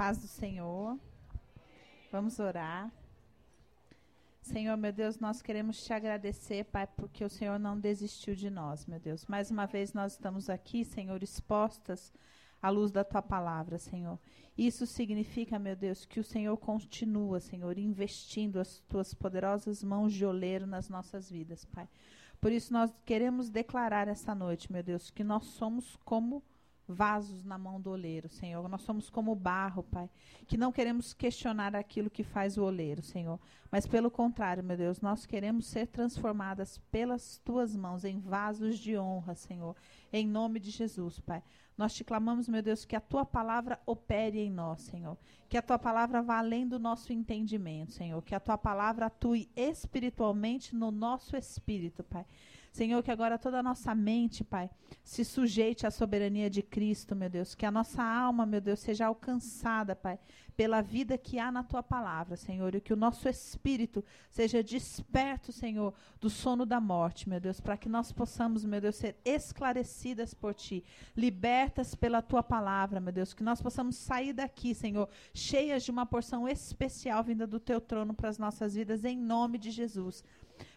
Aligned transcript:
paz 0.00 0.16
do 0.16 0.26
Senhor. 0.26 0.98
Vamos 2.10 2.38
orar. 2.38 2.90
Senhor, 4.40 4.74
meu 4.78 4.94
Deus, 4.94 5.18
nós 5.18 5.42
queremos 5.42 5.84
te 5.84 5.92
agradecer, 5.92 6.64
Pai, 6.64 6.86
porque 6.86 7.22
o 7.22 7.28
Senhor 7.28 7.58
não 7.58 7.78
desistiu 7.78 8.34
de 8.34 8.48
nós, 8.48 8.86
meu 8.86 8.98
Deus. 8.98 9.26
Mais 9.26 9.50
uma 9.50 9.66
vez 9.66 9.92
nós 9.92 10.12
estamos 10.12 10.48
aqui, 10.48 10.86
Senhor, 10.86 11.22
expostas 11.22 12.14
à 12.62 12.70
luz 12.70 12.90
da 12.90 13.04
tua 13.04 13.20
palavra, 13.20 13.76
Senhor. 13.76 14.18
Isso 14.56 14.86
significa, 14.86 15.58
meu 15.58 15.76
Deus, 15.76 16.06
que 16.06 16.18
o 16.18 16.24
Senhor 16.24 16.56
continua, 16.56 17.38
Senhor, 17.38 17.76
investindo 17.76 18.58
as 18.58 18.78
tuas 18.88 19.12
poderosas 19.12 19.84
mãos 19.84 20.14
de 20.14 20.24
oleiro 20.24 20.66
nas 20.66 20.88
nossas 20.88 21.30
vidas, 21.30 21.66
Pai. 21.66 21.86
Por 22.40 22.50
isso 22.50 22.72
nós 22.72 22.90
queremos 23.04 23.50
declarar 23.50 24.08
esta 24.08 24.34
noite, 24.34 24.72
meu 24.72 24.82
Deus, 24.82 25.10
que 25.10 25.22
nós 25.22 25.44
somos 25.44 25.94
como 26.06 26.42
vasos 26.90 27.44
na 27.44 27.56
mão 27.56 27.80
do 27.80 27.90
oleiro, 27.90 28.28
Senhor. 28.28 28.68
Nós 28.68 28.82
somos 28.82 29.08
como 29.08 29.34
barro, 29.34 29.82
Pai, 29.82 30.10
que 30.46 30.56
não 30.56 30.72
queremos 30.72 31.14
questionar 31.14 31.74
aquilo 31.74 32.10
que 32.10 32.22
faz 32.22 32.58
o 32.58 32.64
oleiro, 32.64 33.02
Senhor. 33.02 33.38
Mas 33.70 33.86
pelo 33.86 34.10
contrário, 34.10 34.64
meu 34.64 34.76
Deus, 34.76 35.00
nós 35.00 35.24
queremos 35.24 35.66
ser 35.66 35.86
transformadas 35.86 36.78
pelas 36.90 37.38
tuas 37.38 37.74
mãos 37.74 38.04
em 38.04 38.18
vasos 38.18 38.78
de 38.78 38.98
honra, 38.98 39.34
Senhor. 39.34 39.76
Em 40.12 40.26
nome 40.26 40.58
de 40.58 40.70
Jesus, 40.70 41.20
Pai. 41.20 41.42
Nós 41.80 41.94
te 41.94 42.04
clamamos, 42.04 42.46
meu 42.46 42.62
Deus, 42.62 42.84
que 42.84 42.94
a 42.94 43.00
tua 43.00 43.24
palavra 43.24 43.80
opere 43.86 44.38
em 44.38 44.50
nós, 44.50 44.82
Senhor. 44.82 45.16
Que 45.48 45.56
a 45.56 45.62
tua 45.62 45.78
palavra 45.78 46.20
vá 46.20 46.38
além 46.38 46.68
do 46.68 46.78
nosso 46.78 47.10
entendimento, 47.10 47.92
Senhor. 47.92 48.20
Que 48.22 48.34
a 48.34 48.40
tua 48.40 48.58
palavra 48.58 49.06
atue 49.06 49.48
espiritualmente 49.56 50.76
no 50.76 50.90
nosso 50.90 51.36
espírito, 51.36 52.04
Pai. 52.04 52.26
Senhor, 52.70 53.02
que 53.02 53.10
agora 53.10 53.36
toda 53.36 53.58
a 53.58 53.62
nossa 53.62 53.94
mente, 53.94 54.44
Pai, 54.44 54.70
se 55.02 55.24
sujeite 55.24 55.86
à 55.86 55.90
soberania 55.90 56.48
de 56.48 56.62
Cristo, 56.62 57.16
meu 57.16 57.28
Deus. 57.28 57.54
Que 57.54 57.66
a 57.66 57.70
nossa 57.70 58.02
alma, 58.02 58.46
meu 58.46 58.60
Deus, 58.60 58.78
seja 58.78 59.06
alcançada, 59.06 59.96
Pai, 59.96 60.20
pela 60.56 60.80
vida 60.80 61.18
que 61.18 61.38
há 61.38 61.50
na 61.50 61.64
tua 61.64 61.82
palavra, 61.82 62.36
Senhor. 62.36 62.72
E 62.76 62.80
que 62.80 62.92
o 62.92 62.96
nosso 62.96 63.28
espírito 63.28 64.04
seja 64.30 64.62
desperto, 64.62 65.50
Senhor, 65.50 65.92
do 66.20 66.30
sono 66.30 66.64
da 66.64 66.80
morte, 66.80 67.28
meu 67.28 67.40
Deus, 67.40 67.60
para 67.60 67.76
que 67.76 67.88
nós 67.88 68.12
possamos, 68.12 68.64
meu 68.64 68.80
Deus, 68.80 68.94
ser 68.94 69.16
esclarecidas 69.24 70.32
por 70.32 70.54
ti, 70.54 70.84
libertas 71.16 71.96
pela 71.96 72.22
tua 72.22 72.42
palavra, 72.42 73.00
meu 73.00 73.12
Deus. 73.12 73.34
Que 73.34 73.42
nós 73.42 73.60
possamos 73.60 73.96
sair 73.96 74.32
daqui, 74.32 74.76
Senhor, 74.76 75.08
cheias 75.34 75.82
de 75.82 75.90
uma 75.90 76.06
porção 76.06 76.48
especial 76.48 77.24
vinda 77.24 77.48
do 77.48 77.58
teu 77.58 77.80
trono 77.80 78.14
para 78.14 78.28
as 78.28 78.38
nossas 78.38 78.74
vidas, 78.74 79.04
em 79.04 79.16
nome 79.16 79.58
de 79.58 79.72
Jesus. 79.72 80.22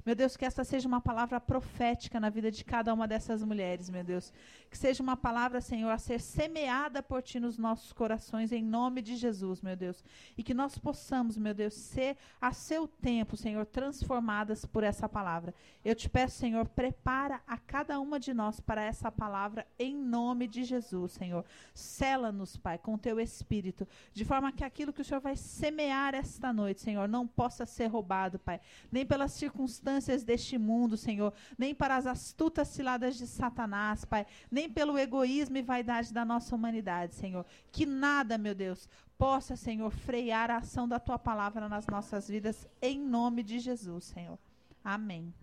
Meu 0.06 0.16
Deus, 0.16 0.36
que 0.36 0.44
esta 0.44 0.66
seja 0.66 0.86
uma 0.86 1.00
palavra 1.00 1.40
profética 1.40 2.20
na 2.20 2.30
vida 2.30 2.52
de 2.52 2.66
cada 2.66 2.94
uma 2.94 3.08
dessas 3.08 3.42
mulheres, 3.42 3.90
meu 3.90 4.04
Deus. 4.04 4.34
Que 4.70 4.78
seja 4.78 5.02
uma 5.02 5.16
palavra, 5.16 5.62
Senhor, 5.62 5.90
a 5.92 5.98
ser 5.98 6.20
semeada 6.20 7.02
por 7.02 7.22
Ti 7.22 7.40
nos 7.40 7.58
nossos 7.58 7.94
corações, 7.94 8.52
em 8.52 8.62
nome 8.62 9.02
de 9.02 9.16
Jesus, 9.16 9.62
meu 9.62 9.78
Deus. 9.78 10.04
E 10.38 10.44
que 10.44 10.54
nós 10.54 10.78
possamos, 10.78 11.38
meu 11.38 11.54
Deus, 11.54 11.74
ser 11.74 12.18
a 12.42 12.52
seu 12.52 12.86
tempo, 12.86 13.38
Senhor, 13.38 13.66
transformadas 13.66 14.66
por 14.66 14.84
essa 14.84 15.08
palavra. 15.08 15.56
Eu 15.86 15.96
te 15.96 16.10
peço, 16.10 16.38
Senhor, 16.38 16.68
prepara 16.68 17.42
a 17.48 17.58
cada 17.58 17.98
uma 18.02 18.20
de 18.20 18.34
nós 18.34 18.60
para 18.60 18.84
essa 18.84 19.10
palavra, 19.10 19.66
em 19.80 19.96
nome 19.96 20.48
de 20.48 20.66
Jesus, 20.66 21.14
Senhor. 21.14 21.46
Sela-nos, 21.74 22.58
Pai, 22.58 22.78
com 22.78 22.98
Teu 22.98 23.22
Espírito, 23.22 23.88
de 24.12 24.26
forma 24.26 24.52
que 24.52 24.66
aquilo 24.66 24.92
que 24.92 25.02
o 25.02 25.06
Senhor 25.06 25.22
vai 25.22 25.38
semear 25.38 26.14
esta 26.14 26.52
noite, 26.52 26.82
Senhor, 26.82 27.08
não 27.08 27.26
possa 27.26 27.66
ser 27.66 27.88
roubado, 27.88 28.38
Pai, 28.38 28.60
nem 28.92 29.06
pelas 29.06 29.32
circunstâncias 29.32 29.93
circunstâncias 29.94 30.24
deste 30.24 30.58
mundo, 30.58 30.98
Senhor, 30.98 31.34
nem 31.58 31.76
para 31.76 31.96
as 31.96 32.06
astutas 32.06 32.68
ciladas 32.70 33.16
de 33.16 33.28
Satanás, 33.28 34.06
Pai, 34.06 34.26
nem 34.50 34.70
pelo 34.70 34.98
egoísmo 34.98 35.58
e 35.58 35.62
vaidade 35.62 36.14
da 36.14 36.26
nossa 36.26 36.56
humanidade, 36.56 37.16
Senhor. 37.16 37.46
Que 37.72 37.86
nada, 37.86 38.38
meu 38.38 38.56
Deus, 38.56 38.90
possa, 39.18 39.56
Senhor, 39.56 39.92
frear 39.92 40.50
a 40.50 40.58
ação 40.58 40.88
da 40.88 41.00
tua 41.00 41.20
palavra 41.20 41.70
nas 41.70 41.86
nossas 41.88 42.28
vidas, 42.28 42.68
em 42.82 43.00
nome 43.00 43.44
de 43.44 43.60
Jesus, 43.60 44.06
Senhor. 44.06 44.40
Amém. 44.84 45.34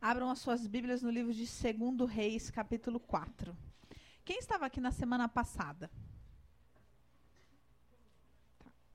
Abram 0.00 0.30
as 0.30 0.38
suas 0.38 0.66
Bíblias 0.66 1.02
no 1.02 1.10
livro 1.10 1.32
de 1.32 1.44
2 1.44 2.10
Reis, 2.10 2.50
capítulo 2.50 3.00
4. 3.00 3.56
Quem 4.24 4.38
estava 4.38 4.66
aqui 4.66 4.80
na 4.80 4.92
semana 4.92 5.28
passada? 5.28 5.90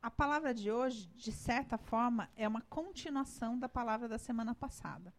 A 0.03 0.11
palavra 0.11 0.53
de 0.53 0.69
hoje, 0.69 1.07
de 1.15 1.31
certa 1.31 1.77
forma, 1.77 2.29
é 2.35 2.45
uma 2.45 2.59
continuação 2.59 3.57
da 3.57 3.69
palavra 3.69 4.05
da 4.05 4.17
semana 4.17 4.53
passada. 4.53 5.13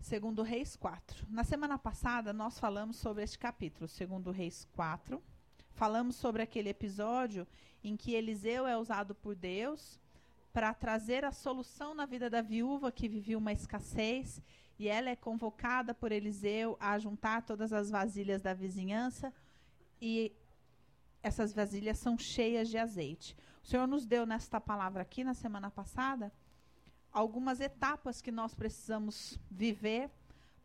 Segundo 0.00 0.42
Reis 0.42 0.74
4. 0.74 1.26
Na 1.28 1.44
semana 1.44 1.78
passada, 1.78 2.32
nós 2.32 2.58
falamos 2.58 2.96
sobre 2.96 3.24
este 3.24 3.38
capítulo, 3.38 3.86
segundo 3.86 4.30
Reis 4.30 4.66
4. 4.72 5.22
Falamos 5.74 6.16
sobre 6.16 6.40
aquele 6.40 6.70
episódio 6.70 7.46
em 7.84 7.94
que 7.94 8.14
Eliseu 8.14 8.66
é 8.66 8.74
usado 8.74 9.14
por 9.14 9.34
Deus 9.34 10.00
para 10.50 10.72
trazer 10.72 11.26
a 11.26 11.30
solução 11.30 11.94
na 11.94 12.06
vida 12.06 12.30
da 12.30 12.40
viúva 12.40 12.90
que 12.90 13.06
vivia 13.06 13.36
uma 13.36 13.52
escassez 13.52 14.40
e 14.78 14.88
ela 14.88 15.10
é 15.10 15.14
convocada 15.14 15.92
por 15.92 16.10
Eliseu 16.10 16.78
a 16.80 16.98
juntar 16.98 17.42
todas 17.42 17.70
as 17.70 17.90
vasilhas 17.90 18.40
da 18.40 18.54
vizinhança 18.54 19.30
e 20.00 20.32
essas 21.22 21.52
vasilhas 21.52 21.98
são 21.98 22.18
cheias 22.18 22.68
de 22.68 22.76
azeite. 22.76 23.36
O 23.62 23.66
Senhor 23.66 23.86
nos 23.86 24.04
deu 24.04 24.26
nesta 24.26 24.60
palavra 24.60 25.02
aqui 25.02 25.22
na 25.22 25.34
semana 25.34 25.70
passada 25.70 26.32
algumas 27.12 27.60
etapas 27.60 28.20
que 28.20 28.32
nós 28.32 28.54
precisamos 28.54 29.38
viver 29.50 30.10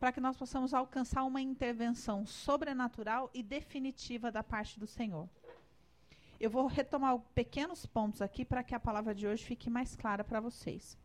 para 0.00 0.12
que 0.12 0.20
nós 0.20 0.36
possamos 0.36 0.72
alcançar 0.72 1.24
uma 1.24 1.40
intervenção 1.40 2.24
sobrenatural 2.24 3.30
e 3.34 3.42
definitiva 3.42 4.32
da 4.32 4.42
parte 4.42 4.78
do 4.78 4.86
Senhor. 4.86 5.28
Eu 6.40 6.50
vou 6.50 6.66
retomar 6.66 7.18
pequenos 7.34 7.84
pontos 7.84 8.22
aqui 8.22 8.44
para 8.44 8.62
que 8.62 8.74
a 8.74 8.80
palavra 8.80 9.14
de 9.14 9.26
hoje 9.26 9.44
fique 9.44 9.68
mais 9.68 9.96
clara 9.96 10.22
para 10.22 10.40
vocês. 10.40 10.96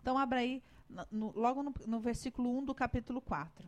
Então, 0.00 0.18
abra 0.18 0.40
aí, 0.40 0.62
no, 1.10 1.32
logo 1.34 1.62
no, 1.62 1.74
no 1.86 1.98
versículo 1.98 2.58
1 2.58 2.64
do 2.66 2.74
capítulo 2.74 3.22
4 3.22 3.66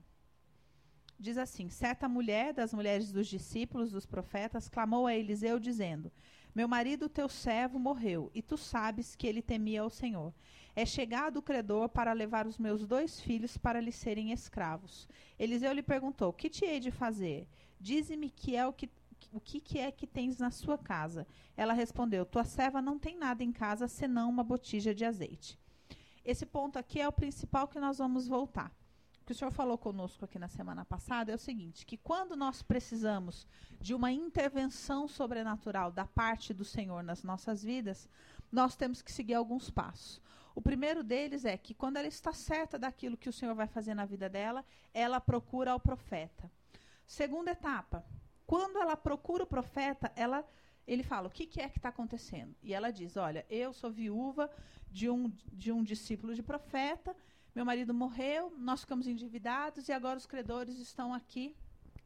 diz 1.18 1.38
assim: 1.38 1.68
Certa 1.68 2.08
mulher 2.08 2.52
das 2.52 2.72
mulheres 2.72 3.10
dos 3.10 3.26
discípulos 3.26 3.90
dos 3.90 4.06
profetas 4.06 4.68
clamou 4.68 5.06
a 5.06 5.14
Eliseu, 5.14 5.58
dizendo: 5.58 6.12
Meu 6.54 6.68
marido, 6.68 7.08
teu 7.08 7.28
servo, 7.28 7.78
morreu, 7.78 8.30
e 8.34 8.42
tu 8.42 8.56
sabes 8.56 9.14
que 9.14 9.26
ele 9.26 9.42
temia 9.42 9.82
ao 9.82 9.90
Senhor. 9.90 10.32
É 10.74 10.84
chegado 10.84 11.38
o 11.38 11.42
credor 11.42 11.88
para 11.88 12.12
levar 12.12 12.46
os 12.46 12.58
meus 12.58 12.86
dois 12.86 13.20
filhos 13.20 13.56
para 13.56 13.80
lhe 13.80 13.92
serem 13.92 14.32
escravos. 14.32 15.08
Eliseu 15.38 15.72
lhe 15.72 15.82
perguntou: 15.82 16.32
Que 16.32 16.50
te 16.50 16.64
hei 16.64 16.80
de 16.80 16.90
fazer? 16.90 17.48
Dize-me 17.80 18.30
que 18.30 18.54
é 18.56 18.66
o 18.66 18.72
que 18.72 18.90
o 19.32 19.40
que, 19.40 19.60
que, 19.60 19.78
é 19.78 19.90
que 19.90 20.06
tens 20.06 20.38
na 20.38 20.50
sua 20.50 20.78
casa? 20.78 21.26
Ela 21.56 21.72
respondeu: 21.72 22.26
Tua 22.26 22.44
serva 22.44 22.82
não 22.82 22.98
tem 22.98 23.16
nada 23.16 23.42
em 23.42 23.52
casa 23.52 23.88
senão 23.88 24.28
uma 24.28 24.44
botija 24.44 24.94
de 24.94 25.04
azeite. 25.04 25.58
Esse 26.24 26.44
ponto 26.44 26.78
aqui 26.78 27.00
é 27.00 27.08
o 27.08 27.12
principal 27.12 27.68
que 27.68 27.80
nós 27.80 27.98
vamos 27.98 28.26
voltar 28.26 28.72
que 29.26 29.32
o 29.32 29.34
senhor 29.34 29.50
falou 29.50 29.76
conosco 29.76 30.24
aqui 30.24 30.38
na 30.38 30.46
semana 30.46 30.84
passada 30.84 31.32
é 31.32 31.34
o 31.34 31.38
seguinte: 31.38 31.84
que 31.84 31.96
quando 31.96 32.36
nós 32.36 32.62
precisamos 32.62 33.44
de 33.80 33.92
uma 33.92 34.12
intervenção 34.12 35.08
sobrenatural 35.08 35.90
da 35.90 36.06
parte 36.06 36.54
do 36.54 36.64
Senhor 36.64 37.02
nas 37.02 37.24
nossas 37.24 37.60
vidas, 37.60 38.08
nós 38.52 38.76
temos 38.76 39.02
que 39.02 39.10
seguir 39.10 39.34
alguns 39.34 39.68
passos. 39.68 40.22
O 40.54 40.62
primeiro 40.62 41.02
deles 41.02 41.44
é 41.44 41.56
que 41.58 41.74
quando 41.74 41.96
ela 41.96 42.06
está 42.06 42.32
certa 42.32 42.78
daquilo 42.78 43.16
que 43.16 43.28
o 43.28 43.32
Senhor 43.32 43.54
vai 43.54 43.66
fazer 43.66 43.94
na 43.94 44.06
vida 44.06 44.28
dela, 44.28 44.64
ela 44.94 45.20
procura 45.20 45.74
o 45.74 45.80
profeta. 45.80 46.48
Segunda 47.04 47.50
etapa, 47.50 48.06
quando 48.46 48.78
ela 48.78 48.96
procura 48.96 49.42
o 49.42 49.46
profeta, 49.46 50.12
ela 50.14 50.46
ele 50.86 51.02
fala: 51.02 51.26
O 51.26 51.32
que, 51.32 51.46
que 51.46 51.60
é 51.60 51.68
que 51.68 51.80
está 51.80 51.88
acontecendo? 51.88 52.54
E 52.62 52.72
ela 52.72 52.92
diz: 52.92 53.16
Olha, 53.16 53.44
eu 53.50 53.72
sou 53.72 53.90
viúva 53.90 54.48
de 54.88 55.10
um, 55.10 55.32
de 55.52 55.72
um 55.72 55.82
discípulo 55.82 56.32
de 56.32 56.44
profeta 56.44 57.14
meu 57.56 57.64
marido 57.64 57.94
morreu, 57.94 58.52
nós 58.58 58.82
ficamos 58.82 59.06
endividados 59.06 59.88
e 59.88 59.92
agora 59.92 60.18
os 60.18 60.26
credores 60.26 60.78
estão 60.78 61.14
aqui 61.14 61.56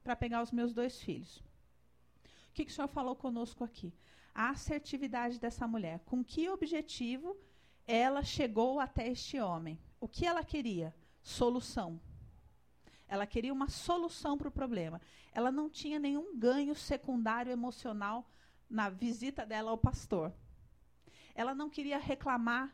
para 0.00 0.14
pegar 0.14 0.44
os 0.44 0.52
meus 0.52 0.72
dois 0.72 1.00
filhos. 1.02 1.38
O 1.38 2.52
que, 2.54 2.64
que 2.64 2.70
o 2.70 2.74
senhor 2.74 2.86
falou 2.86 3.16
conosco 3.16 3.64
aqui? 3.64 3.92
A 4.32 4.50
assertividade 4.50 5.40
dessa 5.40 5.66
mulher. 5.66 5.98
Com 6.06 6.22
que 6.22 6.48
objetivo 6.48 7.36
ela 7.84 8.22
chegou 8.22 8.78
até 8.78 9.08
este 9.08 9.40
homem? 9.40 9.76
O 9.98 10.06
que 10.06 10.24
ela 10.24 10.44
queria? 10.44 10.94
Solução. 11.20 12.00
Ela 13.08 13.26
queria 13.26 13.52
uma 13.52 13.68
solução 13.68 14.38
para 14.38 14.46
o 14.46 14.52
problema. 14.52 15.00
Ela 15.32 15.50
não 15.50 15.68
tinha 15.68 15.98
nenhum 15.98 16.38
ganho 16.38 16.76
secundário 16.76 17.50
emocional 17.50 18.24
na 18.68 18.88
visita 18.88 19.44
dela 19.44 19.72
ao 19.72 19.78
pastor. 19.78 20.32
Ela 21.34 21.56
não 21.56 21.68
queria 21.68 21.98
reclamar 21.98 22.72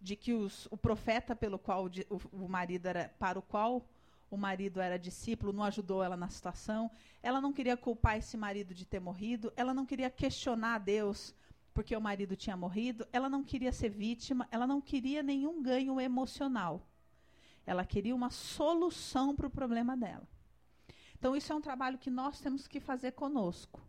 de 0.00 0.16
que 0.16 0.32
os, 0.32 0.66
o 0.70 0.76
profeta 0.76 1.34
pelo 1.34 1.58
qual 1.58 1.86
o, 1.86 2.44
o 2.44 2.48
marido 2.48 2.86
era 2.86 3.08
para 3.18 3.38
o 3.38 3.42
qual 3.42 3.84
o 4.30 4.36
marido 4.36 4.80
era 4.80 4.98
discípulo 4.98 5.52
não 5.52 5.64
ajudou 5.64 6.02
ela 6.02 6.16
na 6.16 6.28
situação. 6.28 6.90
Ela 7.22 7.40
não 7.40 7.52
queria 7.52 7.76
culpar 7.76 8.16
esse 8.16 8.36
marido 8.36 8.74
de 8.74 8.84
ter 8.84 9.00
morrido. 9.00 9.52
Ela 9.56 9.72
não 9.72 9.86
queria 9.86 10.10
questionar 10.10 10.78
Deus 10.78 11.34
porque 11.72 11.96
o 11.96 12.00
marido 12.00 12.34
tinha 12.34 12.56
morrido. 12.56 13.06
Ela 13.12 13.28
não 13.28 13.44
queria 13.44 13.72
ser 13.72 13.88
vítima. 13.88 14.48
Ela 14.50 14.66
não 14.66 14.80
queria 14.80 15.22
nenhum 15.22 15.62
ganho 15.62 16.00
emocional. 16.00 16.82
Ela 17.64 17.84
queria 17.84 18.14
uma 18.14 18.30
solução 18.30 19.34
para 19.34 19.46
o 19.46 19.50
problema 19.50 19.96
dela. 19.96 20.26
Então, 21.18 21.34
isso 21.34 21.52
é 21.52 21.56
um 21.56 21.60
trabalho 21.60 21.98
que 21.98 22.10
nós 22.10 22.40
temos 22.40 22.66
que 22.66 22.80
fazer 22.80 23.12
conosco. 23.12 23.80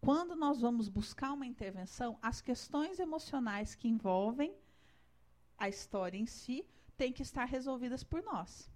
quando 0.00 0.36
nós 0.36 0.60
vamos 0.60 0.88
buscar 0.88 1.32
uma 1.32 1.46
intervenção, 1.46 2.16
as 2.22 2.40
questões 2.40 3.00
emocionais 3.00 3.74
que 3.74 3.88
envolvem 3.88 4.54
a 5.58 5.68
história 5.68 6.18
em 6.18 6.26
si 6.26 6.66
têm 6.96 7.12
que 7.12 7.22
estar 7.22 7.44
resolvidas 7.44 8.02
por 8.02 8.22
nós. 8.22 8.70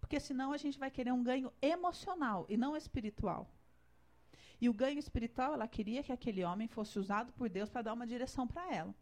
Porque 0.00 0.18
senão 0.18 0.52
a 0.52 0.56
gente 0.56 0.78
vai 0.78 0.90
querer 0.90 1.12
um 1.12 1.22
ganho 1.22 1.52
emocional 1.60 2.46
e 2.48 2.56
não 2.56 2.76
espiritual. 2.76 3.48
E 4.60 4.68
o 4.68 4.74
ganho 4.74 4.98
espiritual, 4.98 5.54
ela 5.54 5.66
queria 5.66 6.02
que 6.02 6.12
aquele 6.12 6.44
homem 6.44 6.68
fosse 6.68 6.98
usado 6.98 7.32
por 7.32 7.48
Deus 7.48 7.70
para 7.70 7.82
dar 7.82 7.94
uma 7.94 8.06
direção 8.06 8.46
para 8.46 8.74
ela. 8.74 8.94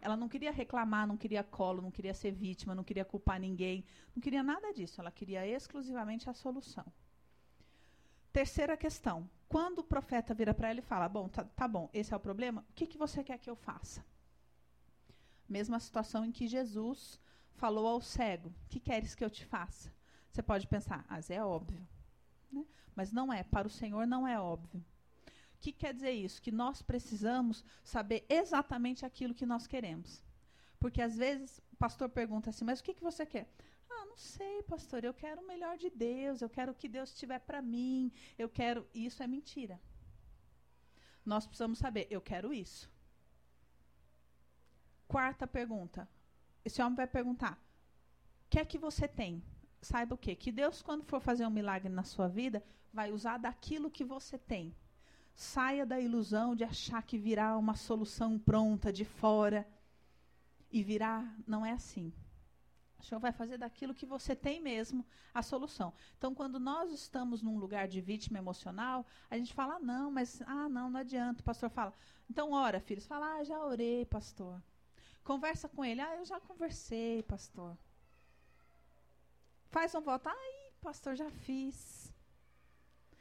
Ela 0.00 0.16
não 0.16 0.28
queria 0.28 0.50
reclamar, 0.50 1.06
não 1.06 1.16
queria 1.16 1.44
colo, 1.44 1.82
não 1.82 1.90
queria 1.90 2.14
ser 2.14 2.30
vítima, 2.32 2.74
não 2.74 2.84
queria 2.84 3.04
culpar 3.04 3.38
ninguém, 3.38 3.84
não 4.14 4.22
queria 4.22 4.42
nada 4.42 4.72
disso. 4.72 5.00
Ela 5.00 5.10
queria 5.10 5.46
exclusivamente 5.46 6.30
a 6.30 6.32
solução. 6.32 6.86
Terceira 8.32 8.76
questão. 8.76 9.28
Quando 9.48 9.80
o 9.80 9.84
profeta 9.84 10.32
vira 10.32 10.54
para 10.54 10.70
ela 10.70 10.78
e 10.78 10.82
fala: 10.82 11.08
Bom, 11.08 11.28
tá, 11.28 11.44
tá, 11.44 11.68
bom, 11.68 11.90
esse 11.92 12.14
é 12.14 12.16
o 12.16 12.20
problema, 12.20 12.64
o 12.70 12.72
que, 12.72 12.86
que 12.86 12.96
você 12.96 13.22
quer 13.22 13.38
que 13.38 13.50
eu 13.50 13.56
faça? 13.56 14.04
Mesma 15.50 15.80
situação 15.80 16.24
em 16.24 16.30
que 16.30 16.46
Jesus 16.46 17.18
falou 17.56 17.84
ao 17.88 18.00
cego: 18.00 18.54
que 18.68 18.78
queres 18.78 19.16
que 19.16 19.24
eu 19.24 19.28
te 19.28 19.44
faça? 19.44 19.92
Você 20.30 20.42
pode 20.44 20.68
pensar: 20.68 21.04
Ah, 21.08 21.18
é 21.28 21.42
óbvio. 21.44 21.84
Né? 22.52 22.64
Mas 22.94 23.10
não 23.10 23.32
é. 23.32 23.42
Para 23.42 23.66
o 23.66 23.70
Senhor 23.70 24.06
não 24.06 24.28
é 24.28 24.38
óbvio. 24.38 24.80
O 25.56 25.60
que 25.60 25.72
quer 25.72 25.92
dizer 25.92 26.12
isso? 26.12 26.40
Que 26.40 26.52
nós 26.52 26.82
precisamos 26.82 27.64
saber 27.82 28.24
exatamente 28.28 29.04
aquilo 29.04 29.34
que 29.34 29.44
nós 29.44 29.66
queremos. 29.66 30.22
Porque 30.78 31.02
às 31.02 31.16
vezes 31.16 31.60
o 31.72 31.76
pastor 31.76 32.08
pergunta 32.08 32.50
assim: 32.50 32.64
Mas 32.64 32.78
o 32.78 32.84
que, 32.84 32.94
que 32.94 33.02
você 33.02 33.26
quer? 33.26 33.52
Ah, 33.90 34.06
não 34.06 34.16
sei, 34.16 34.62
pastor. 34.62 35.02
Eu 35.02 35.12
quero 35.12 35.42
o 35.42 35.46
melhor 35.48 35.76
de 35.76 35.90
Deus. 35.90 36.40
Eu 36.40 36.48
quero 36.48 36.70
o 36.70 36.74
que 36.76 36.88
Deus 36.88 37.12
tiver 37.12 37.40
para 37.40 37.60
mim. 37.60 38.12
Eu 38.38 38.48
quero. 38.48 38.86
Isso 38.94 39.20
é 39.20 39.26
mentira. 39.26 39.80
Nós 41.26 41.44
precisamos 41.44 41.80
saber: 41.80 42.06
Eu 42.08 42.20
quero 42.20 42.54
isso. 42.54 42.88
Quarta 45.10 45.44
pergunta. 45.44 46.08
Esse 46.64 46.80
homem 46.80 46.94
vai 46.94 47.06
perguntar: 47.08 47.54
O 47.54 48.48
que 48.48 48.60
é 48.60 48.64
que 48.64 48.78
você 48.78 49.08
tem? 49.08 49.42
Saiba 49.82 50.14
o 50.14 50.18
quê? 50.18 50.36
Que 50.36 50.52
Deus, 50.52 50.82
quando 50.82 51.02
for 51.02 51.20
fazer 51.20 51.44
um 51.44 51.50
milagre 51.50 51.88
na 51.88 52.04
sua 52.04 52.28
vida, 52.28 52.62
vai 52.92 53.10
usar 53.10 53.36
daquilo 53.36 53.90
que 53.90 54.04
você 54.04 54.38
tem. 54.38 54.72
Saia 55.34 55.84
da 55.84 55.98
ilusão 55.98 56.54
de 56.54 56.62
achar 56.62 57.02
que 57.02 57.18
virá 57.18 57.56
uma 57.56 57.74
solução 57.74 58.38
pronta 58.38 58.92
de 58.92 59.04
fora. 59.04 59.66
E 60.70 60.80
virá, 60.80 61.28
não 61.44 61.66
é 61.66 61.72
assim. 61.72 62.12
O 63.00 63.02
Senhor 63.02 63.18
vai 63.18 63.32
fazer 63.32 63.58
daquilo 63.58 63.92
que 63.92 64.06
você 64.06 64.36
tem 64.36 64.60
mesmo 64.62 65.04
a 65.34 65.42
solução. 65.42 65.92
Então, 66.18 66.32
quando 66.32 66.60
nós 66.60 66.92
estamos 66.92 67.42
num 67.42 67.58
lugar 67.58 67.88
de 67.88 68.00
vítima 68.00 68.38
emocional, 68.38 69.04
a 69.28 69.36
gente 69.36 69.52
fala, 69.52 69.74
ah, 69.74 69.80
não, 69.80 70.08
mas, 70.08 70.40
ah, 70.42 70.68
não, 70.68 70.88
não 70.88 71.00
adianta. 71.00 71.40
O 71.40 71.44
pastor 71.44 71.68
fala, 71.68 71.92
então 72.30 72.52
ora, 72.52 72.78
filhos. 72.78 73.08
Fala, 73.08 73.38
ah, 73.38 73.42
já 73.42 73.58
orei, 73.64 74.06
pastor. 74.06 74.62
Conversa 75.24 75.68
com 75.68 75.84
ele, 75.84 76.00
ah, 76.00 76.16
eu 76.16 76.24
já 76.24 76.40
conversei, 76.40 77.22
pastor. 77.22 77.76
Faz 79.68 79.94
um 79.94 80.00
voto, 80.00 80.28
ai, 80.28 80.72
pastor, 80.80 81.14
já 81.14 81.30
fiz. 81.30 82.12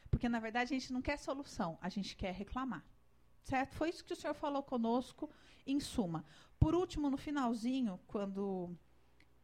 Porque, 0.09 0.27
na 0.27 0.39
verdade, 0.39 0.73
a 0.73 0.79
gente 0.79 0.91
não 0.91 1.01
quer 1.01 1.17
solução, 1.17 1.77
a 1.81 1.89
gente 1.89 2.15
quer 2.15 2.33
reclamar. 2.33 2.83
Certo? 3.43 3.75
Foi 3.75 3.89
isso 3.89 4.03
que 4.03 4.13
o 4.13 4.15
Senhor 4.15 4.33
falou 4.33 4.63
conosco, 4.63 5.29
em 5.65 5.79
suma. 5.79 6.25
Por 6.59 6.73
último, 6.73 7.09
no 7.09 7.17
finalzinho, 7.17 7.99
quando 8.07 8.75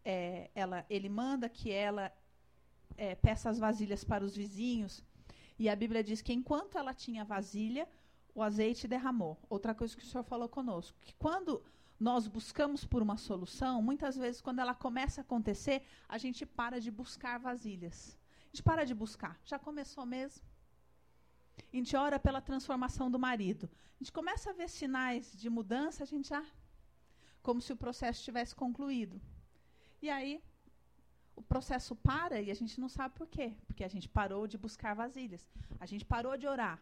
é, 0.03 0.49
ela, 0.55 0.85
ele 0.89 1.09
manda 1.09 1.47
que 1.47 1.71
ela 1.71 2.11
é, 2.97 3.15
peça 3.15 3.49
as 3.49 3.59
vasilhas 3.59 4.03
para 4.03 4.23
os 4.23 4.35
vizinhos, 4.35 5.03
e 5.57 5.69
a 5.69 5.75
Bíblia 5.75 6.03
diz 6.03 6.21
que 6.21 6.33
enquanto 6.33 6.77
ela 6.77 6.93
tinha 6.93 7.23
vasilha, 7.23 7.87
o 8.33 8.43
azeite 8.43 8.87
derramou. 8.87 9.37
Outra 9.49 9.73
coisa 9.73 9.95
que 9.95 10.03
o 10.03 10.05
Senhor 10.05 10.23
falou 10.23 10.49
conosco, 10.49 10.97
que 10.99 11.13
quando 11.13 11.63
nós 11.99 12.27
buscamos 12.27 12.85
por 12.85 13.01
uma 13.01 13.17
solução, 13.17 13.81
muitas 13.81 14.15
vezes, 14.17 14.41
quando 14.41 14.59
ela 14.59 14.75
começa 14.75 15.21
a 15.21 15.23
acontecer, 15.23 15.83
a 16.07 16.17
gente 16.17 16.45
para 16.45 16.79
de 16.79 16.91
buscar 16.91 17.39
vasilhas. 17.39 18.17
A 18.43 18.47
gente 18.47 18.63
para 18.63 18.85
de 18.85 18.93
buscar. 18.93 19.39
Já 19.45 19.57
começou 19.57 20.05
mesmo? 20.05 20.43
A 21.57 21.75
gente 21.75 21.95
ora 21.95 22.19
pela 22.19 22.41
transformação 22.41 23.09
do 23.09 23.17
marido. 23.17 23.69
A 23.95 23.97
gente 24.03 24.11
começa 24.11 24.49
a 24.49 24.53
ver 24.53 24.69
sinais 24.69 25.31
de 25.33 25.49
mudança, 25.49 26.03
a 26.03 26.05
gente 26.05 26.29
já. 26.29 26.45
Como 27.41 27.61
se 27.61 27.71
o 27.71 27.77
processo 27.77 28.23
tivesse 28.23 28.53
concluído. 28.53 29.21
E 30.01 30.09
aí, 30.09 30.43
o 31.35 31.41
processo 31.41 31.95
para 31.95 32.41
e 32.41 32.51
a 32.51 32.53
gente 32.53 32.79
não 32.79 32.89
sabe 32.89 33.15
por 33.15 33.27
quê. 33.27 33.55
Porque 33.67 33.83
a 33.83 33.87
gente 33.87 34.09
parou 34.09 34.47
de 34.47 34.57
buscar 34.57 34.93
vasilhas. 34.93 35.47
A 35.79 35.85
gente 35.85 36.03
parou 36.03 36.35
de 36.37 36.47
orar. 36.47 36.81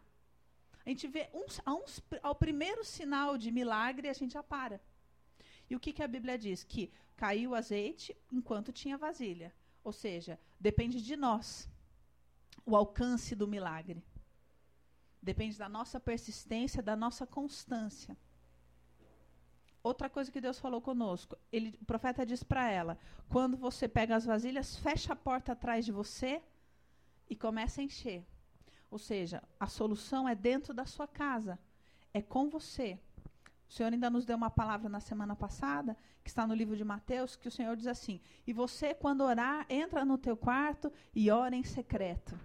A 0.86 0.89
gente 0.89 1.07
vê 1.07 1.30
uns, 1.33 1.62
uns, 1.68 2.01
ao 2.21 2.36
primeiro 2.36 2.83
sinal 2.83 3.38
de 3.38 3.51
milagre, 3.51 4.10
a 4.10 4.13
gente 4.13 4.33
já 4.33 4.44
para. 4.44 4.81
E 5.69 5.75
o 5.75 5.80
que, 5.80 5.94
que 5.94 6.04
a 6.04 6.07
Bíblia 6.07 6.38
diz? 6.38 6.63
Que 6.63 6.92
caiu 7.15 7.51
o 7.51 7.56
azeite 7.56 8.15
enquanto 8.31 8.71
tinha 8.71 8.98
vasilha. 8.98 9.54
Ou 9.83 9.92
seja, 9.92 10.39
depende 10.60 11.01
de 11.01 11.15
nós 11.15 11.69
o 12.65 12.75
alcance 12.75 13.36
do 13.36 13.48
milagre. 13.48 14.04
Depende 15.21 15.57
da 15.57 15.69
nossa 15.69 16.00
persistência, 16.00 16.81
da 16.81 16.95
nossa 16.95 17.25
constância. 17.25 18.18
Outra 19.81 20.10
coisa 20.10 20.31
que 20.31 20.39
Deus 20.39 20.60
falou 20.60 20.81
conosco, 20.81 21.38
ele, 21.51 21.77
o 21.81 21.86
profeta 21.86 22.25
diz 22.25 22.42
para 22.42 22.69
ela: 22.69 22.98
quando 23.27 23.57
você 23.57 23.88
pega 23.88 24.15
as 24.15 24.25
vasilhas, 24.25 24.77
fecha 24.77 25.12
a 25.12 25.15
porta 25.15 25.51
atrás 25.51 25.83
de 25.86 25.92
você 25.92 26.42
e 27.30 27.36
começa 27.36 27.81
a 27.81 27.83
encher. 27.83 28.25
Ou 28.89 28.98
seja, 28.98 29.44
a 29.60 29.68
solução 29.68 30.27
é 30.27 30.36
dentro 30.36 30.74
da 30.74 30.86
sua 30.86 31.07
casa, 31.07 31.60
é 32.13 32.21
com 32.21 32.50
você. 32.50 32.98
O 33.73 33.75
Senhor 33.75 33.91
ainda 33.91 34.07
nos 34.07 34.23
deu 34.23 34.37
uma 34.37 34.51
palavra 34.51 34.87
na 34.87 34.99
semana 34.99 35.35
passada, 35.35 35.97
que 36.23 36.29
está 36.29 36.45
no 36.45 36.53
livro 36.53 36.77
de 36.77 36.83
Mateus, 36.83 37.35
que 37.35 37.47
o 37.47 37.51
Senhor 37.51 37.75
diz 37.75 37.87
assim: 37.87 38.21
E 38.45 38.53
você, 38.53 38.93
quando 38.93 39.21
orar, 39.21 39.65
entra 39.67 40.05
no 40.05 40.15
teu 40.15 40.37
quarto 40.37 40.93
e 41.11 41.31
ora 41.31 41.55
em 41.55 41.63
secreto. 41.63 42.39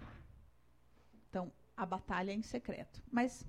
Então, 1.28 1.52
a 1.76 1.84
batalha 1.84 2.30
é 2.30 2.34
em 2.34 2.40
secreto. 2.40 3.02
Mas 3.12 3.46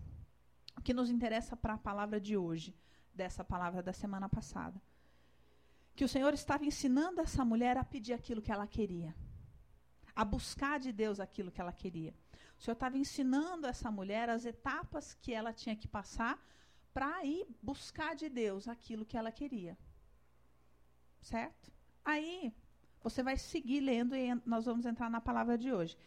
o 0.75 0.81
que 0.81 0.93
nos 0.93 1.09
interessa 1.09 1.55
para 1.55 1.75
a 1.75 1.77
palavra 1.77 2.19
de 2.19 2.35
hoje, 2.35 2.75
dessa 3.13 3.45
palavra 3.45 3.81
da 3.81 3.93
semana 3.93 4.27
passada, 4.27 4.81
que 5.95 6.03
o 6.03 6.09
Senhor 6.09 6.33
estava 6.33 6.65
ensinando 6.65 7.21
essa 7.21 7.45
mulher 7.45 7.77
a 7.77 7.83
pedir 7.85 8.11
aquilo 8.11 8.41
que 8.41 8.51
ela 8.51 8.67
queria, 8.67 9.15
a 10.13 10.25
buscar 10.25 10.81
de 10.81 10.91
Deus 10.91 11.17
aquilo 11.17 11.49
que 11.49 11.61
ela 11.61 11.71
queria. 11.71 12.13
O 12.57 12.61
Senhor 12.61 12.73
estava 12.73 12.97
ensinando 12.97 13.65
essa 13.65 13.89
mulher 13.89 14.29
as 14.29 14.43
etapas 14.43 15.13
que 15.13 15.33
ela 15.33 15.53
tinha 15.53 15.77
que 15.77 15.87
passar 15.87 16.37
para 16.99 17.23
ir 17.23 17.47
buscar 17.61 18.13
de 18.13 18.27
Deus 18.27 18.67
aquilo 18.67 19.05
que 19.05 19.15
ela 19.15 19.31
queria. 19.31 19.77
Certo? 21.21 21.71
Aí, 22.03 22.53
você 23.01 23.23
vai 23.23 23.37
seguir 23.37 23.79
lendo 23.79 24.17
e 24.17 24.35
nós 24.45 24.65
vamos 24.65 24.85
entrar 24.85 25.09
na 25.09 25.21
palavra 25.21 25.57
de 25.57 25.71
hoje. 25.71 25.97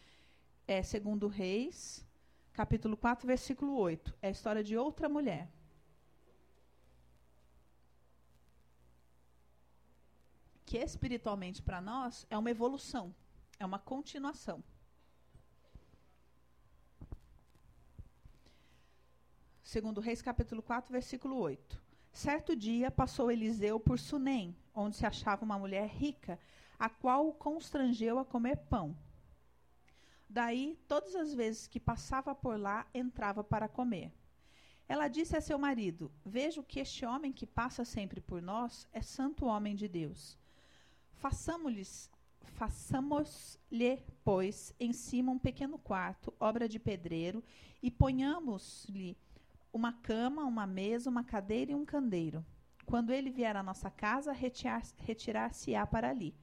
É 0.67 0.83
segundo 0.83 1.27
Reis, 1.27 2.05
capítulo 2.51 2.95
4, 2.95 3.25
versículo 3.25 3.75
8. 3.75 4.15
É 4.21 4.27
a 4.27 4.29
história 4.29 4.63
de 4.63 4.77
outra 4.77 5.09
mulher. 5.09 5.51
Que 10.63 10.77
espiritualmente 10.77 11.59
para 11.63 11.81
nós 11.81 12.27
é 12.29 12.37
uma 12.37 12.51
evolução, 12.51 13.15
é 13.57 13.65
uma 13.65 13.79
continuação. 13.79 14.63
Segundo 19.73 19.99
Reis, 19.99 20.21
capítulo 20.21 20.61
4, 20.61 20.91
versículo 20.91 21.35
8. 21.35 21.81
Certo 22.11 22.55
dia 22.55 22.91
passou 22.91 23.31
Eliseu 23.31 23.79
por 23.79 23.97
Sunem, 23.97 24.55
onde 24.71 24.95
se 24.95 25.03
achava 25.03 25.43
uma 25.43 25.57
mulher 25.57 25.87
rica, 25.87 26.37
a 26.77 26.87
qual 26.87 27.27
o 27.27 27.33
constrangeu 27.33 28.19
a 28.19 28.23
comer 28.23 28.55
pão. 28.55 28.95
Daí, 30.29 30.77
todas 30.87 31.15
as 31.15 31.33
vezes 31.33 31.65
que 31.65 31.79
passava 31.79 32.35
por 32.35 32.55
lá, 32.55 32.85
entrava 32.93 33.43
para 33.43 33.67
comer. 33.67 34.13
Ela 34.87 35.07
disse 35.07 35.35
a 35.35 35.41
seu 35.41 35.57
marido: 35.57 36.11
Vejo 36.23 36.61
que 36.61 36.79
este 36.79 37.03
homem 37.03 37.33
que 37.33 37.47
passa 37.47 37.83
sempre 37.83 38.21
por 38.21 38.43
nós 38.43 38.87
é 38.93 39.01
santo 39.01 39.47
homem 39.47 39.75
de 39.75 39.87
Deus. 39.87 40.37
Façamos-lhes 41.13 42.11
façamos-lhe, 42.53 44.03
pois, 44.23 44.71
em 44.79 44.93
cima 44.93 45.31
um 45.31 45.39
pequeno 45.39 45.79
quarto, 45.79 46.31
obra 46.39 46.69
de 46.69 46.77
pedreiro, 46.77 47.43
e 47.81 47.89
ponhamos-lhe 47.89 49.17
uma 49.73 49.91
cama, 49.91 50.45
uma 50.45 50.67
mesa, 50.67 51.09
uma 51.09 51.23
cadeira 51.23 51.71
e 51.71 51.75
um 51.75 51.83
candeiro. 51.83 52.45
Quando 52.85 53.11
ele 53.11 53.31
vier 53.31 53.55
à 53.55 53.63
nossa 53.63 53.89
casa, 53.89 54.31
retirar-se-á 54.31 55.87
para 55.87 56.11
ali. 56.11 56.35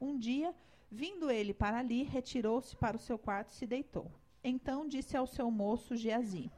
Um 0.00 0.18
dia, 0.18 0.52
vindo 0.90 1.30
ele 1.30 1.54
para 1.54 1.78
ali, 1.78 2.02
retirou-se 2.02 2.74
para 2.76 2.96
o 2.96 3.00
seu 3.00 3.16
quarto 3.16 3.50
e 3.50 3.54
se 3.54 3.66
deitou. 3.68 4.10
Então 4.42 4.88
disse 4.88 5.16
ao 5.16 5.28
seu 5.28 5.48
moço 5.48 5.94
Geazi, 5.94 6.50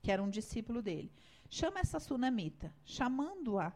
que 0.00 0.12
era 0.12 0.22
um 0.22 0.30
discípulo 0.30 0.80
dele: 0.80 1.10
Chama 1.50 1.80
essa 1.80 1.98
sunamita. 1.98 2.72
Chamando-a 2.84 3.72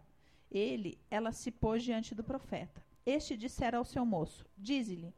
ele, 0.48 1.00
ela 1.10 1.32
se 1.32 1.50
pôs 1.50 1.82
diante 1.82 2.14
do 2.14 2.22
profeta. 2.22 2.86
Este 3.04 3.36
dissera 3.36 3.78
ao 3.78 3.84
seu 3.84 4.06
moço: 4.06 4.46
Dize-lhe: 4.56 5.12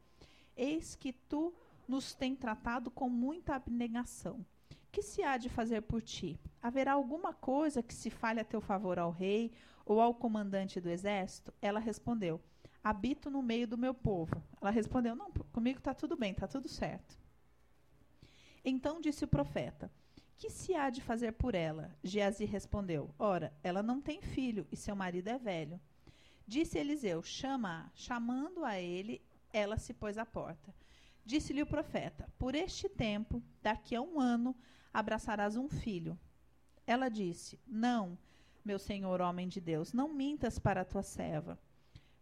Eis 0.57 0.95
que 0.95 1.13
tu 1.13 1.53
nos 1.87 2.15
tem 2.15 2.35
tratado 2.35 2.91
com 2.91 3.11
muita 3.11 3.57
abnegação 3.57 4.45
Que 4.91 5.03
se 5.03 5.23
há 5.23 5.37
de 5.37 5.49
fazer 5.49 5.83
por 5.83 6.03
ti? 6.03 6.41
Haverá 6.63 6.93
alguma 6.93 7.33
coisa 7.33 7.83
que 7.83 7.95
se 7.95 8.11
fale 8.11 8.41
a 8.41 8.45
teu 8.45 8.61
favor 8.61 8.99
ao 8.99 9.11
rei 9.11 9.53
ou 9.87 10.01
ao 10.01 10.15
comandante 10.15 10.81
do 10.81 10.91
exército? 10.91 11.53
Ela 11.63 11.79
respondeu: 11.79 12.41
Habito 12.83 13.31
no 13.31 13.43
meio 13.43 13.67
do 13.69 13.79
meu 13.79 13.95
povo. 13.95 14.43
Ela 14.61 14.71
respondeu: 14.71 15.15
Não, 15.15 15.31
comigo 15.53 15.79
está 15.79 15.95
tudo 15.95 16.17
bem, 16.17 16.33
está 16.33 16.47
tudo 16.47 16.69
certo. 16.69 17.19
Então 18.65 19.01
disse 19.01 19.25
o 19.25 19.29
profeta: 19.29 19.91
Que 20.37 20.51
se 20.51 20.75
há 20.75 20.91
de 20.91 21.01
fazer 21.01 21.33
por 21.33 21.55
ela? 21.55 21.97
Geazi 22.03 22.45
respondeu: 22.45 23.15
Ora, 23.19 23.53
ela 23.63 23.83
não 23.83 24.01
tem 24.01 24.21
filho 24.21 24.67
e 24.73 24.77
seu 24.77 24.97
marido 24.97 25.29
é 25.29 25.39
velho. 25.39 25.81
Disse 26.47 26.79
Eliseu: 26.79 27.23
Chama-a. 27.23 27.91
Chamando 27.95 28.65
a 28.65 28.81
ele, 28.81 29.23
ela 29.53 29.79
se 29.79 29.95
pôs 29.95 30.19
à 30.19 30.27
porta. 30.27 30.75
Disse-lhe 31.29 31.63
o 31.63 31.67
profeta: 31.67 32.27
Por 32.39 32.55
este 32.55 32.89
tempo, 32.89 33.43
daqui 33.61 33.95
a 33.95 34.01
um 34.01 34.19
ano, 34.19 34.57
abraçarás 34.91 35.59
um 35.59 35.69
filho. 35.69 36.19
Ela 36.87 37.11
disse: 37.11 37.61
Não, 37.67 38.17
meu 38.65 38.79
senhor, 38.79 39.21
homem 39.21 39.47
de 39.47 39.61
Deus, 39.61 39.93
não 39.93 40.09
mintas 40.09 40.59
para 40.59 40.81
a 40.81 40.85
tua 40.87 41.03
serva. 41.03 41.59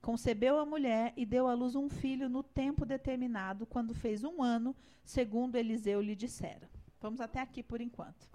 Concebeu 0.02 0.58
a 0.58 0.66
mulher 0.66 1.12
e 1.16 1.24
deu 1.24 1.46
à 1.46 1.54
luz 1.54 1.76
um 1.76 1.88
filho 1.88 2.28
no 2.28 2.42
tempo 2.42 2.84
determinado, 2.84 3.64
quando 3.64 3.94
fez 3.94 4.24
um 4.24 4.42
ano, 4.42 4.74
segundo 5.04 5.54
Eliseu 5.54 6.00
lhe 6.00 6.16
dissera. 6.16 6.68
Vamos 7.00 7.20
até 7.20 7.40
aqui 7.40 7.62
por 7.62 7.80
enquanto. 7.80 8.28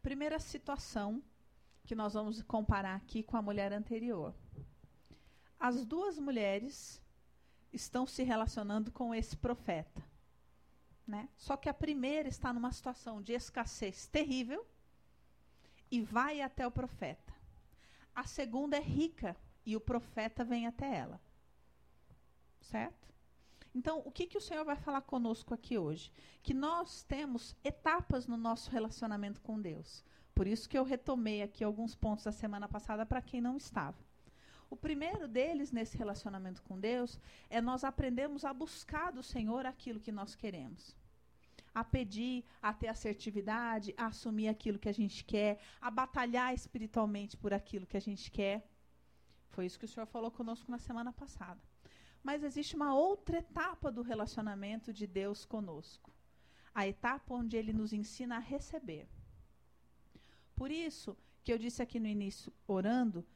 Primeira 0.00 0.38
situação 0.38 1.20
que 1.82 1.96
nós 1.96 2.14
vamos 2.14 2.40
comparar 2.42 2.94
aqui 2.94 3.20
com 3.20 3.36
a 3.36 3.42
mulher 3.42 3.72
anterior. 3.72 4.32
As 5.58 5.84
duas 5.84 6.20
mulheres 6.20 7.02
estão 7.72 8.06
se 8.06 8.22
relacionando 8.22 8.90
com 8.90 9.14
esse 9.14 9.36
profeta. 9.36 10.02
Né? 11.06 11.28
Só 11.36 11.56
que 11.56 11.68
a 11.68 11.74
primeira 11.74 12.28
está 12.28 12.52
numa 12.52 12.72
situação 12.72 13.20
de 13.20 13.32
escassez 13.32 14.06
terrível 14.06 14.66
e 15.90 16.00
vai 16.00 16.40
até 16.40 16.66
o 16.66 16.70
profeta. 16.70 17.34
A 18.14 18.24
segunda 18.24 18.76
é 18.76 18.80
rica 18.80 19.36
e 19.64 19.76
o 19.76 19.80
profeta 19.80 20.44
vem 20.44 20.66
até 20.66 20.94
ela. 20.94 21.20
Certo? 22.60 23.08
Então, 23.74 24.02
o 24.04 24.10
que, 24.10 24.26
que 24.26 24.38
o 24.38 24.40
Senhor 24.40 24.64
vai 24.64 24.76
falar 24.76 25.02
conosco 25.02 25.54
aqui 25.54 25.78
hoje? 25.78 26.12
Que 26.42 26.52
nós 26.52 27.02
temos 27.04 27.56
etapas 27.62 28.26
no 28.26 28.36
nosso 28.36 28.70
relacionamento 28.70 29.40
com 29.40 29.60
Deus. 29.60 30.04
Por 30.34 30.46
isso 30.46 30.68
que 30.68 30.76
eu 30.76 30.84
retomei 30.84 31.42
aqui 31.42 31.62
alguns 31.62 31.94
pontos 31.94 32.24
da 32.24 32.32
semana 32.32 32.68
passada 32.68 33.06
para 33.06 33.22
quem 33.22 33.40
não 33.40 33.56
estava. 33.56 33.98
O 34.70 34.76
primeiro 34.76 35.26
deles 35.26 35.72
nesse 35.72 35.98
relacionamento 35.98 36.62
com 36.62 36.78
Deus 36.78 37.18
é 37.50 37.60
nós 37.60 37.82
aprendemos 37.82 38.44
a 38.44 38.54
buscar 38.54 39.10
do 39.10 39.22
Senhor 39.22 39.66
aquilo 39.66 39.98
que 39.98 40.12
nós 40.12 40.36
queremos. 40.36 40.96
A 41.74 41.82
pedir, 41.82 42.44
a 42.62 42.72
ter 42.72 42.86
assertividade, 42.86 43.92
a 43.96 44.06
assumir 44.06 44.46
aquilo 44.46 44.78
que 44.78 44.88
a 44.88 44.92
gente 44.92 45.24
quer, 45.24 45.60
a 45.80 45.90
batalhar 45.90 46.54
espiritualmente 46.54 47.36
por 47.36 47.52
aquilo 47.52 47.86
que 47.86 47.96
a 47.96 48.00
gente 48.00 48.30
quer. 48.30 48.70
Foi 49.48 49.66
isso 49.66 49.78
que 49.78 49.84
o 49.84 49.88
Senhor 49.88 50.06
falou 50.06 50.30
conosco 50.30 50.70
na 50.70 50.78
semana 50.78 51.12
passada. 51.12 51.60
Mas 52.22 52.44
existe 52.44 52.76
uma 52.76 52.94
outra 52.94 53.38
etapa 53.38 53.90
do 53.90 54.02
relacionamento 54.02 54.92
de 54.92 55.06
Deus 55.06 55.44
conosco. 55.44 56.12
A 56.72 56.86
etapa 56.86 57.34
onde 57.34 57.56
ele 57.56 57.72
nos 57.72 57.92
ensina 57.92 58.36
a 58.36 58.46
receber. 58.54 59.08
Por 60.54 60.70
isso 60.70 61.16
que 61.42 61.52
eu 61.52 61.58
disse 61.58 61.82
aqui 61.82 61.98
no 61.98 62.06
início, 62.06 62.52
orando, 62.66 63.26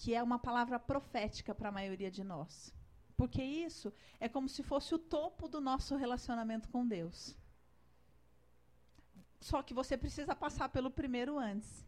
que 0.00 0.14
é 0.14 0.22
uma 0.22 0.38
palavra 0.38 0.78
profética 0.78 1.54
para 1.54 1.68
a 1.68 1.78
maioria 1.78 2.10
de 2.10 2.24
nós. 2.24 2.52
Porque 3.18 3.42
isso 3.42 3.92
é 4.18 4.30
como 4.30 4.48
se 4.48 4.62
fosse 4.62 4.94
o 4.94 4.98
topo 4.98 5.46
do 5.46 5.60
nosso 5.60 5.94
relacionamento 5.94 6.70
com 6.70 6.88
Deus. 6.88 7.36
Só 9.48 9.62
que 9.62 9.74
você 9.74 9.98
precisa 9.98 10.34
passar 10.34 10.70
pelo 10.70 10.90
primeiro 10.90 11.38
antes. 11.38 11.86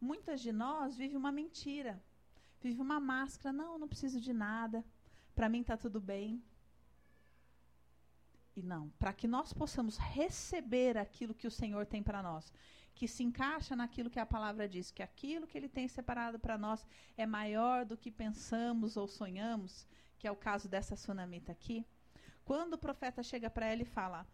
Muitas 0.00 0.40
de 0.40 0.52
nós 0.52 0.96
vivem 0.96 1.16
uma 1.16 1.32
mentira, 1.32 2.00
vive 2.60 2.80
uma 2.80 3.00
máscara. 3.00 3.52
Não, 3.52 3.80
não 3.80 3.88
preciso 3.88 4.20
de 4.20 4.32
nada. 4.32 4.84
Para 5.34 5.48
mim 5.48 5.62
está 5.62 5.76
tudo 5.76 6.00
bem. 6.00 6.40
E 8.54 8.62
não, 8.62 8.90
para 8.90 9.12
que 9.12 9.26
nós 9.26 9.52
possamos 9.52 9.96
receber 9.96 10.96
aquilo 10.96 11.34
que 11.34 11.48
o 11.48 11.56
Senhor 11.60 11.84
tem 11.84 12.00
para 12.00 12.22
nós 12.22 12.52
que 12.98 13.06
se 13.06 13.22
encaixa 13.22 13.76
naquilo 13.76 14.10
que 14.10 14.18
a 14.18 14.26
palavra 14.26 14.68
diz, 14.68 14.90
que 14.90 15.04
aquilo 15.04 15.46
que 15.46 15.56
ele 15.56 15.68
tem 15.68 15.86
separado 15.86 16.36
para 16.36 16.58
nós 16.58 16.84
é 17.16 17.24
maior 17.24 17.84
do 17.84 17.96
que 17.96 18.10
pensamos 18.10 18.96
ou 18.96 19.06
sonhamos, 19.06 19.86
que 20.18 20.26
é 20.26 20.32
o 20.32 20.42
caso 20.48 20.68
dessa 20.68 20.96
sunamita 20.96 21.52
aqui. 21.52 21.86
Quando 22.44 22.74
o 22.74 22.84
profeta 22.86 23.22
chega 23.22 23.48
para 23.48 23.66
ela 23.66 23.82
e 23.82 23.92
fala: 23.98 24.26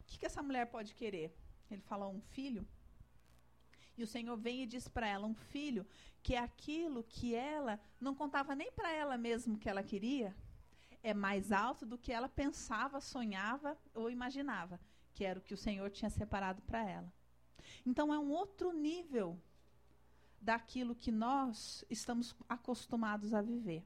O 0.00 0.04
que, 0.06 0.18
que 0.18 0.26
essa 0.26 0.42
mulher 0.42 0.66
pode 0.66 0.92
querer? 0.92 1.32
Ele 1.70 1.80
fala: 1.82 2.08
Um 2.08 2.20
filho. 2.20 2.66
E 3.96 4.02
o 4.02 4.08
Senhor 4.08 4.36
vem 4.36 4.64
e 4.64 4.66
diz 4.66 4.88
para 4.88 5.06
ela: 5.06 5.24
Um 5.24 5.36
filho, 5.36 5.86
que 6.24 6.34
é 6.34 6.40
aquilo 6.40 7.04
que 7.04 7.32
ela 7.32 7.78
não 8.00 8.12
contava 8.12 8.56
nem 8.56 8.72
para 8.72 8.90
ela 8.90 9.16
mesmo 9.16 9.56
que 9.56 9.68
ela 9.68 9.84
queria, 9.84 10.34
é 11.00 11.14
mais 11.14 11.52
alto 11.52 11.86
do 11.86 11.96
que 11.96 12.12
ela 12.12 12.28
pensava, 12.28 13.00
sonhava 13.00 13.78
ou 13.94 14.10
imaginava, 14.10 14.80
que 15.14 15.24
era 15.24 15.38
o 15.38 15.42
que 15.42 15.54
o 15.54 15.62
Senhor 15.66 15.88
tinha 15.90 16.10
separado 16.10 16.60
para 16.62 16.82
ela. 16.90 17.15
Então 17.84 18.12
é 18.12 18.18
um 18.18 18.30
outro 18.30 18.72
nível 18.72 19.38
daquilo 20.40 20.94
que 20.94 21.10
nós 21.10 21.84
estamos 21.90 22.34
acostumados 22.48 23.34
a 23.34 23.42
viver. 23.42 23.84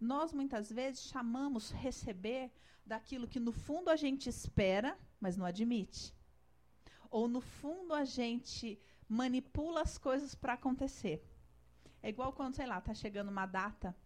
Nós 0.00 0.32
muitas 0.32 0.70
vezes 0.70 1.04
chamamos 1.04 1.70
receber 1.70 2.50
daquilo 2.84 3.28
que 3.28 3.40
no 3.40 3.52
fundo 3.52 3.88
a 3.88 3.96
gente 3.96 4.28
espera, 4.28 4.98
mas 5.20 5.36
não 5.36 5.46
admite. 5.46 6.14
Ou 7.10 7.26
no 7.28 7.40
fundo 7.40 7.94
a 7.94 8.04
gente 8.04 8.78
manipula 9.08 9.82
as 9.82 9.96
coisas 9.96 10.34
para 10.34 10.54
acontecer. 10.54 11.24
É 12.02 12.08
igual 12.08 12.32
quando, 12.32 12.54
sei 12.54 12.66
lá, 12.66 12.78
está 12.78 12.94
chegando 12.94 13.30
uma 13.30 13.46
data 13.46 13.96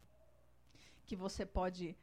que 1.04 1.16
você 1.16 1.44
pode 1.44 1.96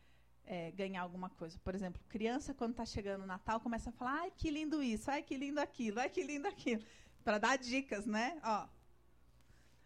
é, 0.47 0.71
ganhar 0.71 1.01
alguma 1.01 1.29
coisa. 1.29 1.59
Por 1.59 1.75
exemplo, 1.75 2.01
criança, 2.09 2.53
quando 2.53 2.71
está 2.71 2.85
chegando 2.85 3.23
o 3.23 3.27
Natal, 3.27 3.59
começa 3.59 3.89
a 3.89 3.93
falar: 3.93 4.21
ai, 4.21 4.31
que 4.35 4.49
lindo 4.49 4.81
isso, 4.81 5.11
ai, 5.11 5.21
que 5.21 5.37
lindo 5.37 5.59
aquilo, 5.59 5.99
ai, 5.99 6.09
que 6.09 6.23
lindo 6.23 6.47
aquilo 6.47 6.83
para 7.23 7.37
dar 7.37 7.57
dicas, 7.57 8.05
né? 8.05 8.39
Ó, 8.41 8.67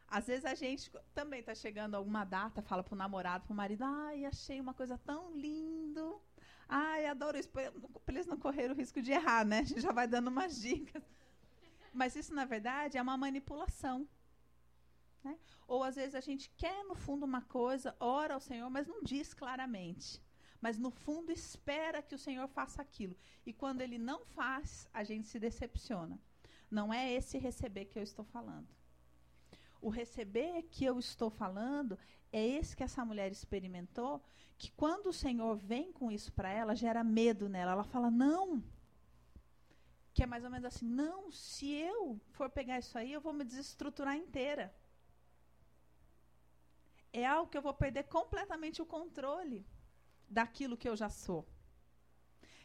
às 0.07 0.27
vezes 0.27 0.45
a 0.45 0.53
gente 0.53 0.91
também 1.11 1.39
está 1.39 1.55
chegando 1.55 1.95
alguma 1.95 2.23
data, 2.23 2.61
fala 2.61 2.83
para 2.83 2.93
o 2.93 2.97
namorado, 2.97 3.45
para 3.45 3.53
o 3.53 3.55
marido, 3.55 3.83
ai, 3.83 4.25
achei 4.25 4.61
uma 4.61 4.75
coisa 4.75 4.95
tão 4.99 5.31
lindo. 5.35 6.21
Ai, 6.69 7.07
adoro 7.07 7.39
isso, 7.39 7.49
para 7.49 7.71
eles 8.09 8.27
não 8.27 8.37
correrem 8.37 8.71
o 8.71 8.75
risco 8.75 9.01
de 9.01 9.11
errar, 9.11 9.43
né? 9.43 9.59
A 9.61 9.63
gente 9.63 9.81
já 9.81 9.91
vai 9.91 10.07
dando 10.07 10.27
umas 10.27 10.61
dicas. 10.61 11.01
Mas 11.91 12.15
isso, 12.15 12.31
na 12.33 12.45
verdade, 12.45 12.97
é 12.97 13.01
uma 13.01 13.17
manipulação. 13.17 14.07
Né? 15.23 15.35
Ou 15.67 15.83
às 15.83 15.95
vezes 15.95 16.13
a 16.13 16.21
gente 16.21 16.49
quer, 16.51 16.83
no 16.85 16.95
fundo, 16.95 17.25
uma 17.25 17.41
coisa, 17.41 17.95
ora 17.99 18.35
ao 18.35 18.39
Senhor, 18.39 18.69
mas 18.69 18.87
não 18.87 19.01
diz 19.01 19.33
claramente. 19.33 20.21
Mas 20.61 20.77
no 20.77 20.91
fundo 20.91 21.31
espera 21.31 22.03
que 22.03 22.13
o 22.13 22.19
Senhor 22.19 22.47
faça 22.47 22.81
aquilo. 22.81 23.17
E 23.43 23.51
quando 23.51 23.81
ele 23.81 23.97
não 23.97 24.23
faz, 24.23 24.87
a 24.93 25.03
gente 25.03 25.27
se 25.27 25.39
decepciona. 25.39 26.19
Não 26.69 26.93
é 26.93 27.11
esse 27.11 27.39
receber 27.39 27.85
que 27.85 27.97
eu 27.97 28.03
estou 28.03 28.23
falando. 28.23 28.69
O 29.81 29.89
receber 29.89 30.61
que 30.69 30.85
eu 30.85 30.99
estou 30.99 31.31
falando 31.31 31.97
é 32.31 32.45
esse 32.45 32.75
que 32.77 32.83
essa 32.83 33.03
mulher 33.03 33.31
experimentou, 33.31 34.23
que 34.55 34.71
quando 34.71 35.07
o 35.07 35.13
Senhor 35.13 35.57
vem 35.57 35.91
com 35.91 36.11
isso 36.11 36.31
para 36.31 36.49
ela, 36.49 36.75
gera 36.75 37.03
medo 37.03 37.49
nela. 37.49 37.71
Ela 37.71 37.83
fala: 37.83 38.11
"Não". 38.11 38.63
Que 40.13 40.21
é 40.21 40.27
mais 40.27 40.43
ou 40.43 40.51
menos 40.51 40.65
assim: 40.65 40.85
"Não, 40.85 41.31
se 41.31 41.67
eu 41.71 42.21
for 42.29 42.47
pegar 42.49 42.77
isso 42.77 42.95
aí, 42.97 43.11
eu 43.11 43.19
vou 43.19 43.33
me 43.33 43.43
desestruturar 43.43 44.15
inteira". 44.15 44.71
É 47.11 47.25
algo 47.25 47.49
que 47.49 47.57
eu 47.57 47.61
vou 47.61 47.73
perder 47.73 48.03
completamente 48.03 48.81
o 48.81 48.85
controle 48.85 49.65
daquilo 50.37 50.79
que 50.81 50.89
eu 50.89 50.95
já 50.95 51.09
sou. 51.09 51.41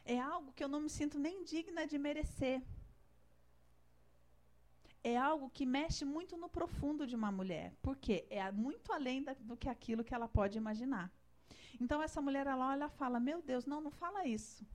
É 0.04 0.18
algo 0.20 0.52
que 0.52 0.64
eu 0.64 0.68
não 0.74 0.80
me 0.80 0.90
sinto 0.98 1.18
nem 1.18 1.44
digna 1.52 1.86
de 1.86 1.98
merecer 1.98 2.62
é 5.12 5.16
algo 5.16 5.48
que 5.56 5.64
mexe 5.64 6.04
muito 6.04 6.36
no 6.36 6.48
profundo 6.48 7.06
de 7.06 7.14
uma 7.14 7.30
mulher. 7.30 7.66
Porque 7.80 8.26
é 8.28 8.50
muito 8.50 8.92
além 8.92 9.22
da, 9.22 9.34
do 9.34 9.56
que 9.56 9.68
aquilo 9.68 10.02
que 10.02 10.14
ela 10.16 10.26
pode 10.26 10.58
imaginar. 10.58 11.06
Então 11.80 12.02
essa 12.02 12.20
mulher 12.20 12.46
ela 12.46 12.68
olha 12.72 12.88
fala: 12.88 13.20
"Meu 13.20 13.40
Deus, 13.40 13.64
não, 13.66 13.80
não 13.80 13.92
fala 14.02 14.26
isso. 14.26 14.66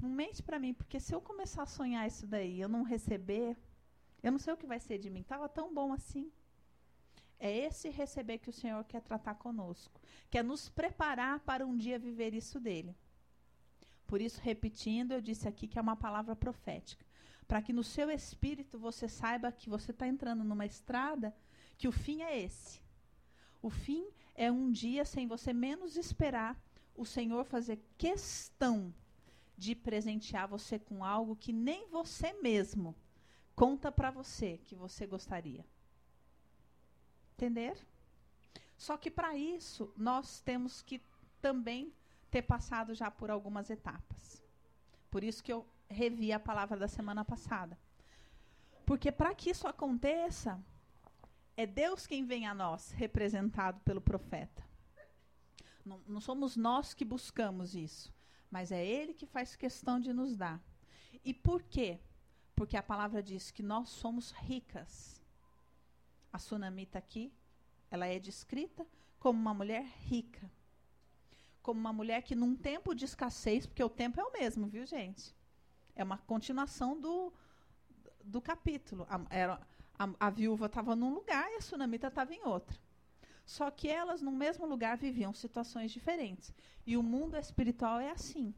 Não 0.00 0.08
mente 0.08 0.40
para 0.44 0.60
mim, 0.64 0.72
porque 0.74 1.00
se 1.00 1.12
eu 1.14 1.20
começar 1.20 1.64
a 1.64 1.74
sonhar 1.78 2.06
isso 2.06 2.24
daí, 2.34 2.60
eu 2.60 2.68
não 2.68 2.82
receber, 2.82 3.56
eu 4.22 4.30
não 4.30 4.38
sei 4.38 4.52
o 4.54 4.56
que 4.56 4.72
vai 4.72 4.78
ser 4.78 4.98
de 4.98 5.10
mim. 5.10 5.24
Tava 5.24 5.48
tão 5.48 5.74
bom 5.74 5.92
assim." 5.92 6.30
É 7.38 7.50
esse 7.54 7.88
receber 7.90 8.38
que 8.38 8.50
o 8.50 8.52
Senhor 8.52 8.82
quer 8.84 9.02
tratar 9.02 9.34
conosco, 9.34 10.00
quer 10.30 10.42
nos 10.44 10.68
preparar 10.68 11.40
para 11.40 11.66
um 11.66 11.76
dia 11.76 11.98
viver 11.98 12.32
isso 12.34 12.60
dele. 12.60 12.96
Por 14.06 14.20
isso, 14.20 14.40
repetindo, 14.40 15.12
eu 15.12 15.20
disse 15.20 15.48
aqui 15.48 15.66
que 15.66 15.78
é 15.78 15.82
uma 15.82 15.96
palavra 15.96 16.36
profética 16.36 17.04
para 17.46 17.60
que 17.62 17.72
no 17.72 17.84
seu 17.84 18.10
espírito 18.10 18.78
você 18.78 19.08
saiba 19.08 19.52
que 19.52 19.68
você 19.68 19.90
está 19.90 20.06
entrando 20.06 20.44
numa 20.44 20.66
estrada 20.66 21.34
que 21.76 21.88
o 21.88 21.92
fim 21.92 22.22
é 22.22 22.38
esse. 22.38 22.80
O 23.60 23.70
fim 23.70 24.06
é 24.34 24.50
um 24.50 24.70
dia 24.70 25.04
sem 25.04 25.26
você 25.26 25.52
menos 25.52 25.96
esperar 25.96 26.60
o 26.96 27.04
Senhor 27.04 27.44
fazer 27.44 27.82
questão 27.98 28.94
de 29.56 29.74
presentear 29.74 30.48
você 30.48 30.78
com 30.78 31.04
algo 31.04 31.36
que 31.36 31.52
nem 31.52 31.88
você 31.88 32.32
mesmo 32.34 32.94
conta 33.54 33.90
para 33.92 34.10
você 34.10 34.58
que 34.58 34.74
você 34.74 35.06
gostaria. 35.06 35.64
Entender? 37.36 37.76
Só 38.76 38.96
que 38.96 39.10
para 39.10 39.36
isso 39.36 39.92
nós 39.96 40.40
temos 40.40 40.82
que 40.82 41.00
também 41.40 41.92
ter 42.30 42.42
passado 42.42 42.94
já 42.94 43.10
por 43.10 43.30
algumas 43.30 43.70
etapas. 43.70 44.42
Por 45.10 45.22
isso 45.22 45.42
que 45.42 45.52
eu 45.52 45.66
revi 45.88 46.32
a 46.32 46.40
palavra 46.40 46.76
da 46.76 46.88
semana 46.88 47.24
passada. 47.24 47.78
Porque 48.84 49.12
para 49.12 49.34
que 49.34 49.50
isso 49.50 49.66
aconteça, 49.66 50.60
é 51.56 51.66
Deus 51.66 52.06
quem 52.06 52.24
vem 52.24 52.46
a 52.46 52.54
nós, 52.54 52.90
representado 52.90 53.80
pelo 53.80 54.00
profeta. 54.00 54.62
Não, 55.84 56.00
não 56.06 56.20
somos 56.20 56.56
nós 56.56 56.94
que 56.94 57.04
buscamos 57.04 57.74
isso, 57.74 58.12
mas 58.50 58.72
é 58.72 58.84
Ele 58.84 59.14
que 59.14 59.26
faz 59.26 59.54
questão 59.54 60.00
de 60.00 60.12
nos 60.12 60.36
dar. 60.36 60.60
E 61.24 61.32
por 61.32 61.62
quê? 61.62 62.00
Porque 62.56 62.76
a 62.76 62.82
palavra 62.82 63.22
diz 63.22 63.50
que 63.50 63.62
nós 63.62 63.88
somos 63.88 64.32
ricas. 64.32 65.13
A 66.34 66.38
Sunamita 66.40 66.98
aqui, 66.98 67.32
ela 67.88 68.06
é 68.06 68.18
descrita 68.18 68.84
como 69.20 69.38
uma 69.38 69.54
mulher 69.54 69.84
rica. 70.00 70.50
Como 71.62 71.78
uma 71.78 71.92
mulher 71.92 72.22
que, 72.22 72.34
num 72.34 72.56
tempo 72.56 72.92
de 72.92 73.04
escassez, 73.04 73.66
porque 73.66 73.84
o 73.84 73.88
tempo 73.88 74.20
é 74.20 74.24
o 74.24 74.32
mesmo, 74.32 74.66
viu, 74.66 74.84
gente? 74.84 75.32
É 75.94 76.02
uma 76.02 76.18
continuação 76.18 77.00
do, 77.00 77.32
do 78.24 78.40
capítulo. 78.40 79.06
A, 79.08 79.20
era, 79.30 79.60
a, 79.96 80.08
a 80.26 80.28
viúva 80.28 80.66
estava 80.66 80.96
num 80.96 81.14
lugar 81.14 81.48
e 81.52 81.54
a 81.54 81.60
Sunamita 81.60 82.08
estava 82.08 82.34
em 82.34 82.44
outro. 82.44 82.80
Só 83.46 83.70
que 83.70 83.88
elas, 83.88 84.20
no 84.20 84.32
mesmo 84.32 84.66
lugar, 84.66 84.96
viviam 84.96 85.32
situações 85.32 85.92
diferentes. 85.92 86.52
E 86.84 86.96
o 86.96 87.02
mundo 87.02 87.36
espiritual 87.36 88.00
é 88.00 88.10
assim. 88.10 88.52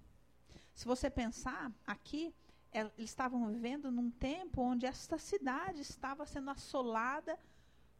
Se 0.72 0.86
você 0.86 1.10
pensar, 1.10 1.70
aqui, 1.86 2.34
é, 2.72 2.80
eles 2.96 3.10
estavam 3.10 3.46
vivendo 3.48 3.90
num 3.90 4.10
tempo 4.10 4.62
onde 4.62 4.86
esta 4.86 5.18
cidade 5.18 5.82
estava 5.82 6.24
sendo 6.24 6.48
assolada 6.48 7.38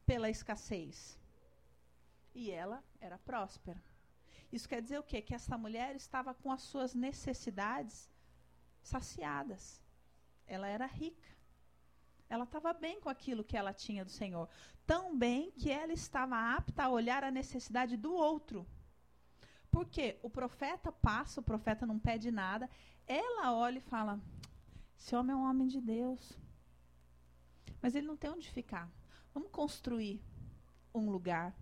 pela 0.06 0.30
escassez. 0.30 1.18
E 2.34 2.50
ela 2.50 2.82
era 3.00 3.18
próspera. 3.18 3.82
Isso 4.52 4.68
quer 4.68 4.80
dizer 4.80 4.98
o 4.98 5.02
quê? 5.02 5.20
Que 5.20 5.34
essa 5.34 5.58
mulher 5.58 5.96
estava 5.96 6.32
com 6.32 6.50
as 6.52 6.62
suas 6.62 6.94
necessidades 6.94 8.08
saciadas. 8.82 9.82
Ela 10.46 10.68
era 10.68 10.86
rica. 10.86 11.36
Ela 12.28 12.44
estava 12.44 12.72
bem 12.72 13.00
com 13.00 13.08
aquilo 13.08 13.44
que 13.44 13.56
ela 13.56 13.72
tinha 13.72 14.04
do 14.04 14.10
Senhor. 14.10 14.48
Tão 14.86 15.16
bem 15.16 15.50
que 15.52 15.70
ela 15.70 15.92
estava 15.92 16.36
apta 16.56 16.84
a 16.84 16.88
olhar 16.88 17.24
a 17.24 17.30
necessidade 17.30 17.96
do 17.96 18.12
outro. 18.12 18.66
Porque 19.70 20.18
o 20.22 20.30
profeta 20.30 20.90
passa, 20.90 21.40
o 21.40 21.44
profeta 21.44 21.84
não 21.84 21.98
pede 21.98 22.30
nada. 22.30 22.68
Ela 23.06 23.52
olha 23.52 23.78
e 23.78 23.88
fala: 23.92 24.20
Esse 24.98 25.14
homem 25.14 25.32
é 25.32 25.36
um 25.36 25.48
homem 25.48 25.68
de 25.68 25.80
Deus. 25.80 26.38
Mas 27.82 27.94
ele 27.94 28.06
não 28.06 28.16
tem 28.16 28.30
onde 28.30 28.50
ficar. 28.50 28.90
Vamos 29.36 29.50
construir 29.50 30.18
um 30.94 31.10
lugar 31.10 31.54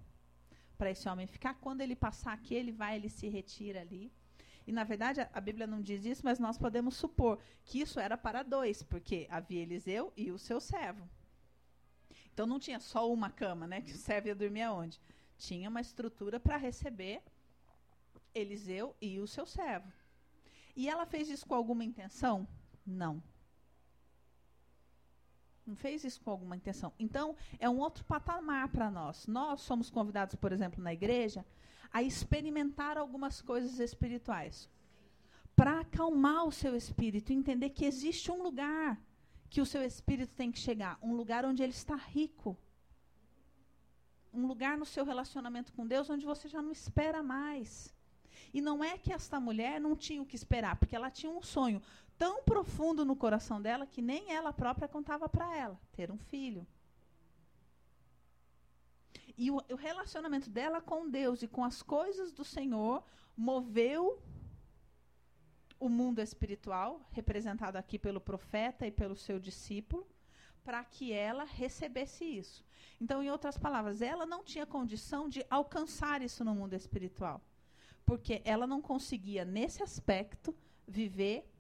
para 0.79 0.93
esse 0.93 1.09
homem 1.09 1.27
ficar. 1.27 1.55
Quando 1.55 1.81
ele 1.81 1.97
passar 1.97 2.33
aqui, 2.33 2.55
ele 2.55 2.71
vai, 2.71 2.95
ele 2.95 3.09
se 3.09 3.29
retira 3.29 3.81
ali. 3.81 4.13
E, 4.65 4.71
na 4.71 4.85
verdade, 4.85 5.21
a, 5.21 5.41
Bíblia 5.41 5.67
não 5.67 5.83
diz 5.83 6.05
isso, 6.05 6.23
mas 6.25 6.39
nós 6.39 6.57
podemos 6.57 6.95
supor 6.95 7.37
que 7.65 7.81
isso 7.81 7.99
era 7.99 8.17
para 8.17 8.45
dois, 8.45 8.85
porque 8.85 9.27
havia 9.29 9.61
Eliseu 9.61 10.13
e 10.17 10.31
o 10.31 10.39
seu 10.39 10.61
servo. 10.61 11.11
Então, 12.33 12.47
não 12.47 12.61
tinha 12.61 12.79
só 12.79 13.13
uma 13.13 13.29
cama, 13.29 13.67
né? 13.67 13.81
Que 13.81 13.91
o 13.91 13.99
servo 13.99 14.29
ia 14.29 14.37
dormir 14.37 14.63
aonde? 14.63 15.01
Tinha 15.37 15.69
uma 15.69 15.81
estrutura 15.81 16.39
para 16.39 16.57
receber 16.57 17.25
Eliseu 18.33 18.95
e 19.01 19.19
o 19.19 19.27
seu 19.27 19.47
servo. 19.47 19.93
E 20.77 20.89
ela 20.89 21.07
fez 21.07 21.29
isso 21.29 21.45
com 21.45 21.57
alguma 21.57 21.83
intenção? 21.83 22.47
Não. 22.87 23.21
Não 25.67 25.75
fez 25.75 26.05
isso 26.05 26.21
com 26.21 26.31
alguma 26.31 26.57
intenção. 26.57 26.93
Então, 26.99 27.35
é 27.59 27.69
um 27.69 27.79
outro 27.79 28.05
patamar 28.05 28.69
para 28.69 28.91
nós. 28.91 29.27
Nós 29.27 29.63
somos 29.63 29.89
convidados, 29.89 30.35
por 30.35 30.53
exemplo, 30.53 30.83
na 30.83 30.93
igreja, 30.93 31.45
a 31.93 32.03
experimentar 32.03 32.99
algumas 32.99 33.41
coisas 33.41 33.79
espirituais. 33.79 34.69
Para 35.57 35.81
acalmar 35.81 36.45
o 36.45 36.53
seu 36.53 36.77
espírito, 36.77 37.33
entender 37.33 37.71
que 37.71 37.85
existe 37.85 38.31
um 38.31 38.43
lugar 38.43 39.01
que 39.49 39.61
o 39.61 39.67
seu 39.67 39.83
espírito 39.83 40.35
tem 40.35 40.51
que 40.51 40.59
chegar 40.59 40.99
um 41.01 41.15
lugar 41.15 41.45
onde 41.45 41.63
ele 41.63 41.73
está 41.73 41.95
rico. 41.95 42.59
Um 44.33 44.47
lugar 44.47 44.77
no 44.77 44.85
seu 44.85 45.05
relacionamento 45.05 45.73
com 45.73 45.87
Deus 45.87 46.11
onde 46.11 46.27
você 46.27 46.49
já 46.49 46.61
não 46.61 46.73
espera 46.73 47.23
mais. 47.23 47.95
E 48.53 48.61
não 48.61 48.83
é 48.83 48.99
que 48.99 49.13
esta 49.13 49.39
mulher 49.39 49.81
não 49.81 49.95
tinha 49.95 50.21
o 50.21 50.27
que 50.27 50.35
esperar, 50.35 50.77
porque 50.77 50.97
ela 50.97 51.11
tinha 51.11 51.31
um 51.31 51.41
sonho 51.41 51.81
tão 52.19 52.43
profundo 52.43 53.05
no 53.05 53.17
coração 53.17 53.61
dela 53.61 53.87
que 53.87 54.03
nem 54.03 54.33
ela 54.33 54.53
própria 54.53 54.89
contava 54.89 55.29
para 55.29 55.57
ela 55.57 55.81
ter 55.93 56.11
um 56.11 56.19
filho. 56.19 56.67
E 59.37 59.51
o, 59.51 59.57
o 59.71 59.75
relacionamento 59.75 60.49
dela 60.49 60.81
com 60.81 61.09
Deus 61.09 61.43
e 61.43 61.49
com 61.49 61.65
as 61.65 61.83
coisas 61.83 62.33
do 62.33 62.45
Senhor 62.45 63.03
moveu 63.37 64.23
o 65.79 65.89
mundo 65.89 66.21
espiritual, 66.21 67.07
representado 67.11 67.77
aqui 67.77 67.99
pelo 67.99 68.21
profeta 68.21 68.87
e 68.87 68.93
pelo 68.93 69.17
seu 69.17 69.39
discípulo, 69.39 70.07
para 70.65 70.83
que 70.85 71.13
ela 71.13 71.45
recebesse 71.45 72.25
isso. 72.25 72.65
Então, 73.01 73.23
em 73.23 73.31
outras 73.31 73.59
palavras, 73.59 74.01
ela 74.01 74.25
não 74.25 74.43
tinha 74.43 74.65
condição 74.65 75.29
de 75.29 75.45
alcançar 75.51 76.23
isso 76.23 76.45
no 76.45 76.55
mundo 76.55 76.75
espiritual, 76.75 77.43
porque 78.07 78.41
ela 78.45 78.67
não 78.67 78.81
conseguia, 78.81 79.45
nesse 79.45 79.83
aspecto, 79.83 80.57
viver 80.87 81.51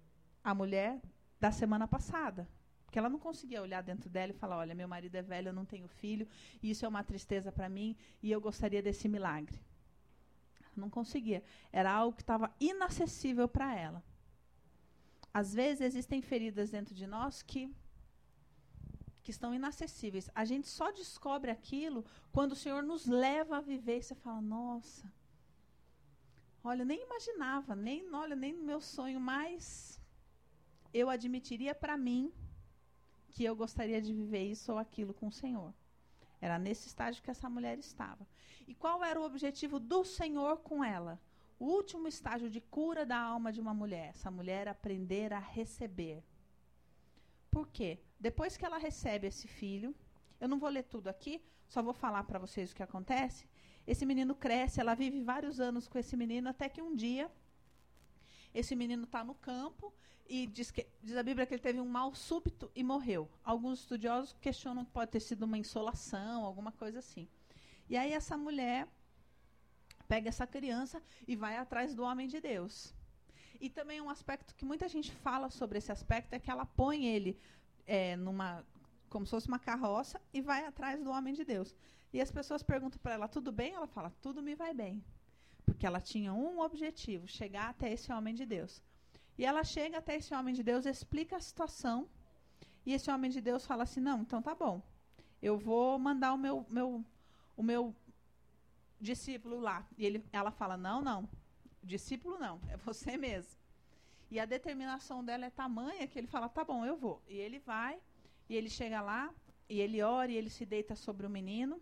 a 0.44 0.54
mulher 0.54 1.00
da 1.40 1.50
semana 1.50 1.88
passada. 1.88 2.46
Porque 2.85 2.98
ela 2.98 3.09
não 3.09 3.18
conseguia 3.18 3.62
olhar 3.62 3.83
dentro 3.83 4.09
dela 4.09 4.30
e 4.30 4.40
falar: 4.42 4.59
olha, 4.59 4.74
meu 4.74 4.87
marido 4.87 5.16
é 5.16 5.22
velho, 5.22 5.48
eu 5.48 5.52
não 5.52 5.64
tenho 5.64 5.88
filho, 5.88 6.28
e 6.62 6.70
isso 6.70 6.85
é 6.85 6.88
uma 6.88 7.02
tristeza 7.02 7.50
para 7.50 7.68
mim, 7.68 7.96
e 8.22 8.30
eu 8.30 8.40
gostaria 8.40 8.83
desse 8.83 9.09
milagre. 9.09 9.59
Não 10.76 10.90
conseguia. 10.90 11.42
Era 11.72 11.90
algo 11.90 12.14
que 12.16 12.22
estava 12.22 12.54
inacessível 12.61 13.48
para 13.48 13.74
ela. 13.74 14.04
Às 15.33 15.52
vezes 15.52 15.80
existem 15.80 16.20
feridas 16.22 16.70
dentro 16.70 16.94
de 16.94 17.07
nós 17.07 17.42
que 17.42 17.74
que 19.24 19.30
estão 19.30 19.54
inacessíveis. 19.54 20.30
A 20.35 20.44
gente 20.44 20.68
só 20.68 20.92
descobre 20.92 21.50
aquilo 21.50 22.04
quando 22.30 22.52
o 22.52 22.57
Senhor 22.57 22.83
nos 22.83 23.07
leva 23.07 23.57
a 23.57 23.61
viver 23.61 23.98
e 23.98 24.02
você 24.02 24.14
fala: 24.14 24.40
"Nossa, 24.40 25.11
olha, 26.62 26.85
nem 26.85 27.02
imaginava, 27.02 27.74
nem, 27.74 28.14
olha, 28.14 28.37
nem 28.37 28.52
no 28.52 28.62
meu 28.62 28.80
sonho 28.80 29.18
mais 29.18 29.98
eu 30.94 31.11
admitiria 31.11 31.74
para 31.74 31.96
mim 31.96 32.33
que 33.33 33.44
eu 33.44 33.57
gostaria 33.57 34.00
de 34.00 34.14
viver 34.14 34.44
isso 34.44 34.70
ou 34.72 34.78
aquilo 34.78 35.12
com 35.12 35.26
o 35.26 35.33
Senhor. 35.33 35.74
Era 36.40 36.57
nesse 36.57 36.87
estágio 36.87 37.22
que 37.22 37.30
essa 37.30 37.50
mulher 37.50 37.76
estava. 37.78 38.24
E 38.68 38.74
qual 38.74 39.02
era 39.02 39.20
o 39.20 39.24
objetivo 39.24 39.80
do 39.80 40.04
Senhor 40.04 40.59
com 40.59 40.85
ela? 40.85 41.20
O 41.59 41.64
último 41.64 42.07
estágio 42.07 42.48
de 42.48 42.61
cura 42.61 43.04
da 43.04 43.18
alma 43.18 43.52
de 43.52 43.61
uma 43.61 43.74
mulher. 43.74 44.11
Essa 44.11 44.30
mulher 44.30 44.68
aprender 44.68 45.33
a 45.33 45.40
receber. 45.40 46.22
Por 47.50 47.68
quê? 47.68 47.98
Depois 48.20 48.57
que 48.57 48.64
ela 48.64 48.78
recebe 48.78 49.26
esse 49.26 49.48
filho, 49.48 49.94
eu 50.40 50.48
não 50.48 50.59
vou 50.59 50.68
ler 50.68 50.85
tudo 50.85 51.09
aqui, 51.09 51.42
só 51.68 51.83
vou 51.83 51.94
falar 51.94 52.24
para 52.24 52.38
vocês 52.38 52.70
o 52.70 52.76
que 52.76 52.83
acontece. 52.83 53.48
Esse 53.87 54.07
menino 54.07 54.35
cresce, 54.35 54.80
ela 54.80 54.94
vive 54.94 55.22
vários 55.22 55.59
anos 55.61 55.88
com 55.88 55.98
esse 55.98 56.16
menino, 56.16 56.48
até 56.48 56.68
que 56.68 56.83
um 56.83 56.94
dia 56.94 57.30
esse 58.54 58.76
menino 58.76 59.04
está 59.04 59.24
no 59.24 59.35
campo 59.35 59.92
e 60.26 60.46
diz, 60.46 60.70
que, 60.70 60.87
diz 61.02 61.16
a 61.16 61.22
Bíblia 61.22 61.46
que 61.46 61.54
ele 61.54 61.62
teve 61.62 61.80
um 61.80 61.88
mal 61.88 62.14
súbito 62.14 62.70
e 62.74 62.82
morreu. 62.82 63.28
Alguns 63.44 63.80
estudiosos 63.80 64.34
questionam 64.40 64.84
que 64.84 64.90
pode 64.90 65.10
ter 65.10 65.20
sido 65.20 65.42
uma 65.44 65.58
insolação, 65.58 66.44
alguma 66.44 66.72
coisa 66.72 66.98
assim. 66.98 67.28
E 67.88 67.96
aí 67.96 68.12
essa 68.12 68.37
mulher 68.37 68.88
pega 70.08 70.28
essa 70.28 70.46
criança 70.46 71.02
e 71.26 71.37
vai 71.37 71.56
atrás 71.56 71.94
do 71.94 72.02
homem 72.02 72.26
de 72.26 72.40
Deus. 72.40 72.94
E 73.60 73.68
também 73.68 74.00
um 74.00 74.10
aspecto 74.10 74.54
que 74.54 74.64
muita 74.64 74.88
gente 74.88 75.12
fala 75.12 75.50
sobre 75.50 75.78
esse 75.78 75.92
aspecto 75.92 76.32
é 76.32 76.38
que 76.38 76.50
ela 76.50 76.66
põe 76.66 77.06
ele 77.06 77.38
é, 77.87 78.16
numa 78.16 78.64
como 79.08 79.24
se 79.24 79.30
fosse 79.30 79.46
uma 79.46 79.60
carroça 79.60 80.20
e 80.32 80.40
vai 80.40 80.66
atrás 80.66 81.02
do 81.02 81.10
homem 81.10 81.34
de 81.34 81.44
Deus. 81.44 81.74
E 82.12 82.20
as 82.20 82.30
pessoas 82.30 82.62
perguntam 82.62 82.98
para 83.00 83.14
ela: 83.14 83.28
"Tudo 83.28 83.52
bem?" 83.52 83.74
Ela 83.74 83.87
fala: 83.87 84.10
"Tudo 84.20 84.42
me 84.42 84.54
vai 84.54 84.74
bem". 84.74 85.04
Porque 85.64 85.87
ela 85.87 86.00
tinha 86.00 86.32
um 86.32 86.60
objetivo: 86.60 87.28
chegar 87.28 87.68
até 87.70 87.92
esse 87.92 88.12
homem 88.12 88.34
de 88.34 88.44
Deus. 88.44 88.82
E 89.37 89.44
ela 89.44 89.64
chega 89.64 89.99
até 89.99 90.16
esse 90.16 90.33
homem 90.35 90.55
de 90.55 90.62
Deus, 90.62 90.87
explica 90.87 91.37
a 91.37 91.40
situação. 91.40 92.09
E 92.87 92.92
esse 92.92 93.11
homem 93.11 93.31
de 93.31 93.40
Deus 93.40 93.66
fala 93.66 93.83
assim: 93.83 94.01
Não, 94.01 94.20
então 94.20 94.40
tá 94.40 94.55
bom. 94.55 94.83
Eu 95.42 95.59
vou 95.59 95.99
mandar 95.99 96.33
o 96.33 96.38
meu, 96.38 96.66
meu, 96.68 97.05
o 97.57 97.62
meu 97.62 97.94
discípulo 99.01 99.59
lá. 99.61 99.87
E 99.99 100.07
ele, 100.07 100.25
ela 100.33 100.51
fala: 100.51 100.77
Não, 100.77 101.03
não. 101.03 101.29
Discípulo 101.83 102.38
não, 102.38 102.61
é 102.68 102.77
você 102.79 103.16
mesmo. 103.16 103.59
E 104.31 104.40
a 104.40 104.47
determinação 104.47 105.25
dela 105.25 105.44
é 105.47 105.51
tamanha 105.51 106.07
que 106.07 106.18
ele 106.18 106.27
fala: 106.27 106.49
Tá 106.49 106.64
bom, 106.64 106.85
eu 106.85 106.97
vou. 106.97 107.23
E 107.29 107.37
ele 107.37 107.59
vai, 107.59 108.01
e 108.49 108.55
ele 108.55 108.70
chega 108.70 109.01
lá, 109.01 109.33
e 109.68 109.81
ele 109.81 110.03
ora, 110.03 110.31
e 110.31 110.37
ele 110.37 110.51
se 110.51 110.64
deita 110.64 110.94
sobre 110.94 111.27
o 111.27 111.31
menino. 111.31 111.81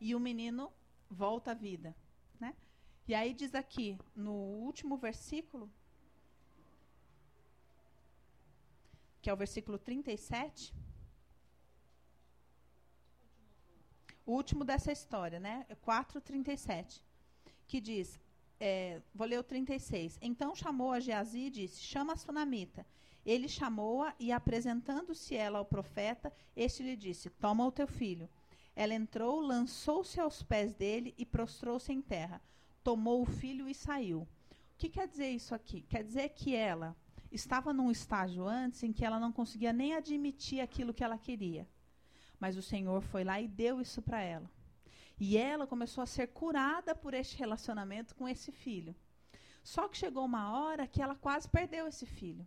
E 0.00 0.14
o 0.14 0.20
menino 0.20 0.72
volta 1.10 1.52
à 1.52 1.54
vida. 1.54 1.96
Né? 2.38 2.54
E 3.08 3.14
aí 3.14 3.32
diz 3.32 3.54
aqui, 3.54 3.98
no 4.14 4.32
último 4.32 4.96
versículo, 4.96 5.70
que 9.26 9.30
é 9.30 9.32
o 9.32 9.36
versículo 9.36 9.76
37. 9.76 10.72
O 14.24 14.34
último 14.34 14.64
dessa 14.64 14.92
história, 14.92 15.40
né? 15.40 15.66
4:37, 15.84 17.02
que 17.66 17.80
diz, 17.80 18.20
é, 18.60 19.02
vou 19.12 19.26
ler 19.26 19.40
o 19.40 19.42
36. 19.42 20.16
Então 20.22 20.54
chamou 20.54 20.92
a 20.92 21.00
Geazi 21.00 21.40
e 21.40 21.50
disse: 21.50 21.82
Chama 21.82 22.12
a 22.12 22.16
sunamita. 22.16 22.86
Ele 23.24 23.48
chamou-a 23.48 24.14
e, 24.20 24.30
apresentando-se 24.30 25.34
ela 25.34 25.58
ao 25.58 25.64
profeta, 25.64 26.32
este 26.54 26.84
lhe 26.84 26.94
disse: 26.94 27.28
Toma 27.28 27.66
o 27.66 27.72
teu 27.72 27.88
filho. 27.88 28.30
Ela 28.76 28.94
entrou, 28.94 29.40
lançou-se 29.40 30.20
aos 30.20 30.40
pés 30.40 30.72
dele 30.72 31.12
e 31.18 31.26
prostrou-se 31.26 31.92
em 31.92 32.00
terra. 32.00 32.40
Tomou 32.84 33.22
o 33.22 33.26
filho 33.26 33.68
e 33.68 33.74
saiu. 33.74 34.20
O 34.20 34.28
que 34.78 34.88
quer 34.88 35.08
dizer 35.08 35.30
isso 35.30 35.52
aqui? 35.52 35.82
Quer 35.82 36.04
dizer 36.04 36.28
que 36.28 36.54
ela 36.54 36.96
estava 37.30 37.72
num 37.72 37.90
estágio 37.90 38.46
antes 38.46 38.82
em 38.82 38.92
que 38.92 39.04
ela 39.04 39.18
não 39.18 39.32
conseguia 39.32 39.72
nem 39.72 39.94
admitir 39.94 40.60
aquilo 40.60 40.94
que 40.94 41.04
ela 41.04 41.18
queria. 41.18 41.68
Mas 42.38 42.56
o 42.56 42.62
Senhor 42.62 43.00
foi 43.02 43.24
lá 43.24 43.40
e 43.40 43.48
deu 43.48 43.80
isso 43.80 44.02
para 44.02 44.20
ela. 44.20 44.50
E 45.18 45.36
ela 45.36 45.66
começou 45.66 46.02
a 46.02 46.06
ser 46.06 46.28
curada 46.28 46.94
por 46.94 47.14
este 47.14 47.36
relacionamento 47.36 48.14
com 48.14 48.28
esse 48.28 48.52
filho. 48.52 48.94
Só 49.62 49.88
que 49.88 49.96
chegou 49.96 50.24
uma 50.24 50.52
hora 50.52 50.86
que 50.86 51.02
ela 51.02 51.14
quase 51.14 51.48
perdeu 51.48 51.88
esse 51.88 52.06
filho. 52.06 52.46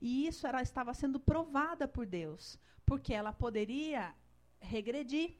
E 0.00 0.26
isso 0.26 0.46
ela 0.46 0.62
estava 0.62 0.94
sendo 0.94 1.18
provada 1.18 1.88
por 1.88 2.06
Deus, 2.06 2.58
porque 2.86 3.12
ela 3.12 3.32
poderia 3.32 4.14
regredir 4.60 5.36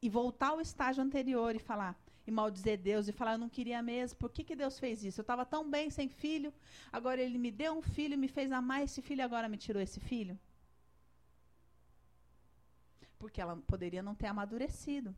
e 0.00 0.08
voltar 0.08 0.48
ao 0.48 0.60
estágio 0.60 1.02
anterior 1.02 1.54
e 1.54 1.58
falar 1.58 1.98
e 2.28 2.30
maldizer 2.30 2.78
Deus 2.78 3.08
e 3.08 3.12
falar 3.12 3.32
eu 3.32 3.38
não 3.38 3.48
queria 3.48 3.80
mesmo. 3.82 4.18
Por 4.18 4.30
que, 4.30 4.44
que 4.44 4.54
Deus 4.54 4.78
fez 4.78 5.02
isso? 5.02 5.20
Eu 5.20 5.22
estava 5.22 5.46
tão 5.46 5.68
bem 5.68 5.88
sem 5.88 6.08
filho, 6.10 6.52
agora 6.92 7.22
ele 7.22 7.38
me 7.38 7.50
deu 7.50 7.72
um 7.78 7.80
filho, 7.80 8.18
me 8.18 8.28
fez 8.28 8.52
amar 8.52 8.82
esse 8.82 9.00
filho, 9.00 9.24
agora 9.24 9.48
me 9.48 9.56
tirou 9.56 9.80
esse 9.80 9.98
filho. 9.98 10.38
Porque 13.18 13.40
ela 13.40 13.56
poderia 13.72 14.02
não 14.02 14.14
ter 14.14 14.26
amadurecido. 14.26 15.16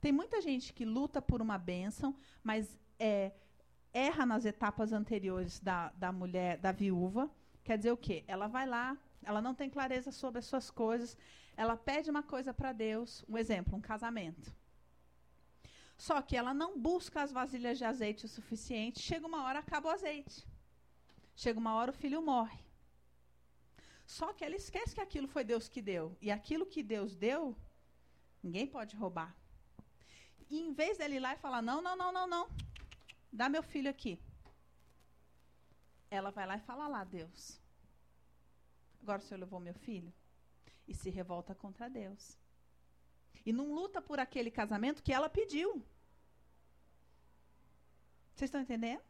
Tem 0.00 0.10
muita 0.10 0.40
gente 0.40 0.72
que 0.72 0.86
luta 0.86 1.20
por 1.20 1.42
uma 1.42 1.58
bênção, 1.58 2.16
mas 2.42 2.78
é, 2.98 3.32
erra 3.92 4.24
nas 4.24 4.46
etapas 4.46 4.94
anteriores 4.94 5.60
da, 5.60 5.90
da 5.90 6.10
mulher, 6.10 6.56
da 6.56 6.72
viúva. 6.72 7.30
Quer 7.62 7.76
dizer 7.76 7.92
o 7.92 7.98
quê? 7.98 8.24
Ela 8.26 8.46
vai 8.46 8.66
lá, 8.66 8.96
ela 9.22 9.42
não 9.42 9.54
tem 9.54 9.68
clareza 9.68 10.10
sobre 10.10 10.38
as 10.38 10.46
suas 10.46 10.70
coisas, 10.70 11.18
ela 11.54 11.76
pede 11.76 12.10
uma 12.10 12.22
coisa 12.22 12.54
para 12.54 12.72
Deus, 12.72 13.24
um 13.28 13.36
exemplo, 13.36 13.76
um 13.76 13.80
casamento. 13.80 14.50
Só 15.96 16.20
que 16.20 16.36
ela 16.36 16.52
não 16.52 16.78
busca 16.78 17.22
as 17.22 17.32
vasilhas 17.32 17.78
de 17.78 17.84
azeite 17.84 18.26
o 18.26 18.28
suficiente, 18.28 19.00
chega 19.00 19.26
uma 19.26 19.44
hora, 19.44 19.60
acaba 19.60 19.88
o 19.88 19.92
azeite. 19.92 20.46
Chega 21.34 21.58
uma 21.58 21.74
hora, 21.74 21.90
o 21.90 21.94
filho 21.94 22.20
morre. 22.22 22.58
Só 24.06 24.32
que 24.32 24.44
ela 24.44 24.54
esquece 24.54 24.94
que 24.94 25.00
aquilo 25.00 25.26
foi 25.26 25.42
Deus 25.42 25.68
que 25.68 25.82
deu. 25.82 26.16
E 26.20 26.30
aquilo 26.30 26.66
que 26.66 26.82
Deus 26.82 27.16
deu, 27.16 27.56
ninguém 28.42 28.66
pode 28.66 28.94
roubar. 28.94 29.34
E 30.48 30.60
em 30.60 30.72
vez 30.72 30.98
dele 30.98 31.16
ir 31.16 31.20
lá 31.20 31.34
e 31.34 31.38
falar: 31.38 31.60
não, 31.60 31.82
não, 31.82 31.96
não, 31.96 32.12
não, 32.12 32.26
não, 32.26 32.48
dá 33.32 33.48
meu 33.48 33.62
filho 33.62 33.90
aqui. 33.90 34.20
Ela 36.08 36.30
vai 36.30 36.46
lá 36.46 36.56
e 36.56 36.60
fala 36.60 36.86
lá, 36.86 37.02
Deus. 37.02 37.60
Agora 39.02 39.18
o 39.18 39.22
senhor 39.22 39.40
levou 39.40 39.58
meu 39.58 39.74
filho? 39.74 40.12
E 40.86 40.94
se 40.94 41.10
revolta 41.10 41.54
contra 41.54 41.90
Deus. 41.90 42.38
E 43.44 43.52
não 43.52 43.74
luta 43.74 44.00
por 44.00 44.18
aquele 44.18 44.50
casamento 44.50 45.02
que 45.02 45.12
ela 45.12 45.28
pediu. 45.28 45.84
Vocês 48.34 48.48
estão 48.48 48.60
entendendo? 48.60 49.00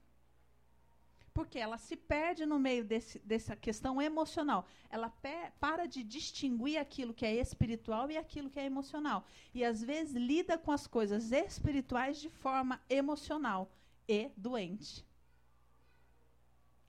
Porque 1.35 1.59
ela 1.59 1.77
se 1.77 1.97
perde 1.97 2.47
no 2.47 2.59
meio 2.59 2.85
desse, 2.85 3.19
dessa 3.19 3.57
questão 3.57 4.01
emocional. 4.01 4.67
Ela 4.89 5.13
para 5.61 5.87
de 5.87 6.03
distinguir 6.03 6.79
aquilo 6.79 7.13
que 7.13 7.27
é 7.27 7.35
espiritual 7.35 8.11
e 8.11 8.17
aquilo 8.17 8.49
que 8.49 8.61
é 8.61 8.65
emocional. 8.65 9.27
E 9.53 9.65
às 9.65 9.83
vezes 9.83 10.15
lida 10.15 10.57
com 10.57 10.71
as 10.71 10.87
coisas 10.87 11.33
espirituais 11.33 12.21
de 12.21 12.31
forma 12.31 12.81
emocional 12.89 13.69
e 14.09 14.31
doente. 14.37 15.05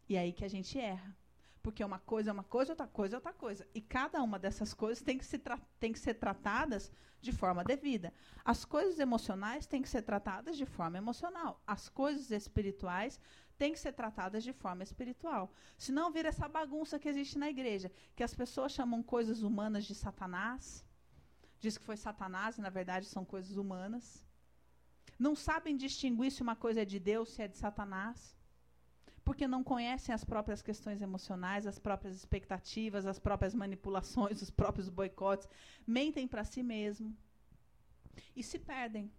E 0.08 0.16
é 0.16 0.20
aí 0.20 0.32
que 0.32 0.46
a 0.46 0.48
gente 0.48 0.80
erra. 0.80 1.17
Porque 1.68 1.84
uma 1.84 2.00
coisa 2.00 2.30
é 2.30 2.34
uma 2.34 2.46
coisa, 2.46 2.72
outra 2.72 2.88
coisa 2.88 3.16
é 3.16 3.18
outra 3.18 3.34
coisa. 3.34 3.68
E 3.76 3.82
cada 3.82 4.24
uma 4.24 4.40
dessas 4.40 4.74
coisas 4.74 5.04
tem 5.04 5.18
que, 5.18 5.26
se 5.26 5.38
tem 5.82 5.92
que 5.92 6.00
ser 6.00 6.14
tratadas 6.14 6.90
de 7.20 7.34
forma 7.34 7.62
devida. 7.62 8.14
As 8.46 8.64
coisas 8.64 9.00
emocionais 9.00 9.68
têm 9.68 9.82
que 9.82 9.90
ser 9.90 10.02
tratadas 10.04 10.56
de 10.56 10.66
forma 10.66 10.98
emocional. 10.98 11.62
As 11.68 11.90
coisas 11.90 12.32
espirituais 12.32 13.20
têm 13.58 13.74
que 13.74 13.80
ser 13.82 13.92
tratadas 13.92 14.46
de 14.46 14.54
forma 14.54 14.82
espiritual. 14.82 15.52
Senão 15.78 16.10
vira 16.10 16.30
essa 16.30 16.48
bagunça 16.48 16.98
que 16.98 17.10
existe 17.10 17.38
na 17.38 17.50
igreja, 17.50 17.92
que 18.16 18.24
as 18.24 18.34
pessoas 18.34 18.72
chamam 18.72 19.04
coisas 19.04 19.44
humanas 19.44 19.84
de 19.84 19.94
Satanás. 19.94 20.86
Diz 21.60 21.78
que 21.78 21.84
foi 21.84 21.98
Satanás 21.98 22.58
e 22.58 22.62
na 22.62 22.70
verdade 22.70 23.08
são 23.08 23.26
coisas 23.26 23.58
humanas. 23.58 24.26
Não 25.20 25.36
sabem 25.36 25.76
distinguir 25.76 26.32
se 26.32 26.42
uma 26.42 26.56
coisa 26.56 26.84
é 26.84 26.86
de 26.86 26.98
Deus, 26.98 27.34
se 27.34 27.42
é 27.42 27.48
de 27.50 27.58
Satanás 27.58 28.37
porque 29.28 29.46
não 29.46 29.62
conhecem 29.62 30.16
as 30.16 30.24
próprias 30.24 30.62
questões 30.62 31.02
emocionais, 31.02 31.68
as 31.68 31.78
próprias 31.78 32.16
expectativas, 32.16 33.06
as 33.06 33.20
próprias 33.20 33.54
manipulações, 33.54 34.42
os 34.42 34.50
próprios 34.50 34.88
boicotes, 34.88 35.50
mentem 35.86 36.26
para 36.26 36.46
si 36.46 36.64
mesmo 36.64 37.14
e 38.34 38.42
se 38.42 38.58
perdem. 38.58 39.12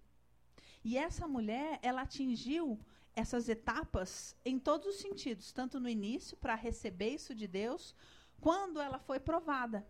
E 0.83 0.97
essa 0.97 1.29
mulher, 1.29 1.79
ela 1.83 2.01
atingiu 2.01 2.81
essas 3.14 3.51
etapas 3.51 4.35
em 4.47 4.59
todos 4.59 4.87
os 4.87 4.97
sentidos, 4.97 5.53
tanto 5.53 5.79
no 5.79 5.90
início 5.90 6.38
para 6.38 6.55
receber 6.55 7.11
isso 7.11 7.35
de 7.35 7.47
Deus, 7.47 7.94
quando 8.40 8.81
ela 8.81 8.99
foi 8.99 9.21
provada. 9.21 9.87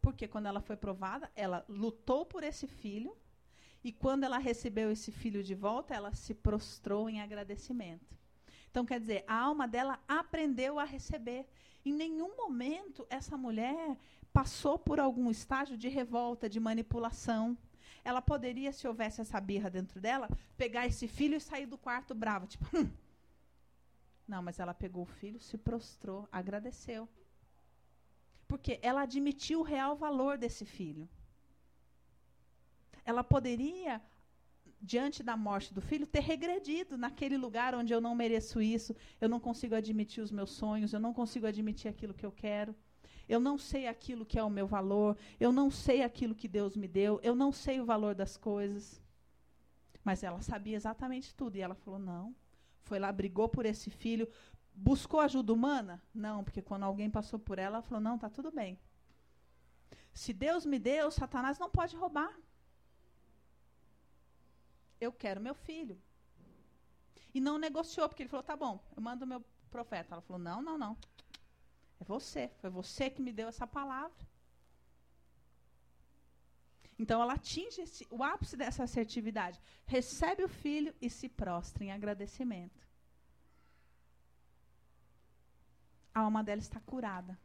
Porque 0.00 0.26
quando 0.26 0.46
ela 0.46 0.62
foi 0.62 0.78
provada, 0.78 1.30
ela 1.36 1.62
lutou 1.68 2.24
por 2.24 2.42
esse 2.42 2.66
filho, 2.66 3.14
e 3.84 3.92
quando 3.92 4.24
ela 4.24 4.38
recebeu 4.38 4.90
esse 4.90 5.12
filho 5.12 5.42
de 5.42 5.54
volta, 5.54 5.92
ela 5.94 6.14
se 6.14 6.32
prostrou 6.32 7.10
em 7.10 7.20
agradecimento. 7.20 8.21
Então, 8.72 8.86
quer 8.86 8.98
dizer, 8.98 9.22
a 9.28 9.34
alma 9.38 9.68
dela 9.68 10.00
aprendeu 10.08 10.78
a 10.78 10.84
receber. 10.84 11.46
Em 11.84 11.92
nenhum 11.92 12.34
momento 12.34 13.06
essa 13.10 13.36
mulher 13.36 13.98
passou 14.32 14.78
por 14.78 14.98
algum 14.98 15.30
estágio 15.30 15.76
de 15.76 15.88
revolta, 15.88 16.48
de 16.48 16.58
manipulação. 16.58 17.56
Ela 18.02 18.22
poderia, 18.22 18.72
se 18.72 18.88
houvesse 18.88 19.20
essa 19.20 19.38
birra 19.38 19.68
dentro 19.68 20.00
dela, 20.00 20.26
pegar 20.56 20.86
esse 20.86 21.06
filho 21.06 21.36
e 21.36 21.40
sair 21.40 21.66
do 21.66 21.76
quarto 21.76 22.14
brava, 22.14 22.46
tipo, 22.46 22.64
hum. 22.74 22.90
não, 24.26 24.42
mas 24.42 24.58
ela 24.58 24.72
pegou 24.72 25.02
o 25.02 25.12
filho, 25.20 25.38
se 25.38 25.58
prostrou, 25.58 26.26
agradeceu. 26.32 27.06
Porque 28.48 28.80
ela 28.80 29.02
admitiu 29.02 29.60
o 29.60 29.62
real 29.62 29.94
valor 29.94 30.38
desse 30.38 30.64
filho. 30.64 31.06
Ela 33.04 33.22
poderia 33.22 34.00
diante 34.82 35.22
da 35.22 35.36
morte 35.36 35.72
do 35.72 35.80
filho, 35.80 36.06
ter 36.06 36.20
regredido 36.20 36.98
naquele 36.98 37.36
lugar 37.36 37.72
onde 37.74 37.92
eu 37.92 38.00
não 38.00 38.16
mereço 38.16 38.60
isso, 38.60 38.94
eu 39.20 39.28
não 39.28 39.38
consigo 39.38 39.76
admitir 39.76 40.20
os 40.22 40.32
meus 40.32 40.50
sonhos, 40.50 40.92
eu 40.92 40.98
não 40.98 41.14
consigo 41.14 41.46
admitir 41.46 41.88
aquilo 41.88 42.12
que 42.12 42.26
eu 42.26 42.32
quero, 42.32 42.74
eu 43.28 43.38
não 43.38 43.56
sei 43.56 43.86
aquilo 43.86 44.26
que 44.26 44.38
é 44.38 44.42
o 44.42 44.50
meu 44.50 44.66
valor, 44.66 45.16
eu 45.38 45.52
não 45.52 45.70
sei 45.70 46.02
aquilo 46.02 46.34
que 46.34 46.48
Deus 46.48 46.76
me 46.76 46.88
deu, 46.88 47.20
eu 47.22 47.34
não 47.34 47.52
sei 47.52 47.80
o 47.80 47.84
valor 47.84 48.14
das 48.14 48.36
coisas. 48.36 49.00
Mas 50.02 50.24
ela 50.24 50.42
sabia 50.42 50.76
exatamente 50.76 51.32
tudo 51.32 51.56
e 51.56 51.60
ela 51.60 51.76
falou: 51.76 52.00
não. 52.00 52.34
Foi 52.80 52.98
lá, 52.98 53.12
brigou 53.12 53.48
por 53.48 53.64
esse 53.64 53.88
filho, 53.88 54.28
buscou 54.74 55.20
ajuda 55.20 55.52
humana? 55.52 56.02
Não, 56.12 56.42
porque 56.42 56.60
quando 56.60 56.82
alguém 56.82 57.08
passou 57.08 57.38
por 57.38 57.56
ela, 57.56 57.76
ela 57.76 57.82
falou: 57.82 58.02
não, 58.02 58.18
tá 58.18 58.28
tudo 58.28 58.50
bem. 58.50 58.76
Se 60.12 60.32
Deus 60.32 60.66
me 60.66 60.80
deu, 60.80 61.08
Satanás 61.12 61.56
não 61.60 61.70
pode 61.70 61.94
roubar 61.96 62.36
eu 65.02 65.12
quero 65.12 65.40
meu 65.40 65.54
filho. 65.54 66.00
E 67.34 67.40
não 67.40 67.58
negociou, 67.58 68.08
porque 68.08 68.22
ele 68.22 68.28
falou, 68.28 68.44
tá 68.44 68.56
bom, 68.56 68.78
eu 68.96 69.02
mando 69.02 69.26
meu 69.26 69.40
profeta. 69.70 70.14
Ela 70.14 70.22
falou, 70.22 70.40
não, 70.40 70.62
não, 70.62 70.78
não. 70.78 70.96
É 72.00 72.04
você, 72.04 72.50
foi 72.60 72.70
você 72.70 73.10
que 73.10 73.22
me 73.22 73.32
deu 73.32 73.48
essa 73.48 73.66
palavra. 73.66 74.26
Então 76.98 77.20
ela 77.20 77.34
atinge 77.34 77.80
esse, 77.80 78.06
o 78.10 78.22
ápice 78.22 78.56
dessa 78.56 78.84
assertividade. 78.84 79.60
Recebe 79.86 80.44
o 80.44 80.48
filho 80.48 80.94
e 81.00 81.10
se 81.10 81.28
prostra 81.28 81.84
em 81.84 81.90
agradecimento. 81.90 82.86
A 86.14 86.20
alma 86.20 86.44
dela 86.44 86.60
está 86.60 86.78
curada. 86.80 87.36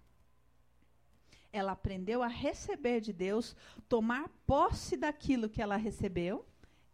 Ela 1.52 1.72
aprendeu 1.72 2.22
a 2.22 2.28
receber 2.28 3.00
de 3.00 3.14
Deus, 3.14 3.56
tomar 3.88 4.30
posse 4.46 4.98
daquilo 4.98 5.50
que 5.50 5.62
ela 5.62 5.78
recebeu 5.78 6.46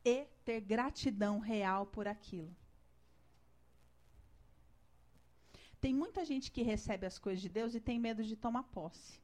e 0.04 0.26
ter 0.46 0.60
gratidão 0.62 1.40
real 1.40 1.86
por 1.86 2.08
aquilo. 2.08 2.54
Tem 5.80 5.94
muita 5.94 6.24
gente 6.24 6.52
que 6.52 6.62
recebe 6.62 7.06
as 7.06 7.20
coisas 7.20 7.42
de 7.42 7.50
Deus 7.50 7.76
e 7.76 7.80
tem 7.80 8.00
medo 8.00 8.24
de 8.24 8.36
tomar 8.36 8.64
posse. 8.64 9.22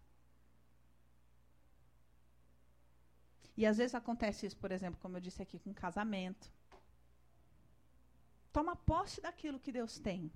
E 3.55 3.65
às 3.65 3.77
vezes 3.77 3.93
acontece 3.93 4.45
isso, 4.45 4.57
por 4.57 4.71
exemplo, 4.71 4.99
como 5.01 5.17
eu 5.17 5.21
disse 5.21 5.41
aqui, 5.41 5.59
com 5.59 5.73
casamento. 5.73 6.49
Toma 8.53 8.75
posse 8.75 9.19
daquilo 9.19 9.59
que 9.59 9.71
Deus 9.71 9.99
tem. 9.99 10.31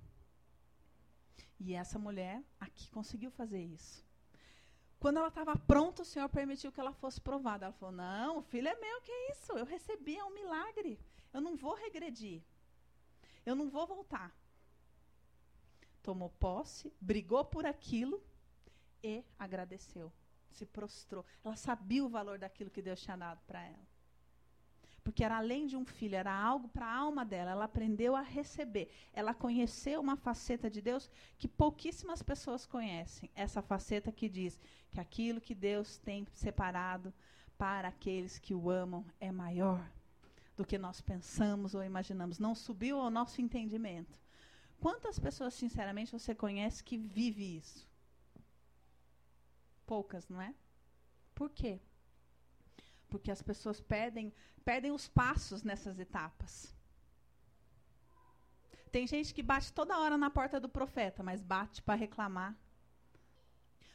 E 1.58 1.72
essa 1.72 1.98
mulher 1.98 2.42
aqui 2.60 2.90
conseguiu 2.90 3.30
fazer 3.30 3.62
isso. 3.62 4.03
Quando 4.98 5.18
ela 5.18 5.28
estava 5.28 5.56
pronta, 5.56 6.02
o 6.02 6.04
Senhor 6.04 6.28
permitiu 6.28 6.72
que 6.72 6.80
ela 6.80 6.92
fosse 6.92 7.20
provada. 7.20 7.66
Ela 7.66 7.74
falou: 7.74 7.94
Não, 7.94 8.38
o 8.38 8.42
filho 8.42 8.68
é 8.68 8.74
meu, 8.74 9.00
que 9.02 9.12
isso? 9.30 9.52
Eu 9.52 9.64
recebi, 9.64 10.16
é 10.16 10.24
um 10.24 10.34
milagre. 10.34 10.98
Eu 11.32 11.40
não 11.40 11.56
vou 11.56 11.74
regredir. 11.74 12.42
Eu 13.44 13.54
não 13.54 13.68
vou 13.68 13.86
voltar. 13.86 14.34
Tomou 16.02 16.30
posse, 16.30 16.92
brigou 17.00 17.44
por 17.44 17.66
aquilo 17.66 18.22
e 19.02 19.24
agradeceu. 19.38 20.12
Se 20.50 20.64
prostrou. 20.64 21.24
Ela 21.44 21.56
sabia 21.56 22.04
o 22.04 22.08
valor 22.08 22.38
daquilo 22.38 22.70
que 22.70 22.80
Deus 22.80 23.00
tinha 23.00 23.16
dado 23.16 23.40
para 23.46 23.62
ela 23.62 23.93
porque 25.04 25.22
era 25.22 25.36
além 25.36 25.66
de 25.66 25.76
um 25.76 25.84
filho, 25.84 26.16
era 26.16 26.32
algo 26.32 26.66
para 26.68 26.86
a 26.86 26.96
alma 26.96 27.26
dela. 27.26 27.50
Ela 27.50 27.66
aprendeu 27.66 28.16
a 28.16 28.22
receber. 28.22 28.90
Ela 29.12 29.34
conheceu 29.34 30.00
uma 30.00 30.16
faceta 30.16 30.70
de 30.70 30.80
Deus 30.80 31.10
que 31.36 31.46
pouquíssimas 31.46 32.22
pessoas 32.22 32.64
conhecem. 32.64 33.30
Essa 33.34 33.60
faceta 33.60 34.10
que 34.10 34.30
diz 34.30 34.58
que 34.90 34.98
aquilo 34.98 35.42
que 35.42 35.54
Deus 35.54 35.98
tem 35.98 36.26
separado 36.32 37.12
para 37.58 37.88
aqueles 37.88 38.38
que 38.38 38.54
o 38.54 38.70
amam 38.70 39.04
é 39.20 39.30
maior 39.30 39.86
do 40.56 40.64
que 40.64 40.78
nós 40.78 41.02
pensamos 41.02 41.74
ou 41.74 41.84
imaginamos. 41.84 42.38
Não 42.38 42.54
subiu 42.54 42.98
ao 42.98 43.10
nosso 43.10 43.42
entendimento. 43.42 44.18
Quantas 44.80 45.18
pessoas, 45.18 45.52
sinceramente, 45.52 46.12
você 46.12 46.34
conhece 46.34 46.82
que 46.82 46.96
vive 46.96 47.58
isso? 47.58 47.86
Poucas, 49.86 50.28
não 50.30 50.40
é? 50.40 50.54
Por 51.34 51.50
quê? 51.50 51.78
Porque 53.14 53.30
as 53.30 53.40
pessoas 53.40 53.80
perdem 53.80 54.32
perdem 54.64 54.90
os 54.90 55.06
passos 55.06 55.62
nessas 55.62 56.00
etapas. 56.00 56.74
Tem 58.90 59.06
gente 59.06 59.32
que 59.32 59.40
bate 59.40 59.72
toda 59.72 60.00
hora 60.00 60.18
na 60.18 60.30
porta 60.30 60.58
do 60.58 60.68
profeta, 60.68 61.22
mas 61.22 61.40
bate 61.40 61.80
para 61.80 61.94
reclamar. 61.94 62.56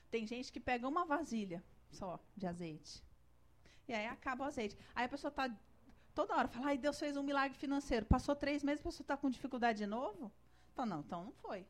Tem 0.10 0.25
gente 0.25 0.53
que 0.53 0.60
pega 0.60 0.88
uma 0.88 1.03
vasilha 1.05 1.62
só 1.89 2.17
de 2.38 2.47
azeite. 2.47 3.03
E 3.89 3.93
aí 3.93 4.08
acaba 4.08 4.45
o 4.45 4.47
azeite. 4.47 4.77
Aí 4.95 5.05
a 5.05 5.10
pessoa 5.10 5.29
está 5.29 5.53
toda 6.15 6.38
hora, 6.38 6.47
fala, 6.47 6.67
ai, 6.67 6.77
Deus 6.77 6.97
fez 6.97 7.17
um 7.17 7.23
milagre 7.23 7.58
financeiro. 7.58 8.05
Passou 8.05 8.34
três 8.38 8.63
meses, 8.63 8.79
a 8.79 8.88
pessoa 8.89 9.03
está 9.03 9.17
com 9.17 9.29
dificuldade 9.29 9.79
de 9.79 9.86
novo? 9.86 10.32
Então, 10.71 10.86
não, 10.86 11.01
então 11.01 11.25
não 11.25 11.34
foi. 11.34 11.67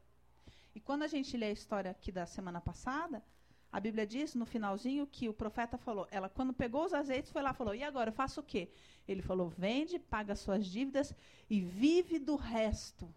E 0.76 0.80
quando 0.80 1.02
a 1.02 1.08
gente 1.08 1.36
lê 1.36 1.48
a 1.48 1.52
história 1.52 1.90
aqui 1.90 2.12
da 2.12 2.28
semana 2.28 2.62
passada, 2.62 3.24
a 3.72 3.80
Bíblia 3.80 4.06
diz 4.06 4.34
no 4.34 4.46
finalzinho 4.46 5.06
que 5.06 5.30
o 5.30 5.34
profeta 5.34 5.78
falou, 5.78 6.08
ela 6.10 6.28
quando 6.28 6.54
pegou 6.54 6.86
os 6.86 6.94
azeites 6.94 7.32
foi 7.32 7.42
lá 7.42 7.52
e 7.52 7.56
falou: 7.56 7.76
"E 7.76 7.84
agora 7.84 8.10
eu 8.10 8.14
faço 8.14 8.40
o 8.40 8.44
quê?" 8.44 8.72
Ele 9.08 9.22
falou: 9.22 9.50
"Vende, 9.50 10.00
paga 10.00 10.36
suas 10.36 10.66
dívidas 10.66 11.14
e 11.50 11.62
vive 11.62 12.18
do 12.18 12.36
resto." 12.36 13.06
O 13.06 13.14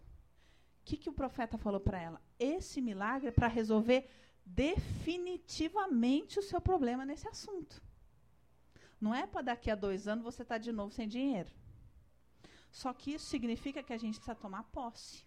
que 0.85 0.97
que 0.97 1.09
o 1.09 1.13
profeta 1.13 1.57
falou 1.57 1.79
para 1.79 2.01
ela? 2.01 2.21
Esse 2.37 2.81
milagre 2.81 3.29
é 3.29 3.31
para 3.31 3.47
resolver 3.47 4.09
definitivamente 4.45 6.37
o 6.39 6.43
seu 6.43 6.59
problema 6.59 7.05
nesse 7.05 7.27
assunto. 7.27 7.81
Não 8.99 9.13
é 9.15 9.25
para 9.25 9.41
daqui 9.41 9.71
a 9.71 9.75
dois 9.75 10.07
anos 10.07 10.23
você 10.23 10.43
estar 10.43 10.55
tá 10.55 10.59
de 10.59 10.71
novo 10.71 10.93
sem 10.93 11.07
dinheiro. 11.07 11.49
Só 12.69 12.93
que 12.93 13.13
isso 13.13 13.25
significa 13.25 13.83
que 13.83 13.93
a 13.93 13.97
gente 13.97 14.15
precisa 14.15 14.35
tomar 14.35 14.63
posse. 14.63 15.25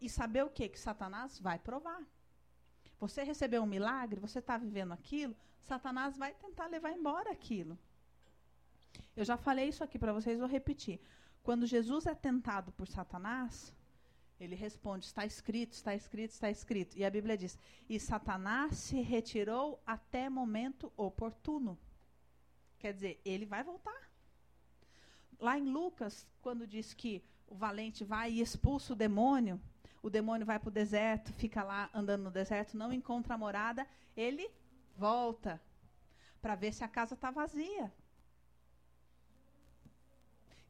E 0.00 0.08
saber 0.08 0.44
o 0.44 0.50
que? 0.50 0.68
Que 0.68 0.78
Satanás 0.78 1.38
vai 1.38 1.58
provar. 1.58 2.02
Você 2.98 3.22
recebeu 3.22 3.62
um 3.62 3.66
milagre, 3.66 4.20
você 4.20 4.38
está 4.38 4.56
vivendo 4.56 4.92
aquilo, 4.92 5.36
Satanás 5.60 6.16
vai 6.16 6.32
tentar 6.34 6.66
levar 6.66 6.92
embora 6.92 7.30
aquilo. 7.30 7.78
Eu 9.16 9.24
já 9.24 9.36
falei 9.36 9.68
isso 9.68 9.84
aqui 9.84 9.98
para 9.98 10.12
vocês, 10.12 10.38
vou 10.38 10.48
repetir. 10.48 11.00
Quando 11.42 11.66
Jesus 11.66 12.06
é 12.06 12.14
tentado 12.14 12.72
por 12.72 12.86
Satanás, 12.86 13.72
ele 14.40 14.54
responde: 14.54 15.06
está 15.06 15.24
escrito, 15.24 15.72
está 15.72 15.94
escrito, 15.94 16.30
está 16.30 16.50
escrito. 16.50 16.96
E 16.96 17.04
a 17.04 17.10
Bíblia 17.10 17.36
diz: 17.36 17.58
e 17.88 17.98
Satanás 18.00 18.76
se 18.78 19.00
retirou 19.00 19.80
até 19.86 20.28
momento 20.28 20.92
oportuno. 20.96 21.78
Quer 22.78 22.92
dizer, 22.92 23.20
ele 23.24 23.46
vai 23.46 23.62
voltar. 23.62 24.10
Lá 25.38 25.58
em 25.58 25.64
Lucas, 25.64 26.26
quando 26.40 26.66
diz 26.66 26.94
que 26.94 27.22
o 27.46 27.54
valente 27.54 28.04
vai 28.04 28.32
e 28.32 28.40
expulsa 28.40 28.92
o 28.92 28.96
demônio, 28.96 29.60
o 30.06 30.10
demônio 30.10 30.46
vai 30.50 30.58
para 30.58 30.68
o 30.68 30.78
deserto, 30.82 31.32
fica 31.32 31.64
lá 31.64 31.88
andando 31.94 32.24
no 32.24 32.30
deserto, 32.30 32.76
não 32.76 32.92
encontra 32.92 33.32
a 33.34 33.38
morada, 33.38 33.86
ele 34.14 34.46
volta 34.94 35.52
para 36.42 36.54
ver 36.54 36.72
se 36.74 36.84
a 36.84 36.88
casa 36.96 37.14
está 37.14 37.30
vazia. 37.30 37.86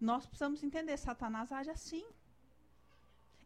Nós 0.01 0.25
precisamos 0.25 0.63
entender, 0.63 0.97
Satanás 0.97 1.51
age 1.51 1.71
assim. 1.79 2.05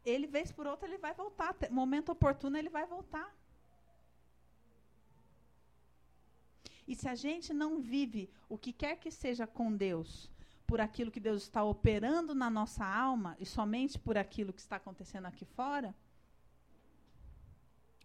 Ele, 0.05 0.27
vez 0.27 0.53
por 0.53 0.67
outra, 0.67 0.87
ele 0.87 0.99
vai 0.99 1.15
voltar. 1.15 1.57
Momento 1.71 2.13
oportuno, 2.13 2.59
ele 2.59 2.69
vai 2.69 2.87
voltar. 2.87 3.35
E 6.87 6.95
se 6.95 7.09
a 7.09 7.15
gente 7.15 7.55
não 7.55 7.81
vive 7.81 8.31
o 8.47 8.59
que 8.59 8.75
quer 8.75 8.97
que 8.97 9.11
seja 9.11 9.47
com 9.47 9.75
Deus, 9.75 10.31
por 10.69 10.83
aquilo 10.83 11.11
que 11.11 11.19
Deus 11.19 11.45
está 11.45 11.65
operando 11.65 12.35
na 12.35 12.51
nossa 12.51 12.85
alma 12.85 13.35
e 13.41 13.47
somente 13.47 13.99
por 13.99 14.19
aquilo 14.19 14.53
que 14.53 14.61
está 14.61 14.77
acontecendo 14.77 15.25
aqui 15.25 15.47
fora, 15.47 15.95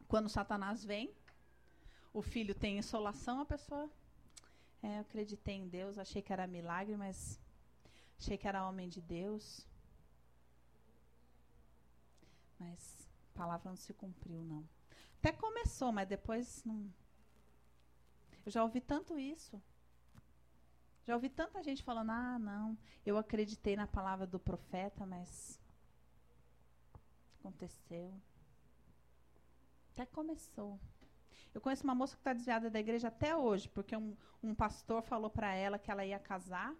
quando 0.07 0.29
Satanás 0.29 0.85
vem, 0.85 1.13
o 2.13 2.21
filho 2.21 2.55
tem 2.55 2.77
insolação, 2.77 3.41
a 3.41 3.45
pessoa. 3.45 3.91
É, 4.81 4.97
eu 4.97 5.01
acreditei 5.01 5.55
em 5.55 5.67
Deus, 5.67 5.97
achei 5.97 6.21
que 6.21 6.31
era 6.31 6.47
milagre, 6.47 6.95
mas 6.95 7.37
achei 8.17 8.37
que 8.37 8.47
era 8.47 8.65
homem 8.65 8.87
de 8.87 9.01
Deus. 9.01 9.67
Mas 12.57 13.09
a 13.33 13.37
palavra 13.37 13.69
não 13.71 13.75
se 13.75 13.93
cumpriu, 13.93 14.41
não. 14.41 14.63
Até 15.19 15.33
começou, 15.33 15.91
mas 15.91 16.07
depois 16.07 16.63
não. 16.63 16.89
Eu 18.45 18.51
já 18.53 18.63
ouvi 18.63 18.79
tanto 18.79 19.19
isso. 19.19 19.61
Já 21.05 21.15
ouvi 21.15 21.29
tanta 21.29 21.61
gente 21.61 21.83
falando: 21.83 22.11
ah, 22.11 22.39
não, 22.39 22.77
eu 23.05 23.17
acreditei 23.17 23.75
na 23.75 23.87
palavra 23.87 24.25
do 24.25 24.39
profeta, 24.39 25.05
mas 25.05 25.59
aconteceu. 27.39 28.13
Até 29.91 30.05
começou. 30.05 30.79
Eu 31.53 31.61
conheço 31.61 31.83
uma 31.83 31.93
moça 31.93 32.15
que 32.15 32.21
está 32.21 32.33
desviada 32.33 32.69
da 32.69 32.79
igreja 32.79 33.09
até 33.09 33.35
hoje, 33.35 33.69
porque 33.69 33.95
um, 33.95 34.15
um 34.41 34.55
pastor 34.55 35.03
falou 35.03 35.29
para 35.29 35.53
ela 35.53 35.77
que 35.77 35.91
ela 35.91 36.05
ia 36.05 36.17
casar. 36.17 36.73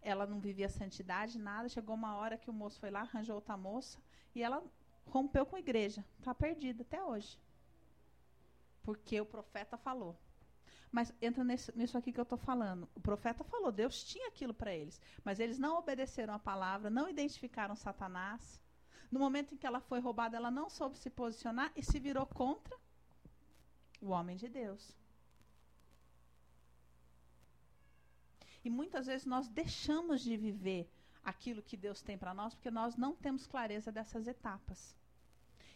Ela 0.00 0.24
não 0.24 0.38
vivia 0.38 0.68
santidade, 0.68 1.38
nada. 1.38 1.68
Chegou 1.68 1.94
uma 1.94 2.16
hora 2.16 2.38
que 2.38 2.48
o 2.48 2.52
moço 2.52 2.78
foi 2.78 2.90
lá, 2.90 3.00
arranjou 3.00 3.34
outra 3.34 3.56
moça, 3.56 3.98
e 4.34 4.42
ela 4.42 4.62
rompeu 5.06 5.44
com 5.44 5.56
a 5.56 5.58
igreja. 5.58 6.04
Está 6.18 6.34
perdida 6.34 6.82
até 6.82 7.02
hoje. 7.02 7.38
Porque 8.82 9.20
o 9.20 9.26
profeta 9.26 9.76
falou. 9.76 10.16
Mas 10.90 11.12
entra 11.20 11.44
nesse, 11.44 11.76
nisso 11.76 11.98
aqui 11.98 12.12
que 12.12 12.20
eu 12.20 12.22
estou 12.22 12.38
falando. 12.38 12.88
O 12.94 13.00
profeta 13.00 13.44
falou, 13.44 13.70
Deus 13.70 14.04
tinha 14.04 14.28
aquilo 14.28 14.54
para 14.54 14.74
eles. 14.74 15.00
Mas 15.24 15.40
eles 15.40 15.58
não 15.58 15.78
obedeceram 15.78 16.34
a 16.34 16.38
palavra, 16.38 16.88
não 16.88 17.08
identificaram 17.08 17.74
Satanás. 17.74 18.60
No 19.10 19.18
momento 19.20 19.54
em 19.54 19.56
que 19.56 19.66
ela 19.66 19.80
foi 19.80 20.00
roubada, 20.00 20.36
ela 20.36 20.50
não 20.50 20.68
soube 20.68 20.98
se 20.98 21.10
posicionar 21.10 21.70
e 21.76 21.82
se 21.82 21.98
virou 21.98 22.26
contra 22.26 22.76
o 24.00 24.08
homem 24.08 24.36
de 24.36 24.48
Deus. 24.48 24.96
E 28.64 28.70
muitas 28.70 29.06
vezes 29.06 29.26
nós 29.26 29.48
deixamos 29.48 30.22
de 30.22 30.36
viver 30.36 30.90
aquilo 31.22 31.62
que 31.62 31.76
Deus 31.76 32.02
tem 32.02 32.18
para 32.18 32.34
nós 32.34 32.54
porque 32.54 32.70
nós 32.70 32.96
não 32.96 33.14
temos 33.14 33.46
clareza 33.46 33.92
dessas 33.92 34.26
etapas. 34.26 34.96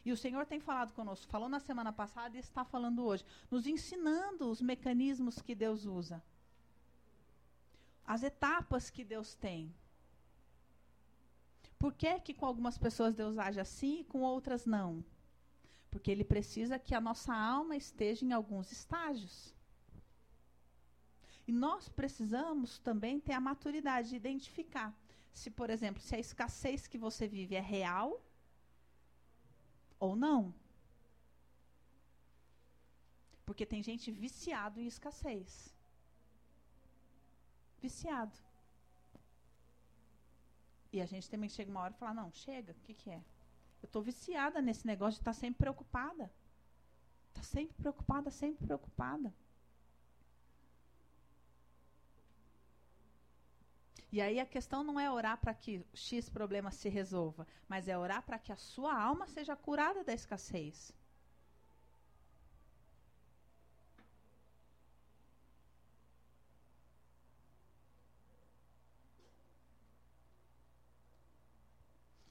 E 0.05 0.13
o 0.13 0.17
Senhor 0.17 0.47
tem 0.47 0.61
falado 0.61 0.93
conosco, 0.95 1.31
falou 1.31 1.49
na 1.49 1.61
semana 1.61 1.93
passada 1.93 2.37
e 2.37 2.41
está 2.41 2.65
falando 2.65 3.05
hoje, 3.05 3.25
nos 3.51 3.67
ensinando 3.67 4.51
os 4.51 4.61
mecanismos 4.61 5.43
que 5.43 5.55
Deus 5.55 5.85
usa. 5.85 6.23
As 8.07 8.23
etapas 8.23 8.89
que 8.89 9.05
Deus 9.05 9.35
tem. 9.35 9.73
Por 11.79 11.93
que, 11.95 12.19
que 12.21 12.35
com 12.35 12.47
algumas 12.47 12.77
pessoas 12.79 13.15
Deus 13.15 13.39
age 13.39 13.61
assim 13.61 14.01
e 14.01 14.05
com 14.05 14.21
outras 14.21 14.65
não? 14.65 15.05
Porque 15.91 16.11
Ele 16.11 16.25
precisa 16.25 16.79
que 16.79 16.95
a 16.95 17.01
nossa 17.01 17.35
alma 17.35 17.77
esteja 17.77 18.25
em 18.25 18.33
alguns 18.33 18.73
estágios. 18.73 19.55
E 21.47 21.53
nós 21.53 21.89
precisamos 21.89 22.79
também 22.79 23.19
ter 23.19 23.33
a 23.33 23.41
maturidade 23.41 24.11
de 24.11 24.17
identificar 24.17 24.95
se, 25.33 25.51
por 25.51 25.71
exemplo, 25.71 26.03
se 26.03 26.15
a 26.15 26.19
escassez 26.19 26.87
que 26.87 26.99
você 26.99 27.27
vive 27.27 27.55
é 27.55 27.61
real 27.61 28.21
ou 30.01 30.17
não. 30.17 30.53
Porque 33.45 33.67
tem 33.67 33.83
gente 33.83 34.11
viciado 34.11 34.81
em 34.81 34.87
escassez. 34.87 35.75
Viciado. 37.81 38.37
E 40.93 41.01
a 41.01 41.07
gente 41.07 41.31
também 41.31 41.49
chega 41.49 41.71
uma 41.71 41.81
hora 41.81 41.95
e 41.95 41.99
fala, 41.99 42.15
não, 42.15 42.33
chega, 42.33 42.73
o 42.73 42.81
que, 42.87 42.95
que 42.95 43.11
é? 43.11 43.23
Eu 43.83 43.87
estou 43.87 44.03
viciada 44.03 44.61
nesse 44.61 44.87
negócio 44.87 45.19
de 45.19 45.21
estar 45.21 45.35
tá 45.35 45.39
sempre 45.39 45.59
preocupada. 45.59 46.31
Está 47.29 47.43
sempre 47.43 47.75
preocupada, 47.77 48.31
sempre 48.31 48.67
preocupada. 48.67 49.33
E 54.13 54.21
aí 54.21 54.39
a 54.41 54.47
questão 54.47 54.83
não 54.85 54.99
é 55.01 55.11
orar 55.11 55.39
para 55.39 55.55
que 55.55 55.85
X 55.95 56.29
problema 56.29 56.71
se 56.71 56.89
resolva, 56.89 57.47
mas 57.69 57.89
é 57.89 57.97
orar 57.97 58.23
para 58.23 58.39
que 58.39 58.53
a 58.53 58.57
sua 58.57 58.95
alma 58.95 59.27
seja 59.27 59.57
curada 59.57 60.05
da 60.05 60.13
escassez. 60.13 60.93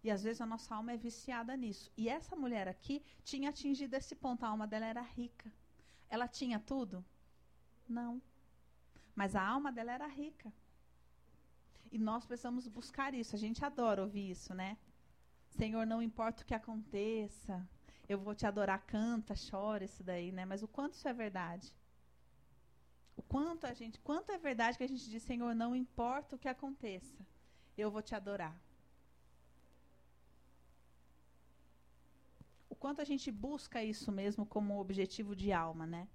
E 0.04 0.10
às 0.12 0.24
vezes 0.24 0.42
a 0.42 0.46
nossa 0.46 0.76
alma 0.76 0.92
é 0.94 0.98
viciada 0.98 1.56
nisso. 1.56 1.92
E 1.96 2.10
essa 2.10 2.36
mulher 2.36 2.68
aqui 2.68 3.02
tinha 3.24 3.50
atingido 3.50 3.94
esse 3.96 4.16
ponto. 4.16 4.44
A 4.44 4.50
alma 4.50 4.68
dela 4.68 4.86
era 4.86 5.02
rica. 5.02 5.52
Ela 6.10 6.28
tinha 6.28 6.60
tudo? 6.60 7.04
Não. 7.88 8.22
Mas 9.16 9.36
a 9.36 9.44
alma 9.46 9.72
dela 9.72 9.92
era 9.92 10.08
rica. 10.08 10.52
E 11.92 11.98
nós 11.98 12.26
precisamos 12.26 12.68
buscar 12.68 13.14
isso. 13.14 13.36
A 13.36 13.40
gente 13.40 13.64
adora 13.64 14.02
ouvir 14.02 14.30
isso, 14.30 14.54
né? 14.54 14.78
Senhor, 15.50 15.86
não 15.86 16.02
importa 16.02 16.44
o 16.44 16.46
que 16.46 16.54
aconteça, 16.54 17.68
eu 18.08 18.18
vou 18.18 18.34
te 18.36 18.46
adorar, 18.46 18.86
canta, 18.86 19.34
chora, 19.50 19.84
isso 19.84 20.04
daí, 20.04 20.32
né? 20.32 20.46
Mas 20.46 20.64
o 20.64 20.68
quanto 20.68 20.94
isso 20.94 21.08
é 21.08 21.14
verdade? 21.14 21.74
O 23.16 23.22
quanto 23.22 23.66
a 23.66 23.74
gente, 23.74 24.00
quanto 24.00 24.32
é 24.32 24.38
verdade 24.38 24.78
que 24.78 24.84
a 24.84 24.88
gente 24.88 25.10
diz, 25.10 25.22
Senhor, 25.24 25.54
não 25.54 25.76
importa 25.76 26.36
o 26.36 26.40
que 26.40 26.48
aconteça, 26.48 27.26
eu 27.78 27.92
vou 27.92 28.02
te 28.02 28.16
adorar. 28.16 28.60
O 32.70 32.76
quanto 32.76 33.02
a 33.02 33.04
gente 33.04 33.32
busca 33.32 33.84
isso 33.84 34.12
mesmo 34.12 34.46
como 34.46 34.80
objetivo 34.80 35.36
de 35.36 35.52
alma, 35.52 35.86
né? 35.86 36.08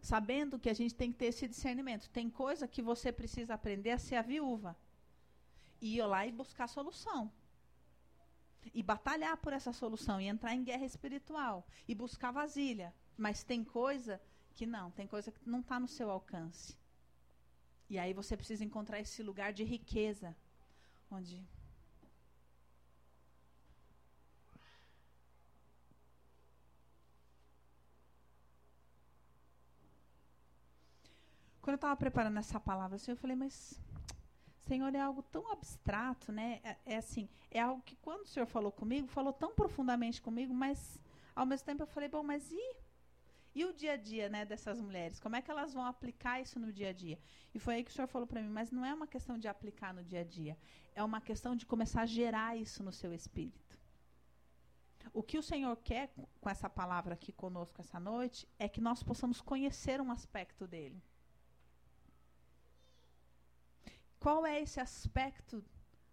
Sabendo 0.00 0.58
que 0.58 0.70
a 0.70 0.74
gente 0.74 0.94
tem 0.94 1.12
que 1.12 1.18
ter 1.18 1.26
esse 1.26 1.48
discernimento. 1.48 2.08
Tem 2.10 2.30
coisa 2.30 2.68
que 2.68 2.82
você 2.82 3.12
precisa 3.12 3.54
aprender 3.54 3.90
a 3.90 3.98
ser 3.98 4.16
a 4.16 4.22
viúva. 4.22 4.76
E 5.80 5.96
ir 5.96 6.06
lá 6.06 6.26
e 6.26 6.32
buscar 6.32 6.68
solução. 6.68 7.30
E 8.74 8.82
batalhar 8.82 9.36
por 9.36 9.52
essa 9.52 9.72
solução. 9.72 10.20
E 10.20 10.26
entrar 10.26 10.54
em 10.54 10.64
guerra 10.64 10.84
espiritual. 10.84 11.66
E 11.86 11.94
buscar 11.94 12.30
vasilha. 12.30 12.94
Mas 13.16 13.42
tem 13.42 13.64
coisa 13.64 14.20
que 14.54 14.66
não. 14.66 14.90
Tem 14.90 15.06
coisa 15.06 15.30
que 15.30 15.48
não 15.48 15.60
está 15.60 15.78
no 15.78 15.88
seu 15.88 16.10
alcance. 16.10 16.76
E 17.90 17.98
aí 17.98 18.12
você 18.12 18.36
precisa 18.36 18.64
encontrar 18.64 19.00
esse 19.00 19.22
lugar 19.22 19.52
de 19.52 19.64
riqueza. 19.64 20.36
Onde 21.10 21.42
Quando 31.68 31.74
eu 31.74 31.84
estava 31.84 31.96
preparando 31.98 32.38
essa 32.38 32.58
palavra, 32.58 32.96
assim, 32.96 33.10
eu 33.10 33.16
falei, 33.18 33.36
mas 33.36 33.78
Senhor 34.56 34.94
é 34.94 35.00
algo 35.00 35.22
tão 35.22 35.52
abstrato, 35.52 36.32
né? 36.32 36.60
É, 36.64 36.76
é, 36.86 36.96
assim, 36.96 37.28
é 37.50 37.60
algo 37.60 37.82
que 37.82 37.94
quando 37.96 38.22
o 38.22 38.26
Senhor 38.26 38.46
falou 38.46 38.72
comigo, 38.72 39.06
falou 39.06 39.34
tão 39.34 39.54
profundamente 39.54 40.22
comigo, 40.22 40.54
mas 40.54 40.98
ao 41.36 41.44
mesmo 41.44 41.66
tempo 41.66 41.82
eu 41.82 41.86
falei, 41.86 42.08
bom, 42.08 42.22
mas 42.22 42.50
e 42.50 42.74
e 43.54 43.66
o 43.66 43.74
dia 43.74 43.92
a 43.92 43.96
dia, 43.98 44.30
né, 44.30 44.46
dessas 44.46 44.80
mulheres? 44.80 45.20
Como 45.20 45.36
é 45.36 45.42
que 45.42 45.50
elas 45.50 45.74
vão 45.74 45.84
aplicar 45.84 46.40
isso 46.40 46.58
no 46.58 46.72
dia 46.72 46.88
a 46.88 46.92
dia? 46.94 47.18
E 47.54 47.58
foi 47.58 47.74
aí 47.74 47.84
que 47.84 47.90
o 47.90 47.92
Senhor 47.92 48.08
falou 48.08 48.26
para 48.26 48.40
mim, 48.40 48.48
mas 48.48 48.70
não 48.70 48.82
é 48.82 48.94
uma 48.94 49.06
questão 49.06 49.36
de 49.36 49.46
aplicar 49.46 49.92
no 49.92 50.02
dia 50.02 50.22
a 50.22 50.24
dia, 50.24 50.56
é 50.94 51.04
uma 51.04 51.20
questão 51.20 51.54
de 51.54 51.66
começar 51.66 52.00
a 52.00 52.06
gerar 52.06 52.56
isso 52.56 52.82
no 52.82 52.94
seu 52.94 53.12
espírito. 53.12 53.78
O 55.12 55.22
que 55.22 55.36
o 55.36 55.42
Senhor 55.42 55.76
quer 55.76 56.14
com 56.40 56.48
essa 56.48 56.70
palavra 56.70 57.12
aqui 57.12 57.30
conosco 57.30 57.78
essa 57.82 58.00
noite 58.00 58.48
é 58.58 58.70
que 58.70 58.80
nós 58.80 59.02
possamos 59.02 59.42
conhecer 59.42 60.00
um 60.00 60.10
aspecto 60.10 60.66
dele. 60.66 61.02
Qual 64.18 64.44
é 64.44 64.60
esse 64.60 64.80
aspecto 64.80 65.64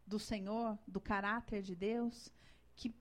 do 0.05 0.19
Senhor, 0.19 0.77
do 0.87 1.01
caráter 1.01 1.61
de 1.61 1.75
Deus, 1.75 2.31
que 2.75 2.93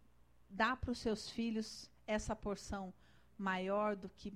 dá 0.49 0.75
para 0.75 0.90
os 0.93 0.99
seus 0.99 1.29
filhos 1.29 1.90
essa 2.07 2.35
porção 2.35 2.93
maior 3.37 3.97
do 3.97 4.09
que 4.09 4.33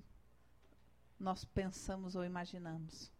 nós 1.18 1.44
pensamos 1.44 2.14
ou 2.14 2.24
imaginamos? 2.24 3.10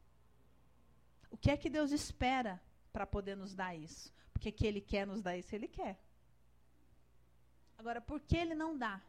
O 1.31 1.37
que 1.37 1.51
é 1.51 1.57
que 1.57 1.71
Deus 1.71 1.91
espera 1.91 2.61
para 2.93 3.07
poder 3.07 3.37
nos 3.37 3.55
dar 3.55 3.75
isso? 3.75 4.13
Porque 4.33 4.53
que 4.53 4.67
Ele 4.67 4.81
quer 4.81 5.07
nos 5.07 5.23
dar 5.23 5.37
isso, 5.37 5.55
Ele 5.55 5.69
quer. 5.69 5.99
Agora, 7.77 8.01
por 8.01 8.21
que 8.21 8.37
Ele 8.37 8.55
não 8.55 8.77
dá? 8.77 9.01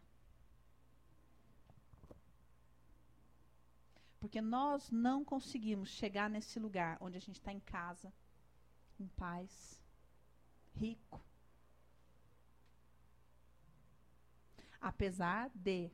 Porque 4.20 4.42
nós 4.42 4.92
não 4.92 5.24
conseguimos 5.24 5.90
chegar 5.90 6.30
nesse 6.30 6.60
lugar 6.60 6.98
onde 7.00 7.18
a 7.18 7.22
gente 7.22 7.36
está 7.36 7.54
em 7.54 7.60
casa, 7.60 8.14
em 9.00 9.08
paz, 9.08 9.82
rico. 10.76 11.22
Apesar 14.82 15.50
de 15.54 15.92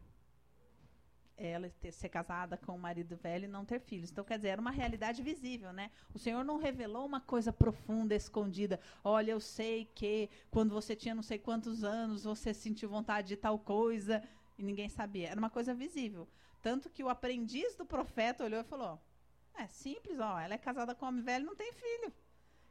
ela 1.38 1.70
ter, 1.82 1.92
ser 1.92 2.10
casada 2.10 2.58
com 2.58 2.74
um 2.74 2.78
marido 2.78 3.18
velho 3.18 3.46
e 3.46 3.48
não 3.48 3.66
ter 3.66 3.80
filhos. 3.80 4.12
Então, 4.12 4.24
quer 4.24 4.38
dizer, 4.38 4.50
era 4.50 4.62
uma 4.62 4.72
realidade 4.72 5.22
visível, 5.22 5.74
né? 5.74 5.92
O 6.14 6.20
Senhor 6.20 6.44
não 6.44 6.58
revelou 6.58 7.06
uma 7.06 7.20
coisa 7.20 7.52
profunda, 7.52 8.16
escondida. 8.16 8.80
Olha, 9.04 9.32
eu 9.32 9.40
sei 9.40 9.86
que 9.94 10.30
quando 10.50 10.74
você 10.74 10.96
tinha 10.96 11.14
não 11.14 11.24
sei 11.24 11.38
quantos 11.38 11.84
anos, 11.84 12.24
você 12.24 12.54
sentiu 12.54 12.90
vontade 12.90 13.28
de 13.28 13.36
tal 13.36 13.60
coisa 13.60 14.24
e 14.58 14.64
ninguém 14.64 14.88
sabia. 14.88 15.30
Era 15.30 15.40
uma 15.40 15.50
coisa 15.50 15.74
visível. 15.74 16.28
Tanto 16.62 16.90
que 16.90 17.04
o 17.04 17.10
aprendiz 17.10 17.76
do 17.76 17.86
profeta 17.86 18.46
olhou 18.46 18.62
e 18.62 18.64
falou: 18.64 19.00
É 19.56 19.68
simples, 19.68 20.20
ó, 20.20 20.40
ela 20.40 20.54
é 20.54 20.58
casada 20.58 20.96
com 20.96 21.06
um 21.06 21.10
homem 21.10 21.24
velho 21.24 21.46
não 21.46 21.56
tem 21.56 21.74
filho 21.74 22.14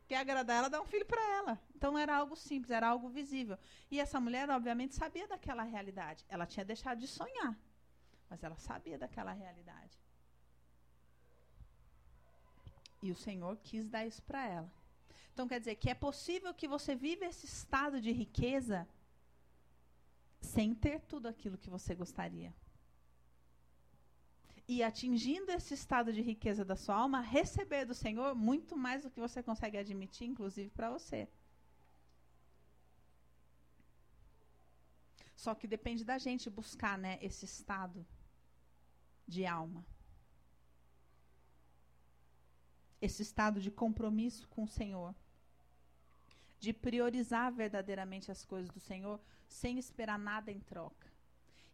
quer 0.06 0.18
agradar 0.18 0.56
ela, 0.58 0.68
dá 0.70 0.80
um 0.80 0.86
filho 0.86 1.06
para 1.06 1.22
ela. 1.38 1.60
Então 1.74 1.98
era 1.98 2.16
algo 2.16 2.36
simples, 2.36 2.70
era 2.70 2.88
algo 2.88 3.08
visível. 3.08 3.58
E 3.90 4.00
essa 4.00 4.20
mulher, 4.20 4.48
obviamente, 4.50 4.94
sabia 4.94 5.26
daquela 5.26 5.62
realidade. 5.62 6.24
Ela 6.28 6.46
tinha 6.46 6.64
deixado 6.64 6.98
de 6.98 7.08
sonhar, 7.08 7.56
mas 8.28 8.42
ela 8.42 8.56
sabia 8.56 8.98
daquela 8.98 9.32
realidade. 9.32 9.98
E 13.02 13.10
o 13.10 13.14
Senhor 13.14 13.56
quis 13.62 13.88
dar 13.88 14.06
isso 14.06 14.22
para 14.22 14.46
ela. 14.46 14.72
Então 15.32 15.48
quer 15.48 15.58
dizer 15.58 15.74
que 15.76 15.90
é 15.90 15.94
possível 15.94 16.54
que 16.54 16.68
você 16.68 16.94
viva 16.94 17.24
esse 17.24 17.46
estado 17.46 18.00
de 18.00 18.12
riqueza 18.12 18.88
sem 20.40 20.74
ter 20.74 21.00
tudo 21.00 21.26
aquilo 21.26 21.58
que 21.58 21.70
você 21.70 21.94
gostaria 21.94 22.54
e 24.66 24.82
atingindo 24.82 25.52
esse 25.52 25.74
estado 25.74 26.12
de 26.12 26.22
riqueza 26.22 26.64
da 26.64 26.76
sua 26.76 26.96
alma, 26.96 27.20
receber 27.20 27.84
do 27.84 27.94
Senhor 27.94 28.34
muito 28.34 28.76
mais 28.76 29.02
do 29.02 29.10
que 29.10 29.20
você 29.20 29.42
consegue 29.42 29.76
admitir, 29.76 30.26
inclusive 30.26 30.70
para 30.70 30.90
você. 30.90 31.28
Só 35.36 35.54
que 35.54 35.66
depende 35.66 36.04
da 36.04 36.16
gente 36.16 36.48
buscar, 36.48 36.96
né, 36.96 37.18
esse 37.20 37.44
estado 37.44 38.06
de 39.28 39.44
alma. 39.44 39.84
Esse 43.00 43.20
estado 43.20 43.60
de 43.60 43.70
compromisso 43.70 44.48
com 44.48 44.62
o 44.64 44.68
Senhor. 44.68 45.14
De 46.58 46.72
priorizar 46.72 47.52
verdadeiramente 47.52 48.30
as 48.30 48.42
coisas 48.46 48.70
do 48.70 48.80
Senhor 48.80 49.20
sem 49.46 49.78
esperar 49.78 50.18
nada 50.18 50.50
em 50.50 50.60
troca. 50.60 51.13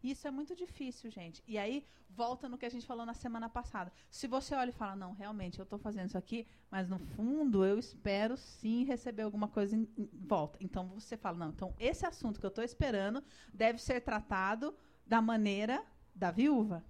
Isso 0.02 0.26
é 0.26 0.30
muito 0.30 0.56
difícil, 0.56 1.10
gente. 1.10 1.42
E 1.46 1.58
aí, 1.58 1.84
volta 2.08 2.48
no 2.48 2.56
que 2.56 2.64
a 2.64 2.70
gente 2.70 2.86
falou 2.86 3.04
na 3.04 3.12
semana 3.12 3.48
passada. 3.48 3.92
Se 4.10 4.26
você 4.26 4.54
olha 4.54 4.70
e 4.70 4.72
fala, 4.72 4.96
não, 4.96 5.12
realmente, 5.12 5.58
eu 5.58 5.62
estou 5.64 5.78
fazendo 5.78 6.08
isso 6.08 6.18
aqui, 6.18 6.46
mas 6.70 6.88
no 6.88 6.98
fundo 6.98 7.64
eu 7.64 7.78
espero 7.78 8.36
sim 8.36 8.84
receber 8.84 9.22
alguma 9.22 9.48
coisa 9.48 9.76
em, 9.76 9.86
volta. 10.12 10.58
Então 10.60 10.88
você 10.88 11.16
fala, 11.16 11.38
não, 11.38 11.50
então 11.50 11.74
esse 11.78 12.06
assunto 12.06 12.40
que 12.40 12.46
eu 12.46 12.48
estou 12.48 12.64
esperando 12.64 13.22
deve 13.52 13.78
ser 13.78 14.00
tratado 14.00 14.74
da 15.06 15.20
maneira 15.20 15.84
da 16.14 16.30
viúva. 16.30 16.84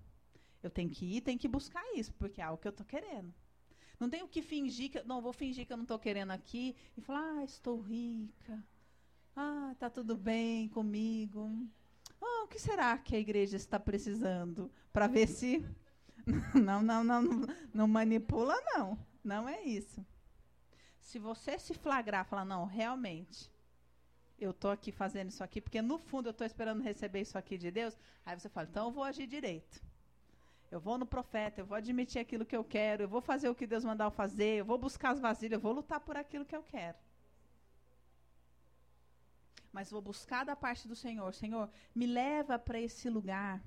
Eu 0.62 0.70
tenho 0.70 0.90
que 0.90 1.16
ir, 1.16 1.20
tenho 1.22 1.38
que 1.38 1.48
buscar 1.48 1.82
isso, 1.96 2.12
porque 2.14 2.40
é 2.40 2.44
algo 2.44 2.60
que 2.60 2.68
eu 2.68 2.70
estou 2.70 2.86
querendo. 2.86 3.34
Não 3.98 4.08
tenho 4.08 4.28
que 4.28 4.40
fingir 4.40 4.90
que. 4.90 5.02
Não, 5.02 5.20
vou 5.20 5.32
fingir 5.32 5.66
que 5.66 5.72
eu 5.72 5.76
não 5.76 5.84
estou 5.84 5.98
querendo 5.98 6.30
aqui 6.30 6.76
e 6.96 7.00
falar, 7.00 7.38
ah, 7.38 7.44
estou 7.44 7.80
rica. 7.80 8.64
Ah, 9.36 9.74
tá 9.78 9.90
tudo 9.90 10.16
bem 10.16 10.68
comigo 10.68 11.68
que 12.50 12.58
será 12.58 12.98
que 12.98 13.14
a 13.14 13.18
igreja 13.18 13.56
está 13.56 13.78
precisando? 13.78 14.70
Para 14.92 15.06
ver 15.06 15.28
se. 15.28 15.64
Não, 16.54 16.82
não, 16.82 17.02
não, 17.02 17.22
não 17.72 17.88
manipula, 17.88 18.54
não. 18.76 18.98
Não 19.24 19.48
é 19.48 19.62
isso. 19.62 20.04
Se 21.00 21.18
você 21.18 21.58
se 21.58 21.72
flagrar, 21.72 22.26
falar, 22.26 22.44
não, 22.44 22.66
realmente, 22.66 23.50
eu 24.38 24.50
estou 24.50 24.70
aqui 24.70 24.92
fazendo 24.92 25.30
isso 25.30 25.42
aqui, 25.42 25.60
porque 25.60 25.80
no 25.80 25.98
fundo 25.98 26.28
eu 26.28 26.30
estou 26.30 26.46
esperando 26.46 26.82
receber 26.82 27.22
isso 27.22 27.38
aqui 27.38 27.56
de 27.56 27.70
Deus, 27.70 27.96
aí 28.24 28.38
você 28.38 28.48
fala, 28.50 28.68
então 28.70 28.88
eu 28.88 28.92
vou 28.92 29.02
agir 29.02 29.26
direito. 29.26 29.82
Eu 30.70 30.78
vou 30.78 30.98
no 30.98 31.06
profeta, 31.06 31.62
eu 31.62 31.66
vou 31.66 31.76
admitir 31.76 32.20
aquilo 32.20 32.44
que 32.44 32.54
eu 32.54 32.62
quero, 32.62 33.04
eu 33.04 33.08
vou 33.08 33.22
fazer 33.22 33.48
o 33.48 33.54
que 33.54 33.66
Deus 33.66 33.84
mandar 33.84 34.04
eu 34.04 34.10
fazer, 34.12 34.60
eu 34.60 34.64
vou 34.64 34.78
buscar 34.78 35.10
as 35.10 35.18
vasilhas, 35.18 35.54
eu 35.54 35.60
vou 35.60 35.72
lutar 35.72 36.00
por 36.00 36.16
aquilo 36.16 36.44
que 36.44 36.54
eu 36.54 36.62
quero 36.62 36.98
mas 39.72 39.90
vou 39.90 40.02
buscar 40.02 40.44
da 40.44 40.56
parte 40.56 40.88
do 40.88 40.96
Senhor. 40.96 41.32
Senhor, 41.32 41.70
me 41.94 42.06
leva 42.06 42.58
para 42.58 42.80
esse 42.80 43.08
lugar 43.08 43.62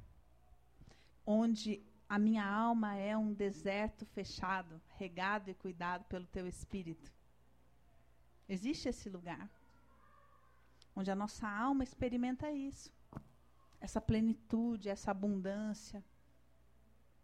onde 1.25 1.81
A 2.15 2.19
minha 2.19 2.45
alma 2.45 2.95
é 2.95 3.17
um 3.17 3.33
deserto 3.33 4.05
fechado, 4.05 4.79
regado 4.97 5.49
e 5.49 5.53
cuidado 5.55 6.03
pelo 6.05 6.27
teu 6.27 6.45
espírito. 6.47 7.11
Existe 8.47 8.87
esse 8.89 9.09
lugar 9.09 9.49
onde 10.95 11.09
a 11.09 11.15
nossa 11.15 11.47
alma 11.47 11.83
experimenta 11.83 12.51
isso. 12.51 12.91
Essa 13.81 13.99
plenitude, 13.99 14.89
essa 14.89 15.09
abundância 15.09 16.03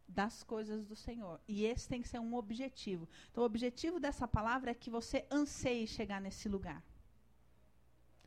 das 0.07 0.41
coisas 0.43 0.83
do 0.87 0.95
Senhor. 0.95 1.39
E 1.47 1.65
esse 1.65 1.87
tem 1.87 2.01
que 2.01 2.07
ser 2.07 2.19
um 2.19 2.33
objetivo. 2.33 3.07
Então, 3.29 3.43
o 3.43 3.45
objetivo 3.45 3.99
dessa 3.99 4.27
palavra 4.27 4.71
é 4.71 4.73
que 4.73 4.89
você 4.89 5.27
anseie 5.29 5.85
chegar 5.85 6.19
nesse 6.19 6.49
lugar. 6.49 6.83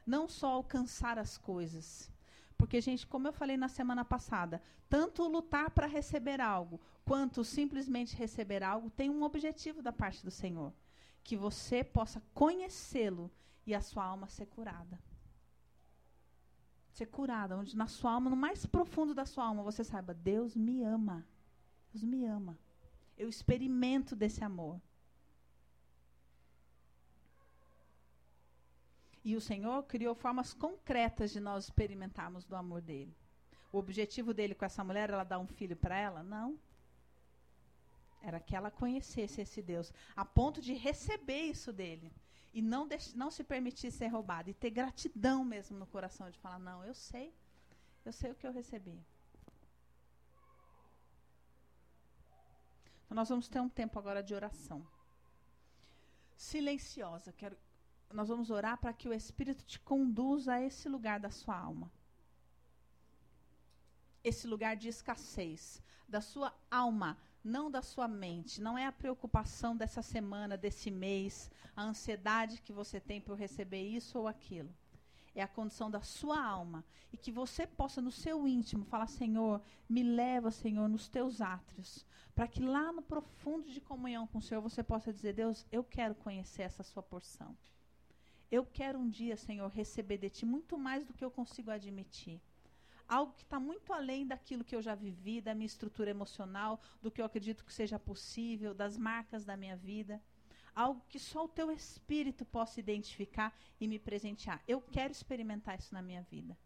Não 0.07 0.29
só 0.29 0.49
alcançar 0.49 1.19
as 1.19 1.39
coisas. 1.39 2.11
Porque, 2.57 2.81
gente, 2.81 3.07
como 3.07 3.27
eu 3.27 3.33
falei 3.33 3.57
na 3.57 3.69
semana 3.69 4.05
passada, 4.05 4.63
tanto 4.89 5.27
lutar 5.27 5.71
para 5.71 5.87
receber 5.87 6.41
algo, 6.41 6.81
quanto 7.05 7.45
simplesmente 7.45 8.15
receber 8.17 8.63
algo, 8.63 8.91
tem 8.91 9.11
um 9.11 9.23
objetivo 9.23 9.83
da 9.83 9.93
parte 9.93 10.25
do 10.25 10.31
Senhor. 10.31 10.73
Que 11.25 11.37
você 11.37 11.83
possa 11.83 12.23
conhecê-lo 12.33 13.31
e 13.67 13.75
a 13.75 13.81
sua 13.81 14.05
alma 14.05 14.29
ser 14.29 14.47
curada. 14.47 14.99
Ser 16.93 17.07
curada, 17.07 17.57
onde 17.57 17.77
na 17.77 17.87
sua 17.87 18.13
alma, 18.13 18.29
no 18.29 18.37
mais 18.37 18.67
profundo 18.67 19.15
da 19.15 19.25
sua 19.25 19.45
alma, 19.47 19.63
você 19.63 19.83
saiba, 19.83 20.13
Deus 20.13 20.55
me 20.57 20.83
ama. 20.83 21.27
Deus 21.91 22.05
me 22.05 22.25
ama. 22.27 22.59
Eu 23.17 23.29
experimento 23.29 24.15
desse 24.15 24.45
amor. 24.45 24.81
E 29.25 29.37
o 29.37 29.41
Senhor 29.41 29.85
criou 29.85 30.15
formas 30.15 30.53
concretas 30.53 31.31
de 31.31 31.41
nós 31.41 31.65
experimentarmos 31.65 32.45
do 32.45 32.57
amor 32.57 32.81
dele. 32.81 33.17
O 33.73 33.79
objetivo 33.79 34.35
dele 34.35 34.55
com 34.55 34.65
essa 34.65 34.83
mulher 34.83 35.09
era 35.11 35.25
dar 35.25 35.39
um 35.39 35.47
filho 35.47 35.77
para 35.77 35.97
ela? 35.97 36.23
Não. 36.23 36.59
Era 38.21 38.39
que 38.39 38.55
ela 38.55 38.71
conhecesse 38.71 39.41
esse 39.41 39.63
Deus, 39.63 39.93
a 40.15 40.25
ponto 40.25 40.61
de 40.61 40.75
receber 40.75 41.43
isso 41.43 41.73
dele. 41.73 42.13
E 42.53 42.61
não, 42.61 42.87
não 43.15 43.31
se 43.31 43.43
permitir 43.43 43.91
ser 43.91 44.09
roubada. 44.09 44.51
E 44.51 44.55
ter 44.55 44.71
gratidão 44.71 45.45
mesmo 45.45 45.79
no 45.79 45.87
coração 45.87 46.31
de 46.31 46.39
falar: 46.39 46.59
não, 46.59 46.85
eu 46.85 46.95
sei. 46.95 47.35
Eu 48.05 48.13
sei 48.13 48.31
o 48.31 48.35
que 48.35 48.47
eu 48.47 48.53
recebi. 48.53 48.99
Então, 53.05 53.15
nós 53.17 53.29
vamos 53.29 53.49
ter 53.49 53.61
um 53.61 53.69
tempo 53.69 53.99
agora 53.99 54.23
de 54.23 54.35
oração. 54.35 54.87
Silenciosa. 56.37 57.33
Quero, 57.33 57.57
nós 58.13 58.29
vamos 58.29 58.51
orar 58.51 58.79
para 58.79 58.93
que 58.93 59.09
o 59.09 59.13
Espírito 59.13 59.65
te 59.65 59.79
conduza 59.81 60.55
a 60.55 60.61
esse 60.61 60.89
lugar 60.89 61.21
da 61.21 61.31
sua 61.31 61.57
alma. 61.57 61.91
Esse 64.23 64.47
lugar 64.47 64.77
de 64.77 64.89
escassez, 64.89 65.83
da 66.09 66.21
sua 66.21 66.55
alma, 66.71 67.19
não 67.43 67.71
da 67.71 67.83
sua 67.83 68.07
mente. 68.07 68.61
Não 68.61 68.79
é 68.79 68.87
a 68.87 68.93
preocupação 68.93 69.77
dessa 69.77 70.03
semana, 70.03 70.57
desse 70.57 70.91
mês, 70.91 71.51
a 71.75 71.83
ansiedade 71.83 72.63
que 72.63 72.73
você 72.73 73.01
tem 73.01 73.21
por 73.21 73.37
receber 73.37 73.83
isso 73.83 74.19
ou 74.19 74.29
aquilo 74.29 74.73
é 75.35 75.43
a 75.43 75.49
condição 75.49 75.91
da 75.91 76.03
sua 76.03 76.43
alma. 76.43 76.85
E 77.13 77.17
que 77.17 77.31
você 77.31 77.67
possa, 77.67 78.01
no 78.01 78.11
seu 78.11 78.47
íntimo, 78.47 78.85
falar: 78.85 79.07
Senhor, 79.07 79.61
me 79.89 80.03
leva, 80.03 80.51
Senhor, 80.51 80.89
nos 80.89 81.09
teus 81.09 81.41
átrios. 81.41 82.07
Para 82.35 82.49
que 82.49 82.63
lá 82.63 82.93
no 82.93 83.03
profundo 83.03 83.71
de 83.71 83.81
comunhão 83.81 84.27
com 84.27 84.39
o 84.39 84.43
Senhor 84.43 84.61
você 84.61 84.83
possa 84.83 85.13
dizer: 85.13 85.35
Deus, 85.35 85.67
eu 85.71 85.85
quero 85.85 86.15
conhecer 86.15 86.63
essa 86.63 86.83
sua 86.83 87.03
porção. 87.03 87.57
Eu 88.53 88.65
quero 88.65 88.99
um 88.99 89.09
dia, 89.09 89.37
Senhor, 89.37 89.69
receber 89.69 90.19
de 90.19 90.31
ti 90.31 90.45
muito 90.47 90.79
mais 90.79 91.05
do 91.07 91.15
que 91.15 91.25
eu 91.25 91.31
consigo 91.31 91.71
admitir. 91.71 92.39
Algo 93.09 93.33
que 93.33 93.43
está 93.43 93.59
muito 93.59 93.93
além 93.93 94.27
daquilo 94.27 94.63
que 94.63 94.77
eu 94.77 94.83
já 94.83 94.95
vivi, 94.95 95.41
da 95.41 95.55
minha 95.55 95.67
estrutura 95.67 96.11
emocional, 96.11 96.81
do 97.03 97.11
que 97.11 97.21
eu 97.21 97.25
acredito 97.25 97.65
que 97.65 97.73
seja 97.73 97.99
possível, 97.99 98.75
das 98.75 98.97
marcas 98.97 99.45
da 99.45 99.57
minha 99.57 99.77
vida 99.77 100.23
algo 100.75 101.05
que 101.09 101.19
só 101.19 101.45
o 101.45 101.49
teu 101.49 101.71
espírito 101.71 102.45
possa 102.45 102.81
identificar 102.81 103.55
e 103.81 103.87
me 103.87 103.99
presentear. 103.99 104.63
Eu 104.67 104.81
quero 104.81 105.13
experimentar 105.13 105.79
isso 105.79 105.93
na 105.93 106.03
minha 106.03 106.23
vida. 106.23 106.57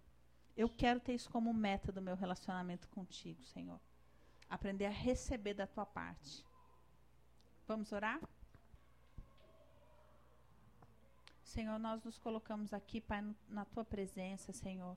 Eu 0.57 0.69
quero 0.69 1.01
ter 1.01 1.15
isso 1.15 1.31
como 1.31 1.53
meta 1.53 1.93
do 1.93 2.01
meu 2.01 2.17
relacionamento 2.17 2.89
contigo, 2.89 3.43
Senhor. 3.43 3.81
Aprender 4.49 4.87
a 4.87 4.91
receber 4.91 5.55
da 5.55 5.67
tua 5.67 5.85
parte. 5.85 6.45
Vamos 7.67 7.93
orar? 7.93 8.21
Senhor, 11.47 11.79
nós 11.79 12.03
nos 12.03 12.19
colocamos 12.19 12.75
aqui, 12.75 13.01
Pai, 13.01 13.25
na 13.49 13.65
tua 13.65 13.85
presença, 13.85 14.53
Senhor. 14.53 14.97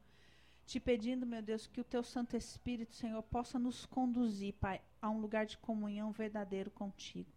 Te 0.65 0.79
pedindo, 0.79 1.25
meu 1.25 1.43
Deus, 1.43 1.67
que 1.67 1.79
o 1.79 1.83
teu 1.83 2.03
Santo 2.03 2.35
Espírito, 2.35 2.95
Senhor, 2.95 3.21
possa 3.21 3.59
nos 3.59 3.85
conduzir, 3.85 4.55
Pai, 4.55 4.81
a 4.99 5.09
um 5.09 5.19
lugar 5.19 5.45
de 5.45 5.57
comunhão 5.59 6.11
verdadeiro 6.11 6.71
contigo. 6.71 7.31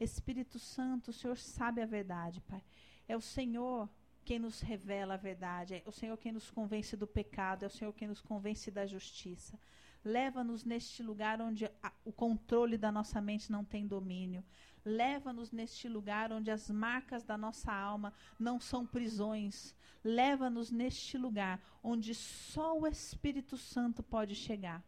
Espírito 0.00 0.58
Santo, 0.58 1.10
o 1.10 1.12
Senhor 1.12 1.36
sabe 1.36 1.82
a 1.82 1.86
verdade, 1.86 2.40
Pai. 2.40 2.64
É 3.06 3.14
o 3.14 3.20
Senhor 3.20 3.88
quem 4.24 4.38
nos 4.38 4.60
revela 4.60 5.14
a 5.14 5.18
verdade, 5.18 5.74
é 5.74 5.82
o 5.86 5.92
Senhor 5.92 6.16
quem 6.16 6.32
nos 6.32 6.50
convence 6.50 6.96
do 6.96 7.06
pecado, 7.06 7.64
é 7.64 7.66
o 7.66 7.70
Senhor 7.70 7.92
quem 7.92 8.08
nos 8.08 8.22
convence 8.22 8.70
da 8.70 8.86
justiça. 8.86 9.60
Leva-nos 10.02 10.64
neste 10.64 11.02
lugar 11.02 11.40
onde 11.40 11.66
a, 11.82 11.92
o 12.02 12.12
controle 12.12 12.78
da 12.78 12.90
nossa 12.90 13.20
mente 13.20 13.52
não 13.52 13.62
tem 13.62 13.86
domínio. 13.86 14.42
Leva-nos 14.84 15.50
neste 15.50 15.88
lugar 15.88 16.32
onde 16.32 16.50
as 16.50 16.70
marcas 16.70 17.24
da 17.24 17.38
nossa 17.38 17.72
alma 17.72 18.12
não 18.38 18.60
são 18.60 18.86
prisões. 18.86 19.74
Leva-nos 20.02 20.70
neste 20.70 21.16
lugar 21.16 21.60
onde 21.82 22.14
só 22.14 22.78
o 22.78 22.86
Espírito 22.86 23.56
Santo 23.56 24.02
pode 24.02 24.34
chegar. 24.34 24.82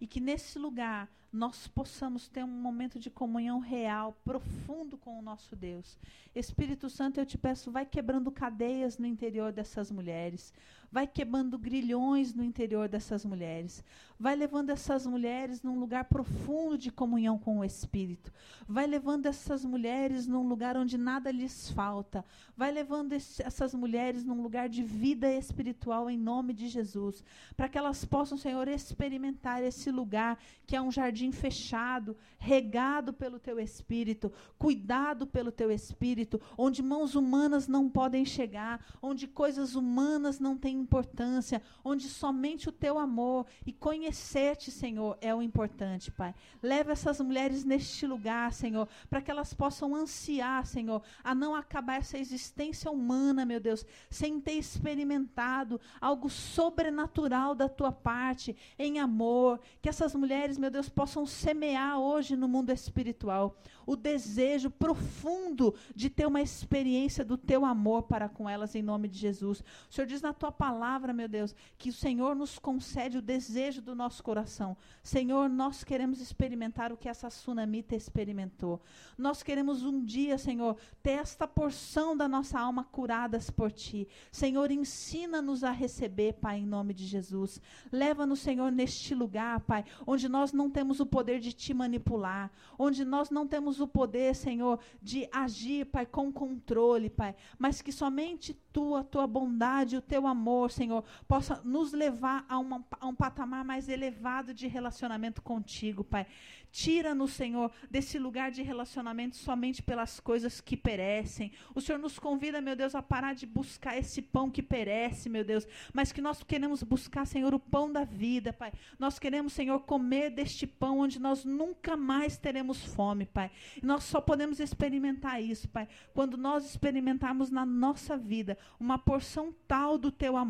E 0.00 0.06
que 0.06 0.20
nesse 0.20 0.58
lugar 0.58 1.10
nós 1.34 1.66
possamos 1.66 2.28
ter 2.28 2.44
um 2.44 2.46
momento 2.46 2.96
de 2.96 3.10
comunhão 3.10 3.58
real, 3.58 4.16
profundo 4.24 4.96
com 4.96 5.18
o 5.18 5.22
nosso 5.22 5.56
Deus. 5.56 5.98
Espírito 6.32 6.88
Santo, 6.88 7.18
eu 7.18 7.26
te 7.26 7.36
peço, 7.36 7.72
vai 7.72 7.84
quebrando 7.84 8.30
cadeias 8.30 8.98
no 8.98 9.06
interior 9.06 9.52
dessas 9.52 9.90
mulheres, 9.90 10.54
vai 10.94 11.08
quebrando 11.08 11.58
grilhões 11.58 12.32
no 12.32 12.44
interior 12.44 12.88
dessas 12.88 13.24
mulheres, 13.24 13.82
vai 14.16 14.36
levando 14.36 14.70
essas 14.70 15.04
mulheres 15.04 15.60
num 15.60 15.76
lugar 15.76 16.04
profundo 16.04 16.78
de 16.78 16.92
comunhão 16.92 17.36
com 17.36 17.58
o 17.58 17.64
Espírito, 17.64 18.32
vai 18.64 18.86
levando 18.86 19.26
essas 19.26 19.64
mulheres 19.64 20.28
num 20.28 20.46
lugar 20.46 20.76
onde 20.76 20.96
nada 20.96 21.32
lhes 21.32 21.68
falta, 21.68 22.24
vai 22.56 22.70
levando 22.70 23.12
esse, 23.12 23.42
essas 23.42 23.74
mulheres 23.74 24.24
num 24.24 24.40
lugar 24.40 24.68
de 24.68 24.84
vida 24.84 25.28
espiritual 25.32 26.08
em 26.08 26.16
nome 26.16 26.52
de 26.52 26.68
Jesus, 26.68 27.24
para 27.56 27.68
que 27.68 27.76
elas 27.76 28.04
possam, 28.04 28.38
Senhor, 28.38 28.68
experimentar 28.68 29.64
esse 29.64 29.90
lugar 29.90 30.38
que 30.64 30.76
é 30.76 30.80
um 30.80 30.92
jardim 30.92 31.32
fechado, 31.32 32.16
regado 32.38 33.12
pelo 33.12 33.40
teu 33.40 33.58
Espírito, 33.58 34.30
cuidado 34.56 35.26
pelo 35.26 35.50
teu 35.50 35.72
Espírito, 35.72 36.40
onde 36.56 36.84
mãos 36.84 37.16
humanas 37.16 37.66
não 37.66 37.90
podem 37.90 38.24
chegar, 38.24 38.80
onde 39.02 39.26
coisas 39.26 39.74
humanas 39.74 40.38
não 40.38 40.56
têm 40.56 40.83
importância, 40.84 41.62
onde 41.82 42.08
somente 42.08 42.68
o 42.68 42.72
teu 42.72 42.98
amor 42.98 43.46
e 43.66 43.72
conhecer-te, 43.72 44.70
Senhor, 44.70 45.18
é 45.20 45.34
o 45.34 45.42
importante, 45.42 46.10
Pai. 46.10 46.34
Leva 46.62 46.92
essas 46.92 47.20
mulheres 47.20 47.64
neste 47.64 48.06
lugar, 48.06 48.52
Senhor, 48.52 48.88
para 49.08 49.20
que 49.20 49.30
elas 49.30 49.52
possam 49.52 49.94
ansiar, 49.94 50.66
Senhor, 50.66 51.02
a 51.22 51.34
não 51.34 51.54
acabar 51.54 51.96
essa 51.96 52.18
existência 52.18 52.90
humana, 52.90 53.44
meu 53.44 53.60
Deus, 53.60 53.84
sem 54.10 54.40
ter 54.40 54.52
experimentado 54.52 55.80
algo 56.00 56.28
sobrenatural 56.28 57.54
da 57.54 57.68
tua 57.68 57.90
parte, 57.90 58.56
em 58.78 58.98
amor. 58.98 59.60
Que 59.80 59.88
essas 59.88 60.14
mulheres, 60.14 60.58
meu 60.58 60.70
Deus, 60.70 60.88
possam 60.88 61.26
semear 61.26 61.98
hoje 61.98 62.36
no 62.36 62.46
mundo 62.46 62.70
espiritual 62.70 63.56
o 63.86 63.96
desejo 63.96 64.70
profundo 64.70 65.74
de 65.94 66.08
ter 66.08 66.26
uma 66.26 66.40
experiência 66.40 67.24
do 67.24 67.36
teu 67.36 67.64
amor 67.64 68.02
para 68.04 68.28
com 68.28 68.48
elas, 68.48 68.74
em 68.74 68.82
nome 68.82 69.08
de 69.08 69.18
Jesus. 69.18 69.62
O 69.90 69.92
Senhor 69.92 70.06
diz 70.06 70.22
na 70.22 70.32
tua 70.32 70.52
palavra, 70.52 70.73
meu 71.14 71.28
Deus, 71.28 71.54
que 71.78 71.90
o 71.90 71.92
Senhor 71.92 72.34
nos 72.34 72.58
concede 72.58 73.18
o 73.18 73.22
desejo 73.22 73.80
do 73.80 73.94
nosso 73.94 74.22
coração. 74.22 74.76
Senhor, 75.02 75.48
nós 75.48 75.84
queremos 75.84 76.20
experimentar 76.20 76.92
o 76.92 76.96
que 76.96 77.08
essa 77.08 77.30
sunamita 77.30 77.94
experimentou. 77.94 78.80
Nós 79.16 79.42
queremos 79.42 79.82
um 79.82 80.04
dia, 80.04 80.38
Senhor, 80.38 80.76
ter 81.02 81.12
esta 81.12 81.46
porção 81.46 82.16
da 82.16 82.28
nossa 82.28 82.58
alma 82.58 82.84
curadas 82.84 83.50
por 83.50 83.70
ti. 83.70 84.08
Senhor, 84.30 84.70
ensina-nos 84.70 85.62
a 85.62 85.70
receber, 85.70 86.34
Pai, 86.34 86.58
em 86.58 86.66
nome 86.66 86.94
de 86.94 87.06
Jesus. 87.06 87.60
Leva-nos, 87.90 88.40
Senhor, 88.40 88.70
neste 88.70 89.14
lugar, 89.14 89.60
Pai, 89.60 89.84
onde 90.06 90.28
nós 90.28 90.52
não 90.52 90.70
temos 90.70 91.00
o 91.00 91.06
poder 91.06 91.40
de 91.40 91.52
te 91.52 91.72
manipular, 91.72 92.50
onde 92.78 93.04
nós 93.04 93.30
não 93.30 93.46
temos 93.46 93.80
o 93.80 93.86
poder, 93.86 94.34
Senhor, 94.34 94.78
de 95.02 95.28
agir, 95.32 95.86
Pai, 95.86 96.06
com 96.06 96.32
controle, 96.32 97.10
Pai, 97.10 97.34
mas 97.58 97.80
que 97.80 97.92
somente 97.92 98.54
tu, 98.72 98.94
a 98.94 99.04
tua 99.04 99.26
bondade, 99.26 99.96
o 99.96 100.02
teu 100.02 100.26
amor, 100.26 100.63
Senhor, 100.70 101.04
possa 101.26 101.60
nos 101.64 101.92
levar 101.92 102.44
a, 102.48 102.58
uma, 102.58 102.84
a 103.00 103.06
um 103.06 103.14
patamar 103.14 103.64
mais 103.64 103.88
elevado 103.88 104.52
de 104.52 104.66
relacionamento 104.66 105.42
contigo, 105.42 106.04
Pai. 106.04 106.26
Tira-nos, 106.74 107.30
Senhor, 107.30 107.70
desse 107.88 108.18
lugar 108.18 108.50
de 108.50 108.60
relacionamento 108.60 109.36
somente 109.36 109.80
pelas 109.80 110.18
coisas 110.18 110.60
que 110.60 110.76
perecem. 110.76 111.52
O 111.72 111.80
Senhor 111.80 112.00
nos 112.00 112.18
convida, 112.18 112.60
meu 112.60 112.74
Deus, 112.74 112.96
a 112.96 113.02
parar 113.02 113.32
de 113.32 113.46
buscar 113.46 113.96
esse 113.96 114.20
pão 114.20 114.50
que 114.50 114.60
perece, 114.60 115.28
meu 115.28 115.44
Deus, 115.44 115.64
mas 115.92 116.10
que 116.10 116.20
nós 116.20 116.42
queremos 116.42 116.82
buscar, 116.82 117.28
Senhor, 117.28 117.54
o 117.54 117.60
pão 117.60 117.92
da 117.92 118.02
vida, 118.02 118.52
Pai. 118.52 118.72
Nós 118.98 119.20
queremos, 119.20 119.52
Senhor, 119.52 119.78
comer 119.82 120.30
deste 120.30 120.66
pão 120.66 120.98
onde 120.98 121.20
nós 121.20 121.44
nunca 121.44 121.96
mais 121.96 122.36
teremos 122.36 122.84
fome, 122.84 123.24
Pai. 123.24 123.52
Nós 123.80 124.02
só 124.02 124.20
podemos 124.20 124.58
experimentar 124.58 125.40
isso, 125.40 125.68
Pai, 125.68 125.86
quando 126.12 126.36
nós 126.36 126.64
experimentarmos 126.64 127.50
na 127.50 127.64
nossa 127.64 128.16
vida 128.16 128.58
uma 128.80 128.98
porção 128.98 129.54
tal 129.68 129.96
do 129.96 130.10
teu 130.10 130.36
amor, 130.36 130.43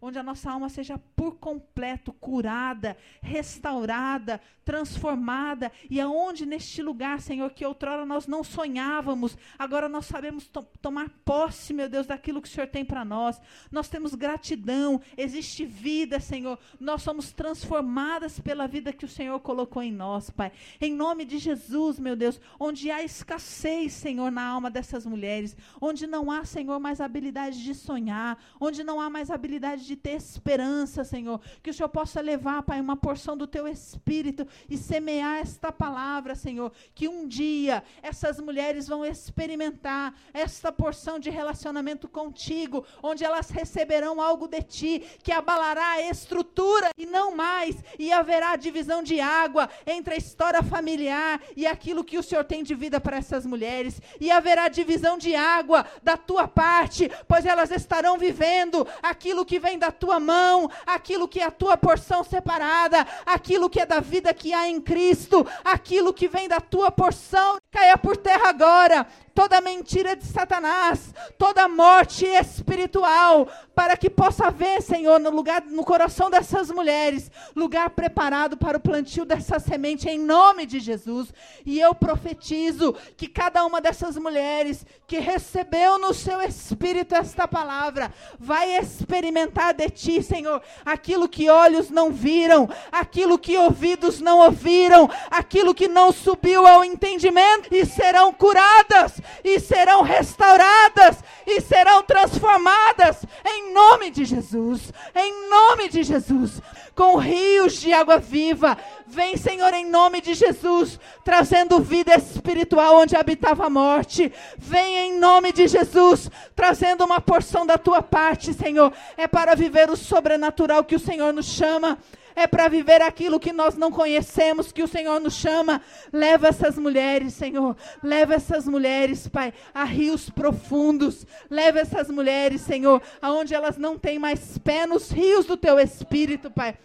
onde 0.00 0.18
a 0.18 0.22
nossa 0.22 0.50
alma 0.50 0.68
seja 0.68 0.98
por 1.14 1.36
completo 1.36 2.12
curada, 2.12 2.96
restaurada, 3.22 4.40
transformada, 4.64 5.70
e 5.88 6.00
aonde 6.00 6.44
neste 6.44 6.82
lugar, 6.82 7.20
Senhor, 7.20 7.50
que 7.50 7.64
outrora 7.64 8.04
nós 8.04 8.26
não 8.26 8.42
sonhávamos, 8.42 9.38
agora 9.56 9.88
nós 9.88 10.06
sabemos 10.06 10.48
to 10.48 10.66
tomar 10.82 11.08
posse, 11.24 11.72
meu 11.72 11.88
Deus, 11.88 12.06
daquilo 12.06 12.42
que 12.42 12.48
o 12.48 12.50
Senhor 12.50 12.66
tem 12.66 12.84
para 12.84 13.04
nós. 13.04 13.40
Nós 13.70 13.88
temos 13.88 14.14
gratidão, 14.14 15.00
existe 15.16 15.64
vida, 15.64 16.18
Senhor. 16.18 16.58
Nós 16.80 17.02
somos 17.02 17.32
transformadas 17.32 18.40
pela 18.40 18.66
vida 18.66 18.92
que 18.92 19.04
o 19.04 19.08
Senhor 19.08 19.38
colocou 19.38 19.82
em 19.82 19.92
nós, 19.92 20.30
Pai. 20.30 20.50
Em 20.80 20.92
nome 20.92 21.24
de 21.24 21.38
Jesus, 21.38 22.00
meu 22.00 22.16
Deus, 22.16 22.40
onde 22.58 22.90
há 22.90 23.04
escassez, 23.04 23.92
Senhor, 23.92 24.32
na 24.32 24.44
alma 24.44 24.68
dessas 24.68 25.06
mulheres, 25.06 25.56
onde 25.80 26.08
não 26.08 26.28
há, 26.28 26.44
Senhor, 26.44 26.80
mais 26.80 27.00
habilidade 27.00 27.62
de 27.62 27.74
sonhar, 27.74 28.42
onde 28.60 28.82
não 28.82 29.00
há 29.00 29.08
mais 29.08 29.30
habilidade 29.36 29.86
de 29.86 29.94
ter 29.94 30.16
esperança, 30.16 31.04
Senhor, 31.04 31.40
que 31.62 31.70
o 31.70 31.74
Senhor 31.74 31.88
possa 31.88 32.20
levar, 32.20 32.62
Pai, 32.62 32.80
uma 32.80 32.96
porção 32.96 33.36
do 33.36 33.46
teu 33.46 33.68
espírito 33.68 34.46
e 34.68 34.76
semear 34.76 35.36
esta 35.36 35.70
palavra, 35.70 36.34
Senhor, 36.34 36.72
que 36.94 37.08
um 37.08 37.26
dia 37.26 37.82
essas 38.02 38.40
mulheres 38.40 38.88
vão 38.88 39.04
experimentar 39.04 40.14
esta 40.32 40.72
porção 40.72 41.18
de 41.18 41.30
relacionamento 41.30 42.08
contigo, 42.08 42.84
onde 43.02 43.24
elas 43.24 43.50
receberão 43.50 44.20
algo 44.20 44.48
de 44.48 44.62
ti 44.62 45.02
que 45.22 45.32
abalará 45.32 45.92
a 45.92 46.02
estrutura 46.02 46.90
e 46.96 47.06
não 47.06 47.34
mais, 47.34 47.76
e 47.98 48.12
haverá 48.12 48.56
divisão 48.56 49.02
de 49.02 49.20
água 49.20 49.68
entre 49.86 50.14
a 50.14 50.16
história 50.16 50.62
familiar 50.62 51.40
e 51.56 51.66
aquilo 51.66 52.04
que 52.04 52.18
o 52.18 52.22
Senhor 52.22 52.44
tem 52.44 52.62
de 52.62 52.74
vida 52.74 53.00
para 53.00 53.16
essas 53.16 53.46
mulheres, 53.46 54.00
e 54.20 54.30
haverá 54.30 54.68
divisão 54.68 55.18
de 55.18 55.34
água 55.34 55.86
da 56.02 56.16
tua 56.16 56.48
parte, 56.48 57.10
pois 57.28 57.44
elas 57.44 57.70
estarão 57.70 58.18
vivendo 58.18 58.86
aquilo 59.26 59.44
que 59.44 59.58
vem 59.58 59.76
da 59.76 59.90
tua 59.90 60.20
mão, 60.20 60.70
aquilo 60.86 61.26
que 61.26 61.40
é 61.40 61.44
a 61.44 61.50
tua 61.50 61.76
porção 61.76 62.22
separada, 62.22 63.04
aquilo 63.26 63.68
que 63.68 63.80
é 63.80 63.84
da 63.84 63.98
vida 63.98 64.32
que 64.32 64.54
há 64.54 64.68
em 64.68 64.80
Cristo, 64.80 65.44
aquilo 65.64 66.14
que 66.14 66.28
vem 66.28 66.46
da 66.46 66.60
tua 66.60 66.92
porção, 66.92 67.58
caia 67.72 67.98
por 67.98 68.16
terra 68.16 68.48
agora, 68.48 69.04
toda 69.36 69.60
mentira 69.60 70.16
de 70.16 70.24
Satanás, 70.24 71.12
toda 71.36 71.68
morte 71.68 72.24
espiritual, 72.24 73.46
para 73.74 73.94
que 73.94 74.08
possa 74.08 74.46
haver, 74.46 74.80
Senhor, 74.80 75.20
no 75.20 75.28
lugar, 75.28 75.62
no 75.66 75.84
coração 75.84 76.30
dessas 76.30 76.70
mulheres, 76.70 77.30
lugar 77.54 77.90
preparado 77.90 78.56
para 78.56 78.78
o 78.78 78.80
plantio 78.80 79.26
dessa 79.26 79.58
semente 79.58 80.08
em 80.08 80.18
nome 80.18 80.64
de 80.64 80.80
Jesus. 80.80 81.34
E 81.66 81.78
eu 81.78 81.94
profetizo 81.94 82.94
que 83.14 83.28
cada 83.28 83.62
uma 83.66 83.78
dessas 83.78 84.16
mulheres 84.16 84.86
que 85.06 85.18
recebeu 85.18 85.98
no 85.98 86.14
seu 86.14 86.40
espírito 86.40 87.14
esta 87.14 87.46
palavra, 87.46 88.10
vai 88.38 88.78
experimentar 88.78 89.74
de 89.74 89.90
ti, 89.90 90.22
Senhor, 90.22 90.62
aquilo 90.82 91.28
que 91.28 91.50
olhos 91.50 91.90
não 91.90 92.10
viram, 92.10 92.68
aquilo 92.90 93.38
que 93.38 93.56
ouvidos 93.58 94.18
não 94.18 94.38
ouviram, 94.38 95.10
aquilo 95.30 95.74
que 95.74 95.88
não 95.88 96.10
subiu 96.10 96.66
ao 96.66 96.82
entendimento 96.82 97.68
e 97.70 97.84
serão 97.84 98.32
curadas 98.32 99.20
e 99.44 99.60
serão 99.60 100.02
restauradas 100.02 101.22
e 101.46 101.60
serão 101.60 102.02
transformadas 102.02 103.24
em 103.44 103.72
nome 103.72 104.10
de 104.10 104.24
Jesus. 104.24 104.92
Em 105.14 105.48
nome 105.48 105.88
de 105.88 106.02
Jesus. 106.02 106.60
Com 106.94 107.16
rios 107.16 107.74
de 107.80 107.92
água 107.92 108.18
viva. 108.18 108.76
Vem, 109.06 109.36
Senhor, 109.36 109.72
em 109.74 109.84
nome 109.88 110.20
de 110.20 110.34
Jesus, 110.34 110.98
trazendo 111.24 111.80
vida 111.80 112.14
espiritual 112.14 112.96
onde 112.96 113.14
habitava 113.14 113.66
a 113.66 113.70
morte. 113.70 114.32
Vem 114.56 114.96
em 114.96 115.18
nome 115.18 115.52
de 115.52 115.68
Jesus, 115.68 116.30
trazendo 116.54 117.04
uma 117.04 117.20
porção 117.20 117.66
da 117.66 117.78
tua 117.78 118.02
parte, 118.02 118.54
Senhor. 118.54 118.92
É 119.16 119.28
para 119.28 119.54
viver 119.54 119.90
o 119.90 119.96
sobrenatural 119.96 120.84
que 120.84 120.96
o 120.96 121.00
Senhor 121.00 121.32
nos 121.32 121.46
chama 121.46 121.98
é 122.36 122.46
para 122.46 122.68
viver 122.68 123.00
aquilo 123.00 123.40
que 123.40 123.52
nós 123.52 123.76
não 123.76 123.90
conhecemos, 123.90 124.70
que 124.70 124.82
o 124.82 124.86
Senhor 124.86 125.18
nos 125.18 125.34
chama. 125.34 125.80
Leva 126.12 126.48
essas 126.48 126.76
mulheres, 126.76 127.32
Senhor. 127.32 127.74
Leva 128.02 128.34
essas 128.34 128.68
mulheres, 128.68 129.26
Pai, 129.26 129.54
a 129.72 129.84
rios 129.84 130.28
profundos. 130.28 131.26
Leva 131.48 131.80
essas 131.80 132.10
mulheres, 132.10 132.60
Senhor, 132.60 133.00
aonde 133.22 133.54
elas 133.54 133.78
não 133.78 133.98
têm 133.98 134.18
mais 134.18 134.58
pé 134.58 134.86
nos 134.86 135.10
rios 135.10 135.46
do 135.46 135.56
teu 135.56 135.80
espírito, 135.80 136.50
Pai. 136.50 136.76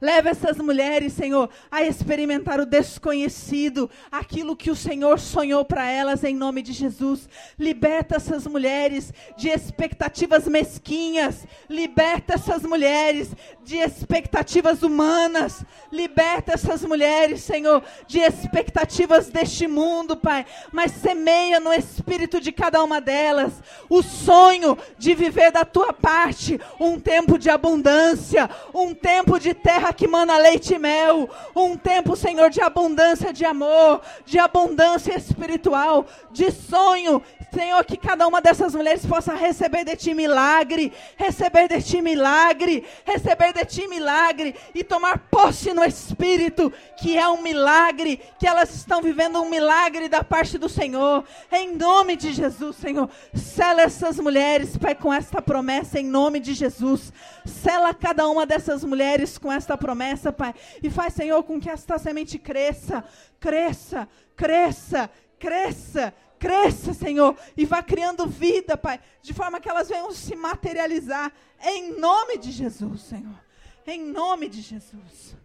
Leva 0.00 0.30
essas 0.30 0.58
mulheres, 0.58 1.12
Senhor, 1.12 1.48
a 1.70 1.82
experimentar 1.82 2.60
o 2.60 2.66
desconhecido, 2.66 3.90
aquilo 4.10 4.56
que 4.56 4.70
o 4.70 4.76
Senhor 4.76 5.18
sonhou 5.18 5.64
para 5.64 5.90
elas 5.90 6.22
em 6.24 6.34
nome 6.34 6.62
de 6.62 6.72
Jesus. 6.72 7.28
Liberta 7.58 8.16
essas 8.16 8.46
mulheres 8.46 9.12
de 9.36 9.48
expectativas 9.48 10.46
mesquinhas. 10.46 11.46
Liberta 11.68 12.34
essas 12.34 12.62
mulheres 12.62 13.30
de 13.64 13.76
expectativas 13.76 14.82
humanas. 14.82 15.64
Liberta 15.90 16.52
essas 16.52 16.82
mulheres, 16.82 17.42
Senhor, 17.42 17.82
de 18.06 18.20
expectativas 18.20 19.28
deste 19.28 19.66
mundo, 19.66 20.16
Pai. 20.16 20.44
Mas 20.72 20.92
semeia 20.92 21.58
no 21.58 21.72
espírito 21.72 22.40
de 22.40 22.52
cada 22.52 22.82
uma 22.82 23.00
delas 23.00 23.52
o 23.88 24.02
sonho 24.02 24.76
de 24.98 25.14
viver 25.14 25.50
da 25.50 25.64
tua 25.64 25.92
parte 25.92 26.60
um 26.78 26.98
tempo 26.98 27.38
de 27.38 27.50
abundância, 27.50 28.48
um 28.74 28.94
tempo 28.94 29.38
de 29.38 29.54
terra 29.54 29.85
terra 29.86 29.92
que 29.92 30.08
mana 30.08 30.38
leite 30.38 30.74
e 30.74 30.78
mel. 30.78 31.28
Um 31.54 31.76
tempo, 31.76 32.16
Senhor, 32.16 32.50
de 32.50 32.60
abundância 32.60 33.32
de 33.32 33.44
amor, 33.44 34.00
de 34.24 34.38
abundância 34.38 35.16
espiritual, 35.16 36.06
de 36.32 36.50
sonho. 36.50 37.22
Senhor, 37.56 37.82
que 37.86 37.96
cada 37.96 38.28
uma 38.28 38.38
dessas 38.38 38.74
mulheres 38.74 39.06
possa 39.06 39.34
receber 39.34 39.82
de 39.82 39.96
ti 39.96 40.12
milagre, 40.12 40.92
receber 41.16 41.68
de 41.68 41.80
ti 41.80 42.02
milagre, 42.02 42.84
receber 43.02 43.54
de 43.54 43.64
ti 43.64 43.88
milagre 43.88 44.54
e 44.74 44.84
tomar 44.84 45.20
posse 45.30 45.72
no 45.72 45.82
Espírito, 45.82 46.70
que 46.98 47.16
é 47.16 47.26
um 47.26 47.40
milagre, 47.40 48.20
que 48.38 48.46
elas 48.46 48.74
estão 48.74 49.00
vivendo 49.00 49.40
um 49.40 49.48
milagre 49.48 50.06
da 50.06 50.22
parte 50.22 50.58
do 50.58 50.68
Senhor. 50.68 51.24
Em 51.50 51.74
nome 51.74 52.14
de 52.14 52.34
Jesus, 52.34 52.76
Senhor, 52.76 53.08
sela 53.32 53.80
essas 53.80 54.18
mulheres, 54.18 54.76
Pai, 54.76 54.94
com 54.94 55.10
esta 55.10 55.40
promessa, 55.40 55.98
em 55.98 56.04
nome 56.04 56.40
de 56.40 56.52
Jesus. 56.52 57.10
Sela 57.46 57.94
cada 57.94 58.28
uma 58.28 58.44
dessas 58.44 58.84
mulheres 58.84 59.38
com 59.38 59.50
esta 59.50 59.78
promessa, 59.78 60.30
Pai. 60.30 60.54
E 60.82 60.90
faz, 60.90 61.14
Senhor, 61.14 61.42
com 61.42 61.58
que 61.58 61.70
esta 61.70 61.96
semente 61.96 62.38
cresça, 62.38 63.02
cresça, 63.40 64.06
cresça, 64.36 65.08
cresça, 65.38 66.12
cresça, 66.38 66.94
Senhor. 66.94 67.36
E 67.56 67.64
vá 67.64 67.82
criando 67.82 68.26
vida, 68.26 68.76
Pai. 68.76 69.00
De 69.22 69.32
forma 69.32 69.60
que 69.60 69.68
elas 69.68 69.88
venham 69.88 70.10
se 70.12 70.34
materializar. 70.36 71.32
Em 71.62 71.98
nome 71.98 72.38
de 72.38 72.50
Jesus, 72.52 73.02
Senhor. 73.02 73.40
Em 73.86 74.02
nome 74.02 74.48
de 74.48 74.60
Jesus. 74.60 75.36